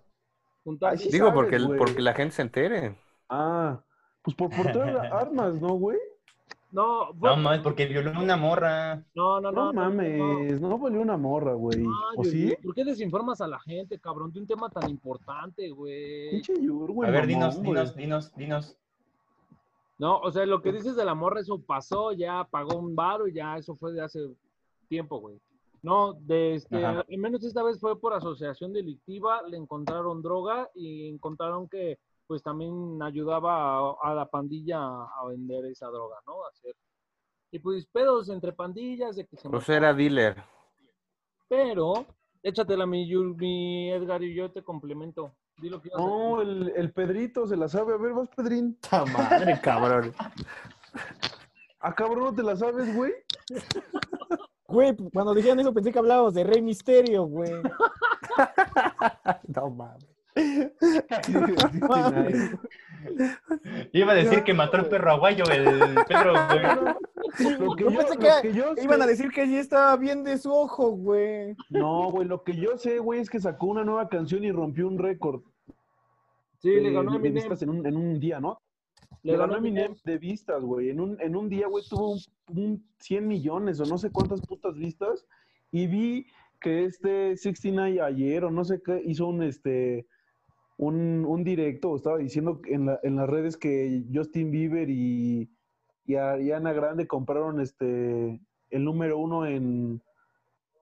Juntar- 0.64 0.92
Ay, 0.92 0.98
sí 0.98 1.08
Digo, 1.10 1.26
sabes, 1.26 1.34
porque, 1.42 1.56
el- 1.56 1.76
porque 1.76 2.00
la 2.00 2.14
gente 2.14 2.36
se 2.36 2.42
entere. 2.42 2.96
Ah, 3.28 3.82
pues 4.22 4.36
por 4.36 4.48
portar 4.50 4.96
armas, 5.12 5.60
¿no, 5.60 5.70
güey? 5.74 5.98
No, 6.70 7.06
No 7.06 7.14
bueno, 7.14 7.36
mames, 7.38 7.60
porque 7.62 7.84
violó 7.86 8.12
una 8.20 8.36
morra. 8.36 9.04
no, 9.12 9.40
no, 9.40 9.50
No, 9.50 9.72
no, 9.72 9.72
no, 9.72 9.90
mames, 9.90 10.60
no 10.60 10.78
valió 10.78 11.00
una 11.00 11.16
morra, 11.16 11.54
güey. 11.54 11.80
Ay, 11.80 12.16
¿O 12.16 12.22
sí? 12.22 12.44
güey, 12.44 12.56
¿Por 12.62 12.74
qué 12.76 12.84
desinformas 12.84 13.40
a 13.40 13.48
la 13.48 13.58
gente, 13.58 13.98
cabrón, 13.98 14.32
de 14.32 14.38
un 14.38 14.46
tema 14.46 14.70
tan 14.70 14.88
importante, 14.88 15.68
güey? 15.70 16.30
Pinche 16.30 16.54
Yur, 16.62 16.92
güey. 16.92 17.08
A 17.08 17.12
ver, 17.12 17.22
mamón, 17.26 17.28
dinos, 17.28 17.56
güey. 17.56 17.66
dinos, 17.70 17.96
dinos, 17.96 18.34
dinos. 18.36 18.78
No, 20.02 20.18
o 20.18 20.32
sea, 20.32 20.44
lo 20.46 20.60
que 20.60 20.72
dices 20.72 20.96
de 20.96 21.04
la 21.04 21.14
morra, 21.14 21.38
eso 21.38 21.62
pasó, 21.62 22.10
ya 22.10 22.42
pagó 22.50 22.76
un 22.76 22.96
varo 22.96 23.28
y 23.28 23.34
ya 23.34 23.56
eso 23.56 23.76
fue 23.76 23.92
de 23.92 24.02
hace 24.02 24.18
tiempo, 24.88 25.20
güey. 25.20 25.40
No, 25.80 26.14
de 26.14 26.56
este, 26.56 26.84
al 26.84 27.06
menos 27.18 27.44
esta 27.44 27.62
vez 27.62 27.78
fue 27.78 28.00
por 28.00 28.12
asociación 28.12 28.72
delictiva, 28.72 29.42
le 29.42 29.58
encontraron 29.58 30.20
droga 30.20 30.68
y 30.74 31.08
encontraron 31.08 31.68
que 31.68 32.00
pues 32.26 32.42
también 32.42 33.00
ayudaba 33.00 33.78
a, 33.78 33.94
a 34.02 34.12
la 34.12 34.28
pandilla 34.28 34.80
a 34.80 35.24
vender 35.28 35.66
esa 35.66 35.86
droga, 35.86 36.16
¿no? 36.26 36.46
A 36.46 36.48
hacer. 36.48 36.74
Y 37.52 37.60
pues 37.60 37.86
pedos 37.86 38.28
entre 38.28 38.52
pandillas 38.52 39.14
de 39.14 39.24
que 39.24 39.36
se 39.36 39.48
Pues 39.48 39.68
era 39.68 39.94
dealer. 39.94 40.42
Pero, 41.46 42.06
échatela 42.42 42.86
mi, 42.86 43.06
mi 43.36 43.92
Edgar 43.92 44.24
y 44.24 44.34
yo 44.34 44.50
te 44.50 44.64
complemento. 44.64 45.36
Que 45.62 45.90
a 45.94 45.96
No, 45.96 46.42
el, 46.42 46.72
el 46.74 46.92
Pedrito 46.92 47.46
se 47.46 47.56
la 47.56 47.68
sabe. 47.68 47.94
A 47.94 47.96
ver, 47.96 48.12
vas, 48.12 48.28
Pedrín. 48.34 48.76
¡Ta 48.80 49.04
madre, 49.04 49.60
cabrón! 49.62 50.12
Ah, 51.80 51.94
cabrón, 51.94 52.24
¿no 52.24 52.34
te 52.34 52.42
la 52.42 52.56
sabes, 52.56 52.94
güey? 52.94 53.12
Güey, 54.66 54.96
cuando 55.12 55.34
dijeron 55.34 55.60
eso 55.60 55.72
pensé 55.74 55.92
que 55.92 55.98
hablábamos 55.98 56.34
de 56.34 56.44
Rey 56.44 56.62
Misterio, 56.62 57.24
güey. 57.24 57.52
No 59.48 59.70
mames. 59.70 60.08
Iba 63.92 64.12
a 64.12 64.14
decir 64.14 64.42
que 64.44 64.54
mató 64.54 64.78
al 64.78 64.88
perro 64.88 65.10
aguayo, 65.10 65.44
el 65.50 65.94
Pedro, 66.08 66.32
güey. 66.48 66.62
Lo 67.58 67.74
que 67.76 67.84
Yo 67.84 67.90
yo, 67.90 67.98
pensé 67.98 68.14
lo 68.14 68.20
que 68.20 68.48
que 68.48 68.52
yo 68.54 68.74
Iban 68.82 69.02
a 69.02 69.06
decir 69.06 69.30
que 69.30 69.46
sí 69.46 69.56
estaba 69.56 69.96
bien 69.96 70.24
de 70.24 70.38
su 70.38 70.52
ojo, 70.52 70.90
güey. 70.90 71.54
No, 71.70 72.10
güey, 72.10 72.26
lo 72.26 72.42
que 72.42 72.56
yo 72.56 72.78
sé, 72.78 72.98
güey, 72.98 73.20
es 73.20 73.28
que 73.28 73.40
sacó 73.40 73.66
una 73.66 73.84
nueva 73.84 74.08
canción 74.08 74.44
y 74.44 74.52
rompió 74.52 74.86
un 74.88 74.98
récord. 74.98 75.42
Sí, 76.62 76.70
de- 76.70 76.80
le 76.80 76.92
ganó 76.92 77.10
a 77.10 77.14
de 77.14 77.18
Eminem. 77.18 77.34
vistas 77.34 77.62
en 77.62 77.70
un, 77.70 77.86
en 77.86 77.96
un 77.96 78.18
día, 78.20 78.40
¿no? 78.40 78.58
Le 79.22 79.36
ganó 79.36 79.54
a 79.54 79.58
Eminem. 79.58 79.84
Eminem 79.86 80.02
de 80.04 80.18
vistas, 80.18 80.62
güey. 80.64 80.90
En 80.90 81.00
un, 81.00 81.20
en 81.20 81.36
un 81.36 81.48
día, 81.48 81.66
güey, 81.68 81.84
tuvo 81.88 82.12
un, 82.12 82.18
un 82.56 82.86
100 82.98 83.26
millones 83.26 83.80
o 83.80 83.84
no 83.86 83.98
sé 83.98 84.10
cuántas 84.10 84.40
putas 84.42 84.74
vistas. 84.76 85.26
Y 85.70 85.86
vi 85.86 86.26
que 86.60 86.84
este 86.84 87.36
69 87.36 88.00
ayer 88.00 88.44
o 88.44 88.50
no 88.50 88.64
sé 88.64 88.80
qué 88.82 89.02
hizo 89.04 89.26
un, 89.26 89.42
este, 89.42 90.06
un, 90.76 91.24
un 91.26 91.44
directo. 91.44 91.96
Estaba 91.96 92.18
diciendo 92.18 92.60
en, 92.66 92.86
la- 92.86 93.00
en 93.02 93.16
las 93.16 93.28
redes 93.28 93.56
que 93.56 94.04
Justin 94.12 94.50
Bieber 94.50 94.88
y, 94.90 95.50
y 96.04 96.14
Ariana 96.14 96.72
Grande 96.72 97.06
compraron 97.06 97.60
este, 97.60 98.40
el 98.70 98.84
número 98.84 99.18
uno 99.18 99.46
en... 99.46 100.00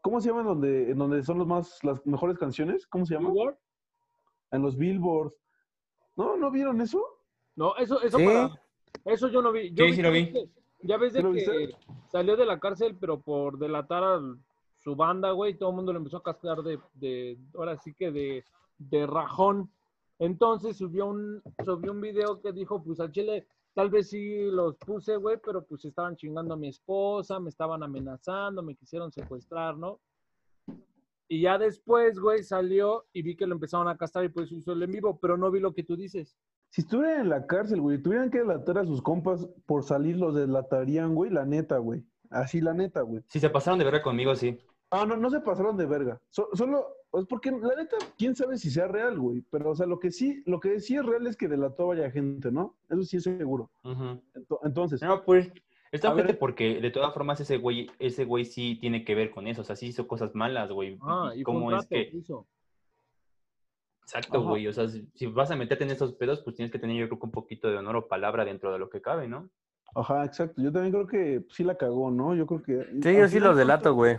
¿Cómo 0.02 0.20
se 0.20 0.28
llaman 0.30 0.46
donde, 0.46 0.90
en 0.92 0.98
donde 0.98 1.22
son 1.22 1.36
los 1.38 1.46
más, 1.46 1.78
las 1.84 2.04
mejores 2.06 2.38
canciones? 2.38 2.86
¿Cómo 2.86 3.04
se 3.04 3.14
llama? 3.14 3.28
Billboard. 3.30 3.58
En 4.50 4.62
los 4.62 4.76
Billboard. 4.78 5.32
¿No? 6.20 6.36
¿No 6.36 6.50
vieron 6.50 6.78
eso? 6.82 7.02
No, 7.56 7.74
eso, 7.76 8.00
eso 8.02 8.18
Sí. 8.18 8.24
para- 8.26 8.50
eso 9.06 9.28
yo 9.28 9.40
no 9.40 9.52
vi. 9.52 9.72
Yo 9.72 9.86
Sí, 9.86 9.94
sí 9.94 10.02
lo 10.02 10.12
vi. 10.12 10.30
que- 10.32 10.48
Ya 10.82 10.96
ves 10.98 11.12
de 11.14 11.20
¿Sí 11.20 11.22
lo 11.26 11.32
que 11.32 11.36
viste? 11.38 11.76
salió 12.10 12.36
de 12.36 12.44
la 12.46 12.58
cárcel, 12.60 12.96
pero 12.98 13.20
por 13.20 13.58
delatar 13.58 14.02
a 14.04 14.20
su 14.76 14.96
banda, 14.96 15.30
güey, 15.32 15.54
todo 15.58 15.70
el 15.70 15.76
mundo 15.76 15.92
le 15.92 15.98
empezó 15.98 16.18
a 16.18 16.22
cascar 16.22 16.62
de, 16.62 16.78
de 16.94 17.38
ahora 17.54 17.76
sí 17.78 17.92
que 17.94 18.10
de, 18.10 18.44
de 18.78 19.06
rajón. 19.06 19.70
Entonces 20.18 20.76
subió 20.76 21.06
un, 21.06 21.42
subió 21.64 21.92
un 21.92 22.00
video 22.02 22.40
que 22.40 22.52
dijo, 22.52 22.82
pues 22.82 22.98
al 23.00 23.12
chile, 23.12 23.46
tal 23.74 23.88
vez 23.90 24.08
sí 24.10 24.50
los 24.50 24.76
puse, 24.76 25.16
güey, 25.16 25.38
pero 25.42 25.62
pues 25.64 25.84
estaban 25.86 26.16
chingando 26.16 26.52
a 26.54 26.56
mi 26.58 26.68
esposa, 26.68 27.38
me 27.40 27.48
estaban 27.50 27.82
amenazando, 27.82 28.62
me 28.62 28.74
quisieron 28.74 29.10
secuestrar, 29.12 29.76
¿no? 29.76 29.98
Y 31.32 31.42
ya 31.42 31.58
después, 31.58 32.18
güey, 32.18 32.42
salió 32.42 33.04
y 33.12 33.22
vi 33.22 33.36
que 33.36 33.46
lo 33.46 33.54
empezaron 33.54 33.86
a 33.86 33.96
castrar 33.96 34.24
y 34.24 34.30
pues 34.30 34.50
hizo 34.50 34.72
el 34.72 34.82
en 34.82 34.90
vivo, 34.90 35.20
pero 35.20 35.36
no 35.36 35.48
vi 35.52 35.60
lo 35.60 35.72
que 35.72 35.84
tú 35.84 35.94
dices. 35.94 36.36
Si 36.70 36.80
estuvieran 36.80 37.20
en 37.20 37.28
la 37.28 37.46
cárcel, 37.46 37.80
güey, 37.80 38.02
tuvieran 38.02 38.30
que 38.30 38.38
delatar 38.38 38.78
a 38.78 38.84
sus 38.84 39.00
compas 39.00 39.48
por 39.64 39.84
salir, 39.84 40.16
los 40.16 40.34
delatarían, 40.34 41.14
güey, 41.14 41.30
la 41.30 41.44
neta, 41.46 41.78
güey. 41.78 42.04
Así, 42.30 42.60
la 42.60 42.74
neta, 42.74 43.02
güey. 43.02 43.22
Si 43.28 43.38
se 43.38 43.48
pasaron 43.48 43.78
de 43.78 43.84
verga 43.84 44.02
conmigo, 44.02 44.34
sí. 44.34 44.58
Ah, 44.90 45.06
no, 45.06 45.16
no 45.16 45.30
se 45.30 45.38
pasaron 45.38 45.76
de 45.76 45.86
verga. 45.86 46.20
So- 46.30 46.48
solo, 46.54 46.84
es 47.12 47.26
porque 47.26 47.52
la 47.52 47.76
neta, 47.76 47.96
quién 48.18 48.34
sabe 48.34 48.58
si 48.58 48.68
sea 48.68 48.88
real, 48.88 49.16
güey. 49.16 49.44
Pero, 49.50 49.70
o 49.70 49.74
sea, 49.76 49.86
lo 49.86 50.00
que 50.00 50.10
sí, 50.10 50.42
lo 50.46 50.58
que 50.58 50.80
sí 50.80 50.96
es 50.96 51.06
real 51.06 51.28
es 51.28 51.36
que 51.36 51.46
delató 51.46 51.84
a 51.84 51.86
varias 51.94 52.12
gente, 52.12 52.50
¿no? 52.50 52.76
Eso 52.88 53.02
sí 53.04 53.18
es 53.18 53.22
seguro. 53.22 53.70
Entonces, 54.64 55.00
No, 55.02 55.22
pues, 55.24 55.48
está 55.92 56.12
ojete 56.12 56.34
porque 56.34 56.80
de 56.80 56.90
todas 56.90 57.12
formas 57.12 57.40
ese 57.40 57.56
güey, 57.58 57.90
ese 57.98 58.24
güey 58.24 58.44
sí 58.44 58.76
tiene 58.80 59.04
que 59.04 59.14
ver 59.14 59.30
con 59.30 59.46
eso. 59.46 59.62
O 59.62 59.64
sea, 59.64 59.76
sí 59.76 59.86
hizo 59.88 60.06
cosas 60.06 60.34
malas, 60.34 60.70
güey. 60.70 60.98
Ah, 61.02 61.32
y 61.34 61.42
¿Cómo 61.42 61.74
es 61.76 61.86
que...? 61.86 62.10
hizo. 62.12 62.46
Exacto, 64.02 64.38
Ajá. 64.38 64.48
güey. 64.48 64.66
O 64.66 64.72
sea, 64.72 64.88
si 64.88 65.26
vas 65.26 65.50
a 65.50 65.56
meterte 65.56 65.84
en 65.84 65.90
esos 65.90 66.12
pedos, 66.14 66.40
pues 66.42 66.56
tienes 66.56 66.72
que 66.72 66.78
tener 66.78 66.96
yo 66.96 67.06
creo 67.08 67.18
que 67.20 67.26
un 67.26 67.32
poquito 67.32 67.70
de 67.70 67.76
honor 67.76 67.96
o 67.96 68.08
palabra 68.08 68.44
dentro 68.44 68.72
de 68.72 68.78
lo 68.78 68.90
que 68.90 69.00
cabe, 69.00 69.28
¿no? 69.28 69.48
ajá, 69.94 70.24
exacto. 70.24 70.62
Yo 70.62 70.70
también 70.72 70.92
creo 70.92 71.06
que 71.06 71.42
sí 71.50 71.64
la 71.64 71.76
cagó, 71.76 72.10
¿no? 72.12 72.34
Yo 72.36 72.46
creo 72.46 72.62
que. 72.62 72.86
Sí, 73.02 73.16
yo 73.16 73.26
sí 73.28 73.40
los 73.40 73.56
delato, 73.56 73.92
güey. 73.94 74.18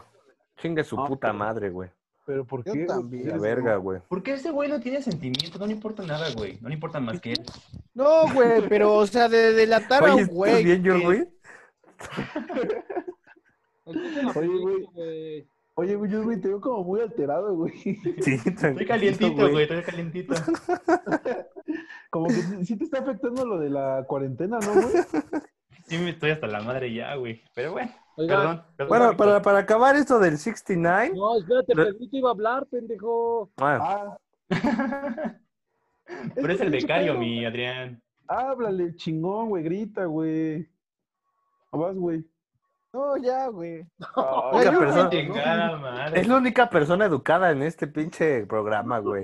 Chingue 0.57 0.84
su 0.84 0.99
Ah, 0.99 1.07
puta 1.07 1.28
pero- 1.30 1.34
madre, 1.39 1.69
güey. 1.69 1.89
Pero 2.26 2.45
¿por 2.45 2.63
qué? 2.63 2.86
también. 2.86 3.28
La 3.30 3.38
verga, 3.38 3.76
güey. 3.78 3.99
Porque 4.07 4.34
ese 4.34 4.51
güey 4.51 4.69
no 4.69 4.80
tiene 4.80 5.01
sentimiento, 5.01 5.57
no 5.59 5.65
le 5.65 5.74
importa 5.74 6.03
nada, 6.05 6.28
güey. 6.36 6.57
No 6.61 6.67
le 6.69 6.76
importa 6.76 6.99
más 6.99 7.19
que 7.19 7.32
él. 7.34 7.39
No, 7.93 8.32
güey, 8.34 8.67
pero, 8.69 8.93
o 8.95 9.07
sea, 9.07 9.28
de 9.28 9.53
delatar 9.53 10.03
a 10.07 10.13
un 10.13 10.19
¿estás 10.22 10.34
güey. 10.36 10.63
bien, 10.63 10.84
yo, 10.84 10.97
que- 10.97 11.03
güey? 11.05 11.28
Oye, 13.85 14.47
güey. 14.47 15.47
Oye, 15.75 15.95
güey, 15.95 16.11
yo, 16.11 16.23
güey, 16.23 16.39
te 16.39 16.49
veo 16.49 16.61
como 16.61 16.83
muy 16.83 17.01
alterado, 17.01 17.55
güey. 17.55 17.73
Sí, 17.79 17.97
Estoy 18.45 18.85
calientito, 18.85 19.49
güey. 19.49 19.63
Estoy 19.63 19.81
calientito. 19.83 20.35
Como 22.09 22.27
que 22.27 22.65
sí 22.65 22.75
te 22.75 22.83
está 22.83 22.99
afectando 22.99 23.45
lo 23.45 23.57
de 23.57 23.69
la 23.69 24.03
cuarentena, 24.05 24.59
¿no, 24.59 24.73
güey? 24.73 24.87
Sí, 25.87 25.97
me 25.97 26.09
estoy 26.09 26.31
hasta 26.31 26.45
la 26.47 26.61
madre 26.61 26.93
ya, 26.93 27.15
güey. 27.15 27.41
Pero 27.55 27.71
bueno, 27.71 27.89
Oiga, 28.17 28.35
perdón. 28.37 28.63
perdón, 28.75 28.89
Bueno, 28.89 29.17
para, 29.17 29.41
para 29.41 29.59
acabar 29.59 29.95
esto 29.95 30.19
del 30.19 30.37
69. 30.37 31.13
No, 31.15 31.37
espérate, 31.37 31.73
Re- 31.73 31.93
Pedrito 31.93 32.17
iba 32.17 32.29
a 32.29 32.33
hablar, 32.33 32.65
pendejo. 32.67 33.49
Ah, 33.57 34.17
Ah, 34.49 35.37
Pero 36.35 36.51
es 36.53 36.59
el 36.59 36.69
becario, 36.69 37.17
mi 37.17 37.45
Adrián. 37.45 38.01
háblale, 38.27 38.93
chingón, 38.97 39.47
güey, 39.49 39.63
grita, 39.63 40.03
güey. 40.05 40.67
Vas, 41.72 41.95
güey. 41.95 42.26
No, 42.93 43.15
ya, 43.17 43.47
güey. 43.47 43.86
Yo- 43.99 44.80
persona- 44.80 45.09
Chingada 45.09 45.78
madre. 45.78 46.19
es 46.19 46.28
la 46.28 46.36
única 46.38 46.69
persona 46.69 47.05
educada 47.05 47.51
en 47.51 47.61
este 47.61 47.88
pinche 47.88 48.45
programa, 48.45 48.99
güey. 48.99 49.24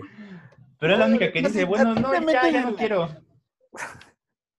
Pero 0.79 0.93
es 0.93 0.99
la 0.99 1.05
única 1.07 1.31
que 1.31 1.41
No, 1.41 1.47
dice, 1.49 1.65
bueno, 1.65 1.93
no, 1.95 2.09
te 2.11 2.25
ya, 2.31 2.49
ya 2.49 2.69
no 2.69 2.75
quiero. 2.75 3.07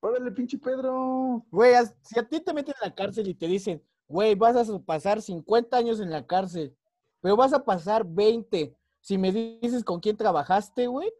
Órale, 0.01 0.31
pinche 0.33 0.59
Pedro. 0.59 1.45
Güey, 1.51 1.75
si 2.03 2.19
a 2.19 2.23
ti 2.29 2.41
te 2.41 2.53
meten 2.53 2.75
en 2.81 2.89
la 2.89 2.95
cárcel 2.95 3.29
y 3.29 3.35
te 3.35 3.47
dicen, 3.47 3.83
güey, 4.07 4.35
vas 4.35 4.57
a 4.69 4.79
pasar 4.81 5.23
50 5.23 5.77
años 5.77 6.01
en 6.01 6.11
la 6.11 6.27
cárcel, 6.27 6.77
pero 7.21 7.37
vas 7.37 7.53
a 7.53 7.65
pasar 7.65 8.05
20. 8.07 8.77
Si 9.01 9.17
me 9.17 9.33
dices 9.33 9.83
con 9.85 10.01
quién 10.01 10.17
trabajaste, 10.17 10.87
güey, 10.87 11.11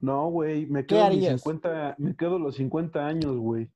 No, 0.00 0.28
güey, 0.30 0.66
me 0.66 0.80
¿Qué 0.82 0.94
quedo 0.94 0.98
mis 1.08 1.16
harías? 1.18 1.40
50, 1.42 1.94
me 1.98 2.16
quedo 2.16 2.38
los 2.38 2.56
50 2.56 3.06
años, 3.06 3.36
güey. 3.36 3.70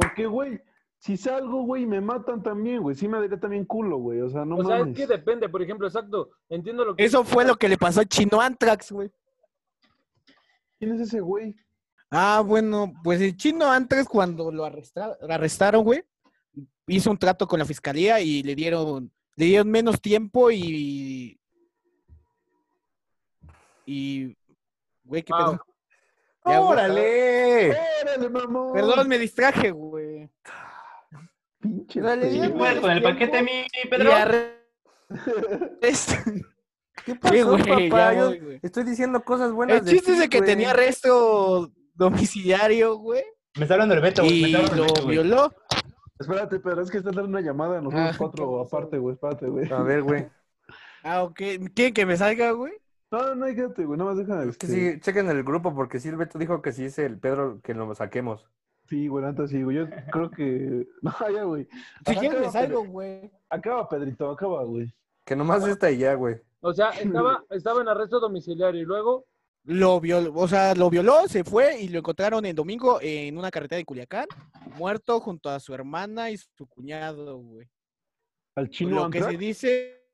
Porque, 0.00 0.26
güey, 0.26 0.60
si 0.98 1.16
salgo, 1.16 1.62
güey, 1.64 1.86
me 1.86 2.00
matan 2.00 2.42
también, 2.42 2.82
güey. 2.82 2.94
Sí 2.94 3.08
me 3.08 3.18
daría 3.18 3.38
también 3.40 3.64
culo, 3.64 3.98
güey. 3.98 4.20
O 4.20 4.30
sea, 4.30 4.44
no 4.44 4.56
o 4.56 4.64
sea, 4.64 4.78
mames. 4.78 4.92
es 4.92 4.96
que 5.06 5.06
depende, 5.12 5.48
por 5.48 5.60
ejemplo, 5.62 5.86
exacto. 5.86 6.30
Entiendo 6.48 6.84
lo 6.84 6.94
que. 6.94 7.04
Eso 7.04 7.24
fue 7.24 7.44
lo 7.44 7.56
que 7.56 7.68
le 7.68 7.76
pasó 7.78 8.00
a 8.00 8.04
Chino 8.04 8.40
Antrax, 8.40 8.92
güey. 8.92 9.10
¿Quién 10.78 10.92
es 10.92 11.00
ese 11.00 11.20
güey? 11.20 11.56
Ah, 12.10 12.42
bueno, 12.46 12.92
pues 13.02 13.20
el 13.20 13.36
Chino 13.36 13.66
Antrax 13.70 14.06
cuando 14.08 14.50
lo 14.52 14.64
arresta- 14.64 15.18
lo 15.20 15.34
arrestaron, 15.34 15.82
güey, 15.84 16.02
hizo 16.86 17.10
un 17.10 17.18
trato 17.18 17.46
con 17.46 17.58
la 17.58 17.64
fiscalía 17.66 18.20
y 18.20 18.42
le 18.42 18.54
dieron, 18.54 19.12
le 19.36 19.44
dieron 19.46 19.68
menos 19.70 20.00
tiempo 20.00 20.50
y... 20.50 21.38
Y... 23.84 24.36
Güey, 25.04 25.22
qué 25.22 25.32
Ah, 25.34 25.38
pedo. 25.52 25.64
Güey. 26.48 26.58
¡Órale! 26.58 27.76
¡Órale, 28.02 28.30
mamón! 28.30 28.72
Perdón, 28.72 29.08
me 29.08 29.18
distraje, 29.18 29.70
güey. 29.70 30.30
Pinche 31.60 32.00
Dale, 32.00 32.30
Sí, 32.30 32.40
pues, 32.56 32.80
con 32.80 32.90
el 32.90 33.02
paquete, 33.02 33.42
mi 33.42 33.66
Pedro. 33.90 34.12
arre- 34.12 34.58
¿Qué 35.80 35.94
Sí, 35.94 37.18
pasó, 37.20 37.50
güey, 37.56 37.88
papá? 37.90 38.14
Yo 38.14 38.26
voy, 38.28 38.38
güey. 38.40 38.60
estoy 38.62 38.84
diciendo 38.84 39.22
cosas 39.24 39.52
buenas 39.52 39.80
El 39.80 39.86
chiste 39.86 40.12
es 40.12 40.18
de 40.18 40.28
que 40.28 40.38
güey. 40.38 40.50
tenía 40.50 40.70
arresto 40.70 41.72
domiciliario, 41.94 42.96
güey, 42.96 43.22
Me 43.56 43.62
está 43.62 43.74
hablando 43.74 43.94
el 43.94 44.00
Beto, 44.02 44.22
güey. 44.22 44.42
Me 44.42 44.48
y 44.48 44.54
está 44.54 44.58
hablando 44.58 44.76
lo 44.76 44.82
el 44.84 44.88
Beto, 44.90 45.02
güey. 45.04 45.16
violó. 45.16 45.54
Espérate, 46.20 46.60
pero 46.60 46.82
es 46.82 46.90
que 46.90 46.98
está 46.98 47.10
dando 47.10 47.28
una 47.28 47.40
llamada 47.40 47.78
a 47.78 47.80
nosotros 47.80 48.10
Ah, 48.12 48.14
cuatro 48.18 48.60
aparte, 48.60 48.98
güey. 48.98 49.14
Espérate, 49.14 49.46
güey. 49.46 49.72
A 49.72 49.82
ver, 49.82 50.02
güey. 50.02 50.26
Ah, 51.04 51.22
ok. 51.22 51.40
¿Quieren 51.74 51.94
que 51.94 52.04
me 52.04 52.16
salga, 52.16 52.50
güey? 52.50 52.72
No, 53.10 53.34
no, 53.34 53.46
quédate, 53.46 53.84
güey. 53.84 53.98
Nada 53.98 54.10
más 54.10 54.18
deja 54.18 54.42
Es 54.44 54.58
que 54.58 54.66
este, 54.66 54.92
sí, 54.94 55.00
chequen 55.00 55.28
el 55.30 55.42
grupo 55.42 55.74
porque 55.74 55.98
sí, 55.98 56.08
el 56.08 56.16
Beto 56.16 56.38
dijo 56.38 56.60
que 56.60 56.72
sí 56.72 56.86
es 56.86 56.98
el 56.98 57.18
Pedro 57.18 57.60
que 57.62 57.74
lo 57.74 57.94
saquemos. 57.94 58.46
Sí, 58.88 59.08
güey, 59.08 59.24
neta 59.24 59.46
sí, 59.46 59.62
güey. 59.62 59.76
Yo 59.76 59.86
creo 60.10 60.30
que. 60.30 60.86
No, 61.02 61.12
ya, 61.34 61.44
güey. 61.44 61.68
Si 62.06 62.18
me 62.18 62.28
acaba, 62.28 62.50
salgo, 62.50 62.84
güey. 62.84 63.30
Acaba, 63.48 63.88
Pedrito, 63.88 64.30
acaba, 64.30 64.64
güey. 64.64 64.92
Que 65.24 65.36
nomás 65.36 65.66
esta 65.66 65.90
y 65.90 65.98
ya, 65.98 66.14
güey. 66.14 66.36
O 66.60 66.72
sea, 66.72 66.90
estaba, 66.90 67.44
estaba 67.50 67.82
en 67.82 67.88
arresto 67.88 68.20
domiciliario 68.20 68.80
y 68.80 68.84
luego. 68.84 69.26
Lo 69.64 70.00
violó, 70.00 70.32
o 70.34 70.48
sea, 70.48 70.74
lo 70.74 70.88
violó, 70.88 71.28
se 71.28 71.44
fue 71.44 71.78
y 71.78 71.88
lo 71.88 71.98
encontraron 71.98 72.46
el 72.46 72.54
domingo 72.54 72.98
en 73.02 73.36
una 73.36 73.50
carretera 73.50 73.76
de 73.76 73.84
Culiacán, 73.84 74.26
muerto 74.78 75.20
junto 75.20 75.50
a 75.50 75.60
su 75.60 75.74
hermana 75.74 76.30
y 76.30 76.38
su 76.38 76.66
cuñado, 76.66 77.36
güey. 77.36 77.68
Al 78.54 78.70
chino 78.70 78.96
Lo 78.96 79.10
que 79.10 79.22
se 79.22 79.36
dice, 79.36 80.07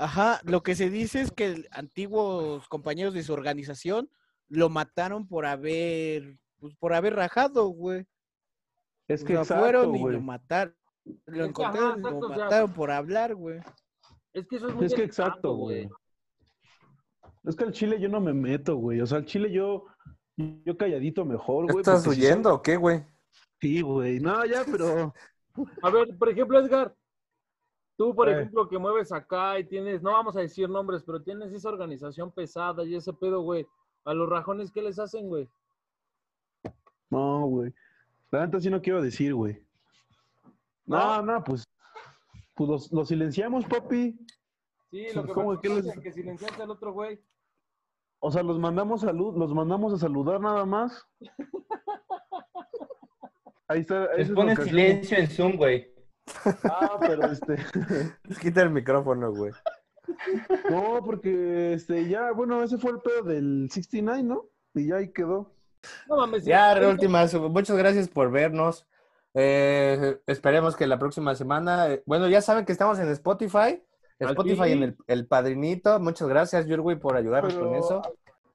ajá, 0.00 0.40
lo 0.44 0.62
que 0.62 0.74
se 0.74 0.90
dice 0.90 1.20
es 1.20 1.30
que 1.30 1.68
antiguos 1.70 2.66
compañeros 2.68 3.14
de 3.14 3.22
su 3.22 3.32
organización 3.32 4.10
lo 4.48 4.70
mataron 4.70 5.28
por 5.28 5.46
haber, 5.46 6.38
pues, 6.58 6.74
por 6.76 6.94
haber 6.94 7.14
rajado, 7.14 7.68
güey. 7.68 8.06
Es 9.06 9.22
que 9.24 9.34
exacto, 9.34 9.62
fueron 9.62 9.94
y 9.94 10.00
güey. 10.00 10.14
lo 10.14 10.20
mataron, 10.22 10.74
lo 11.26 11.44
Es 11.44 11.52
que, 11.52 11.64
ajá, 11.64 11.70
encontraron 11.70 11.90
y 11.90 12.00
exacto, 12.00 12.20
lo 12.20 12.26
o 12.26 12.28
sea, 12.28 12.38
mataron 12.44 12.72
por 12.72 12.90
hablar, 12.90 13.34
güey. 13.34 13.60
Es 14.32 14.46
que 14.46 14.56
eso 14.56 14.68
es 14.68 14.74
muy 14.74 14.86
Es 14.86 14.94
que 14.94 15.04
exacto, 15.04 15.54
güey. 15.54 15.88
Es 17.44 17.56
que 17.56 17.64
al 17.64 17.72
chile 17.72 18.00
yo 18.00 18.08
no 18.08 18.20
me 18.20 18.32
meto, 18.32 18.76
güey. 18.76 19.00
O 19.00 19.06
sea, 19.06 19.18
al 19.18 19.26
chile 19.26 19.50
yo, 19.52 19.86
yo 20.36 20.76
calladito 20.76 21.24
mejor, 21.24 21.64
güey. 21.64 21.78
¿Estás 21.78 22.06
huyendo 22.06 22.54
o 22.54 22.62
qué, 22.62 22.76
güey? 22.76 23.04
Sí, 23.60 23.82
güey. 23.82 24.20
No, 24.20 24.44
ya, 24.46 24.64
pero. 24.64 25.12
A 25.82 25.90
ver, 25.90 26.16
por 26.16 26.28
ejemplo, 26.28 26.58
Edgar, 26.58 26.94
tú, 28.00 28.14
por 28.14 28.30
Eh. 28.30 28.32
ejemplo, 28.32 28.66
que 28.66 28.78
mueves 28.78 29.12
acá 29.12 29.58
y 29.58 29.64
tienes, 29.64 30.00
no 30.00 30.12
vamos 30.12 30.34
a 30.34 30.40
decir 30.40 30.70
nombres, 30.70 31.02
pero 31.04 31.20
tienes 31.20 31.52
esa 31.52 31.68
organización 31.68 32.32
pesada 32.32 32.82
y 32.82 32.94
ese 32.94 33.12
pedo, 33.12 33.42
güey. 33.42 33.66
A 34.06 34.14
los 34.14 34.26
rajones, 34.26 34.72
¿qué 34.72 34.80
les 34.80 34.98
hacen, 34.98 35.28
güey? 35.28 35.46
No, 37.10 37.44
güey. 37.46 37.74
La 38.30 38.46
neta 38.46 38.58
sí 38.58 38.70
no 38.70 38.80
quiero 38.80 39.02
decir, 39.02 39.34
güey. 39.34 39.62
No, 40.86 41.20
no, 41.20 41.44
pues. 41.44 41.68
Pues 42.54 42.70
los, 42.70 42.90
los 42.90 43.06
silenciamos, 43.08 43.66
papi. 43.66 44.18
Sí, 44.90 45.06
lo 45.14 45.26
que 45.26 45.32
¿Cómo 45.34 45.52
me 45.52 45.60
que 45.60 45.68
les- 45.68 45.84
es 45.84 46.00
que 46.00 46.10
silenciaste 46.10 46.62
al 46.62 46.70
otro 46.70 46.94
güey. 46.94 47.20
O 48.20 48.30
sea, 48.30 48.42
los 48.42 48.58
mandamos 48.58 49.02
salud, 49.02 49.36
los 49.36 49.52
mandamos 49.52 49.92
a 49.92 49.98
saludar 49.98 50.40
nada 50.40 50.64
más. 50.64 51.06
Ahí 53.68 53.80
está. 53.80 54.08
Les 54.16 54.30
ocasión. 54.30 54.66
silencio 54.68 55.18
en 55.18 55.26
Zoom, 55.28 55.56
güey. 55.58 55.89
Ah, 56.64 56.96
pero 57.00 57.26
este. 57.30 57.56
Quita 58.40 58.62
el 58.62 58.70
micrófono, 58.70 59.32
güey. 59.32 59.52
No, 60.70 61.00
porque 61.04 61.74
este, 61.74 62.08
ya, 62.08 62.32
bueno, 62.32 62.62
ese 62.62 62.78
fue 62.78 62.92
el 62.92 62.98
pedo 63.00 63.22
del 63.22 63.68
69, 63.70 64.22
¿no? 64.22 64.46
Y 64.74 64.88
ya 64.88 64.96
ahí 64.96 65.12
quedó. 65.12 65.52
No 66.08 66.16
mames. 66.16 66.44
Ya, 66.44 66.70
ahorita- 66.70 66.88
últimas. 66.88 67.34
Muchas 67.34 67.76
gracias 67.76 68.08
por 68.08 68.30
vernos. 68.30 68.86
Eh, 69.34 70.20
esperemos 70.26 70.76
que 70.76 70.86
la 70.86 70.98
próxima 70.98 71.34
semana. 71.34 71.88
eh, 71.88 72.02
Bueno, 72.06 72.28
ya 72.28 72.42
saben 72.42 72.64
que 72.64 72.72
estamos 72.72 72.98
en 72.98 73.08
Spotify. 73.10 73.82
Al 74.18 74.30
Spotify 74.30 74.72
en 74.72 74.82
el, 74.82 74.96
el 75.06 75.26
padrinito. 75.26 75.98
Muchas 76.00 76.28
gracias, 76.28 76.66
Yurgui, 76.66 76.96
por 76.96 77.16
ayudarnos 77.16 77.54
Pero- 77.54 77.66
con 77.68 77.76
eso. 77.76 78.02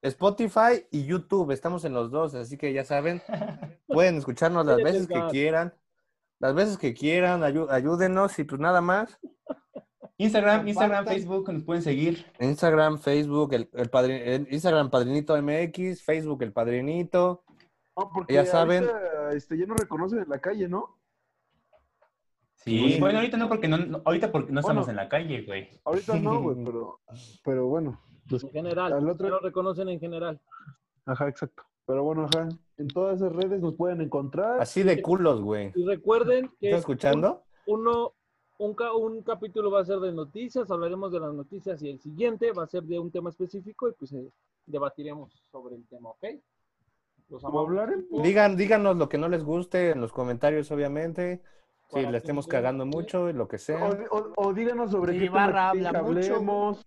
Spotify 0.01 0.85
y 0.91 1.05
YouTube, 1.05 1.49
estamos 1.51 1.83
en 1.83 1.93
los 1.93 2.11
dos, 2.11 2.35
así 2.35 2.57
que 2.57 2.71
ya 2.71 2.83
saben, 2.85 3.23
pueden 3.87 4.17
escucharnos 4.17 4.63
las 4.63 4.77
veces 4.77 5.07
que 5.07 5.19
quieran, 5.31 5.73
las 6.39 6.53
veces 6.55 6.77
que 6.77 6.93
quieran, 6.93 7.41
ayú- 7.41 7.69
ayúdenos 7.69 8.37
y 8.39 8.43
pues 8.43 8.59
nada 8.61 8.81
más. 8.81 9.17
Instagram, 10.17 10.67
Instagram. 10.67 11.05
Facebook, 11.05 11.51
nos 11.51 11.63
pueden 11.63 11.81
seguir. 11.83 12.25
Instagram, 12.39 12.99
Facebook, 12.99 13.53
el, 13.53 13.69
el 13.73 14.47
Instagram 14.51 14.89
Padrinito 14.89 15.35
MX, 15.41 16.03
Facebook 16.03 16.41
El 16.43 16.53
Padrinito. 16.53 17.43
No, 17.97 18.11
porque 18.13 18.33
Ya 18.33 18.45
saben. 18.45 18.83
ahorita, 18.85 19.31
este, 19.33 19.57
ya 19.57 19.65
no 19.65 19.75
reconocen 19.75 20.19
en 20.19 20.29
la 20.29 20.39
calle, 20.39 20.67
¿no? 20.67 20.97
Sí. 22.55 22.93
Sí. 22.93 22.99
Bueno, 22.99 23.19
ahorita 23.19 23.37
no, 23.37 23.47
porque 23.47 23.67
no, 23.67 23.77
no- 23.77 24.01
ahorita 24.05 24.31
porque 24.31 24.51
no 24.51 24.59
estamos 24.61 24.85
Bueno. 24.85 24.99
en 24.99 25.03
la 25.05 25.09
calle, 25.09 25.43
güey. 25.45 25.69
Ahorita 25.85 26.15
no, 26.19 26.41
güey, 26.41 26.57
pero, 26.63 26.99
pero 27.43 27.67
bueno. 27.67 28.01
pues, 28.29 28.43
En 28.43 28.51
general. 28.51 28.93
Al 28.93 29.09
otro- 29.09 29.27
ya 29.27 29.31
lo 29.31 29.39
reconocen 29.39 29.89
en 29.89 29.99
general. 29.99 30.41
ajá, 31.05 31.27
exacto. 31.27 31.63
Pero 31.85 32.03
bueno, 32.03 32.25
ajá. 32.25 32.49
En 32.77 32.87
todas 32.87 33.17
esas 33.17 33.31
redes 33.33 33.61
nos 33.61 33.75
pueden 33.75 34.01
encontrar. 34.01 34.59
Así 34.59 34.83
de 34.83 35.01
culos, 35.01 35.41
güey. 35.41 35.71
Y 35.75 35.85
recuerden 35.85 36.49
que 36.59 36.67
¿Estás 36.67 36.79
escuchando? 36.81 37.43
uno, 37.67 38.13
un, 38.57 38.73
ca- 38.73 38.93
un 38.93 39.21
capítulo 39.21 39.71
va 39.71 39.81
a 39.81 39.85
ser 39.85 39.99
de 39.99 40.11
noticias, 40.11 40.69
hablaremos 40.69 41.11
de 41.11 41.19
las 41.19 41.33
noticias 41.33 41.81
y 41.83 41.89
el 41.89 41.99
siguiente 41.99 42.51
va 42.51 42.63
a 42.63 42.67
ser 42.67 42.83
de 42.83 42.99
un 42.99 43.11
tema 43.11 43.29
específico 43.29 43.87
y 43.89 43.93
pues 43.93 44.11
eh, 44.13 44.27
debatiremos 44.65 45.31
sobre 45.51 45.75
el 45.75 45.85
tema, 45.87 46.09
¿ok? 46.09 46.23
Los 47.29 47.41
¿Cómo 47.43 47.59
amamos. 47.59 47.79
hablaremos? 47.79 48.23
Digan, 48.23 48.55
díganos 48.57 48.97
lo 48.97 49.09
que 49.09 49.17
no 49.17 49.29
les 49.29 49.43
guste 49.43 49.91
en 49.91 50.01
los 50.01 50.11
comentarios, 50.11 50.69
obviamente. 50.71 51.41
Si 51.87 51.95
Para 51.95 52.11
la 52.11 52.17
estemos 52.17 52.47
cagando 52.47 52.85
mucho, 52.85 53.31
lo 53.31 53.47
que 53.47 53.57
sea. 53.59 53.89
O, 54.11 54.17
o- 54.17 54.33
o 54.35 54.53
díganos 54.53 54.91
sobre 54.91 55.13
Sí, 55.13 55.19
qué 55.19 55.29
Barra 55.29 55.69
habla 55.69 55.91
mucho, 56.03 56.35
hablemos. 56.35 56.85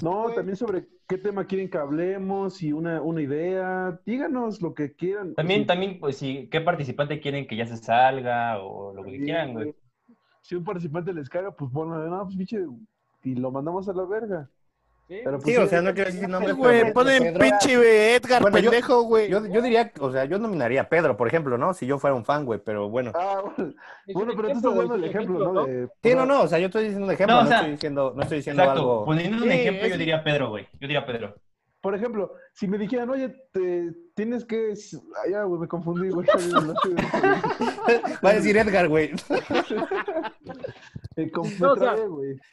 No, 0.00 0.22
Güey. 0.24 0.34
también 0.34 0.56
sobre 0.56 0.86
qué 1.06 1.18
tema 1.18 1.46
quieren 1.46 1.70
que 1.70 1.78
hablemos 1.78 2.62
y 2.62 2.72
una, 2.72 3.00
una 3.02 3.22
idea. 3.22 4.00
Díganos 4.04 4.60
lo 4.60 4.74
que 4.74 4.94
quieran. 4.94 5.34
También, 5.34 5.60
Sí, 5.60 5.66
también, 5.66 6.00
pues, 6.00 6.16
si 6.16 6.48
qué 6.48 6.60
participante 6.60 7.20
quieren 7.20 7.46
que 7.46 7.56
ya 7.56 7.66
se 7.66 7.76
salga 7.76 8.60
o 8.62 8.92
lo 8.94 9.04
que 9.04 9.12
sí, 9.18 9.18
quieran, 9.24 9.52
güey. 9.52 9.74
Si 10.40 10.56
un 10.56 10.64
participante 10.64 11.12
les 11.12 11.28
caga, 11.28 11.52
pues 11.54 11.70
ponle, 11.70 12.08
no, 12.10 12.24
pues 12.24 12.36
pinche, 12.36 12.66
y 13.22 13.34
lo 13.36 13.50
mandamos 13.52 13.88
a 13.88 13.92
la 13.92 14.04
verga. 14.04 14.50
¿Sí? 15.12 15.20
Pero, 15.24 15.38
pues, 15.38 15.54
Sí, 15.54 15.60
o 15.60 15.66
sea, 15.66 15.82
no 15.82 15.92
quiero 15.92 16.10
decir 16.10 16.26
nombres. 16.26 16.54
Güey, 16.56 16.90
ponen 16.94 17.22
Pedro- 17.22 17.38
pinche 17.40 18.14
Edgar 18.16 18.40
Bueno, 18.40 18.54
pendejo, 18.54 19.02
güey. 19.02 19.28
Yo, 19.28 19.44
yo 19.46 19.60
diría, 19.60 19.92
o 20.00 20.10
sea, 20.10 20.24
yo 20.24 20.38
nominaría 20.38 20.80
a 20.80 20.88
Pedro, 20.88 21.18
por 21.18 21.28
ejemplo, 21.28 21.58
¿no? 21.58 21.74
Si 21.74 21.86
yo 21.86 21.98
fuera 21.98 22.16
un 22.16 22.24
fan, 22.24 22.46
güey, 22.46 22.60
pero 22.64 22.88
bueno. 22.88 23.12
Ah, 23.14 23.42
bueno, 23.44 23.74
bueno, 24.14 24.32
pero 24.34 24.48
tú 24.48 24.56
estás 24.56 24.74
dando 24.74 24.94
el 24.94 25.04
ejemplo, 25.04 25.52
¿no? 25.52 25.66
De, 25.66 25.86
Sí, 26.02 26.12
o 26.12 26.16
no, 26.16 26.24
no, 26.24 26.42
o 26.42 26.48
sea, 26.48 26.58
yo 26.58 26.66
estoy 26.66 26.84
diciendo 26.84 27.04
un 27.06 27.12
ejemplo, 27.12 27.36
No, 27.36 27.42
no, 27.42 27.46
o 27.46 27.48
sea, 27.48 27.58
estoy 27.58 27.72
diciendo, 27.72 28.12
no 28.16 28.22
estoy 28.22 28.36
diciendo 28.38 28.62
Exacto. 28.62 28.80
algo. 28.80 29.04
Poniendo 29.04 29.36
un 29.36 29.42
Sí, 29.42 29.48
ejemplo, 29.50 29.86
yo 29.88 29.98
diría 29.98 30.24
Pedro, 30.24 30.48
güey. 30.48 30.64
Yo 30.72 30.78
diría 30.80 31.04
Pedro. 31.04 31.34
Por 31.82 31.94
ejemplo, 31.96 32.32
si 32.54 32.68
me 32.68 32.78
dijeran, 32.78 33.10
oye, 33.10 33.28
te, 33.52 33.92
tienes 34.14 34.44
que. 34.46 34.72
Ah, 35.16 35.28
ya, 35.30 35.42
güey, 35.42 35.60
me 35.60 35.68
confundí, 35.68 36.08
güey. 36.10 36.26
Va 38.24 38.30
a 38.30 38.34
decir 38.34 38.56
Edgar, 38.56 38.88
güey. 38.88 39.10
No, 41.16 41.72
o 41.72 41.76
sea. 41.76 41.96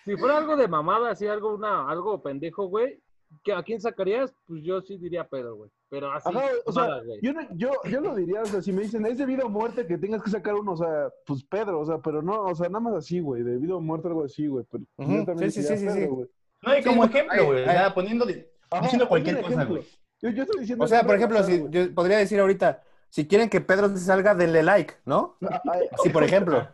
Si 0.05 0.15
fuera 0.17 0.37
algo 0.37 0.55
de 0.55 0.67
mamada, 0.67 1.11
así 1.11 1.27
algo, 1.27 1.55
una, 1.55 1.89
algo 1.89 2.21
pendejo, 2.21 2.67
güey, 2.67 2.99
¿que 3.43 3.53
¿a 3.53 3.63
quién 3.63 3.79
sacarías? 3.79 4.33
Pues 4.45 4.63
yo 4.63 4.81
sí 4.81 4.97
diría 4.97 5.27
Pedro, 5.27 5.55
güey. 5.55 5.71
Pero 5.89 6.11
así, 6.11 6.29
Ajá, 6.29 6.45
o 6.65 6.71
sea, 6.71 6.83
mamadas, 6.83 7.05
güey. 7.05 7.19
yo, 7.21 7.33
no- 7.33 7.47
yo, 7.55 7.71
yo 7.89 8.01
lo 8.01 8.15
diría, 8.15 8.41
o 8.41 8.45
sea, 8.45 8.61
si 8.61 8.71
me 8.71 8.83
dicen, 8.83 9.05
es 9.05 9.17
de 9.17 9.25
vida 9.25 9.43
o 9.45 9.49
muerte 9.49 9.87
que 9.87 9.97
tengas 9.97 10.21
que 10.21 10.29
sacar 10.29 10.53
uno, 10.53 10.73
o 10.73 10.77
sea, 10.77 11.09
pues 11.25 11.43
Pedro, 11.43 11.79
o 11.79 11.85
sea, 11.85 11.97
pero 11.97 12.21
no, 12.21 12.43
o 12.43 12.55
sea, 12.55 12.67
nada 12.69 12.79
más 12.79 12.93
así, 12.95 13.19
güey, 13.19 13.41
de 13.43 13.57
vida 13.57 13.75
o 13.75 13.81
muerte, 13.81 14.07
algo 14.07 14.23
así, 14.23 14.47
güey. 14.47 14.65
Pero 14.69 14.83
Ujú, 14.97 15.17
yo 15.17 15.25
también 15.25 15.51
sí, 15.51 15.61
sí, 15.63 15.67
sí, 15.67 15.77
sí, 15.77 15.85
Pedro, 15.85 16.01
sí. 16.01 16.07
güey. 16.07 16.27
No, 16.61 16.73
y 16.77 16.83
Sí, 16.83 16.89
como 16.89 17.03
no, 17.05 17.09
ejemplo, 17.09 17.45
güey. 17.45 17.63
Sea, 17.63 17.93
poniendo, 17.93 18.25
Ajá, 18.71 18.81
diciendo 18.83 19.07
cualquier 19.07 19.41
cosa, 19.41 19.65
güey. 19.65 19.83
Yo, 20.21 20.29
yo 20.31 20.43
estoy 20.43 20.59
diciendo. 20.61 20.83
O 20.83 20.87
sea, 20.87 21.03
por 21.03 21.15
ejemplo, 21.15 21.41
si 21.43 21.65
yo 21.69 21.93
podría 21.95 22.17
decir 22.17 22.39
ahorita, 22.39 22.83
si 23.09 23.27
quieren 23.27 23.49
que 23.49 23.61
Pedro 23.61 23.89
se 23.89 23.97
salga, 23.99 24.35
denle 24.35 24.61
like, 24.61 24.95
¿no? 25.05 25.37
Ay, 25.71 25.87
Así, 25.91 26.09
por 26.09 26.23
ejemplo. 26.23 26.67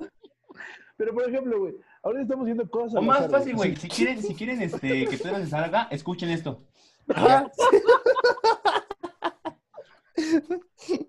Pero, 0.97 1.13
por 1.13 1.27
ejemplo, 1.29 1.59
güey, 1.59 1.75
Ahora 2.03 2.21
estamos 2.21 2.45
viendo 2.45 2.69
cosas. 2.69 2.95
O 2.95 3.01
más 3.01 3.29
fácil, 3.29 3.55
güey. 3.55 3.75
Si 3.75 3.87
quieren, 3.89 4.21
si 4.21 4.35
quieren 4.35 4.61
este, 4.61 5.07
que 5.07 5.17
Pedro 5.17 5.37
se 5.37 5.47
salga, 5.47 5.87
escuchen 5.91 6.29
esto. 6.29 6.61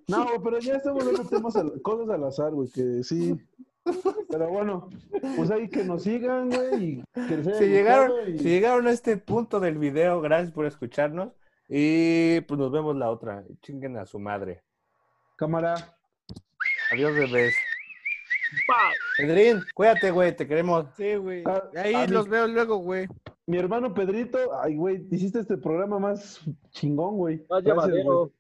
No, 0.09 0.27
pero 0.43 0.59
ya 0.59 0.75
estamos 0.75 1.05
viendo 1.05 1.25
temas 1.29 1.55
al- 1.57 1.81
cosas 1.83 2.09
al 2.11 2.25
azar, 2.25 2.53
güey, 2.53 2.69
que 2.71 3.03
sí. 3.05 3.37
Pero 4.29 4.49
bueno, 4.49 4.89
pues 5.37 5.51
ahí 5.51 5.69
que 5.69 5.85
nos 5.85 6.03
sigan, 6.03 6.49
güey, 6.51 6.85
y 6.85 7.05
que 7.29 7.37
les 7.37 7.59
Si 7.59 7.65
llegaron, 7.67 8.13
y- 8.35 8.39
si 8.39 8.45
llegaron 8.45 8.87
a 8.87 8.91
este 8.91 9.17
punto 9.17 9.61
del 9.61 9.79
video, 9.79 10.21
gracias 10.21 10.53
por 10.53 10.67
escucharnos. 10.67 11.33
Y 11.69 12.41
pues 12.43 12.59
nos 12.59 12.71
vemos 12.73 12.97
la 12.97 13.11
otra. 13.11 13.45
Chinguen 13.63 13.97
a 13.97 14.07
su 14.07 14.19
madre. 14.19 14.63
Cámara. 15.37 15.97
Adiós, 16.93 17.13
bebés. 17.15 17.55
Pedrín, 19.19 19.61
cuídate, 19.75 20.11
güey, 20.11 20.35
te 20.37 20.47
queremos. 20.47 20.87
Sí, 20.97 21.15
güey. 21.17 21.43
Ah, 21.47 21.63
Ahí 21.77 21.95
a 21.95 22.07
los 22.07 22.29
veo 22.29 22.47
luego, 22.47 22.77
güey. 22.79 23.07
Mi 23.47 23.59
hermano 23.59 23.95
Pedrito, 23.95 24.39
ay, 24.61 24.77
güey, 24.77 25.07
hiciste 25.11 25.41
este 25.41 25.57
programa 25.57 25.99
más 25.99 26.41
chingón, 26.71 27.17
güey. 27.17 27.37
Más 27.49 27.63
Gracias, 27.63 27.87
llevadero. 27.87 28.19
güey. 28.19 28.33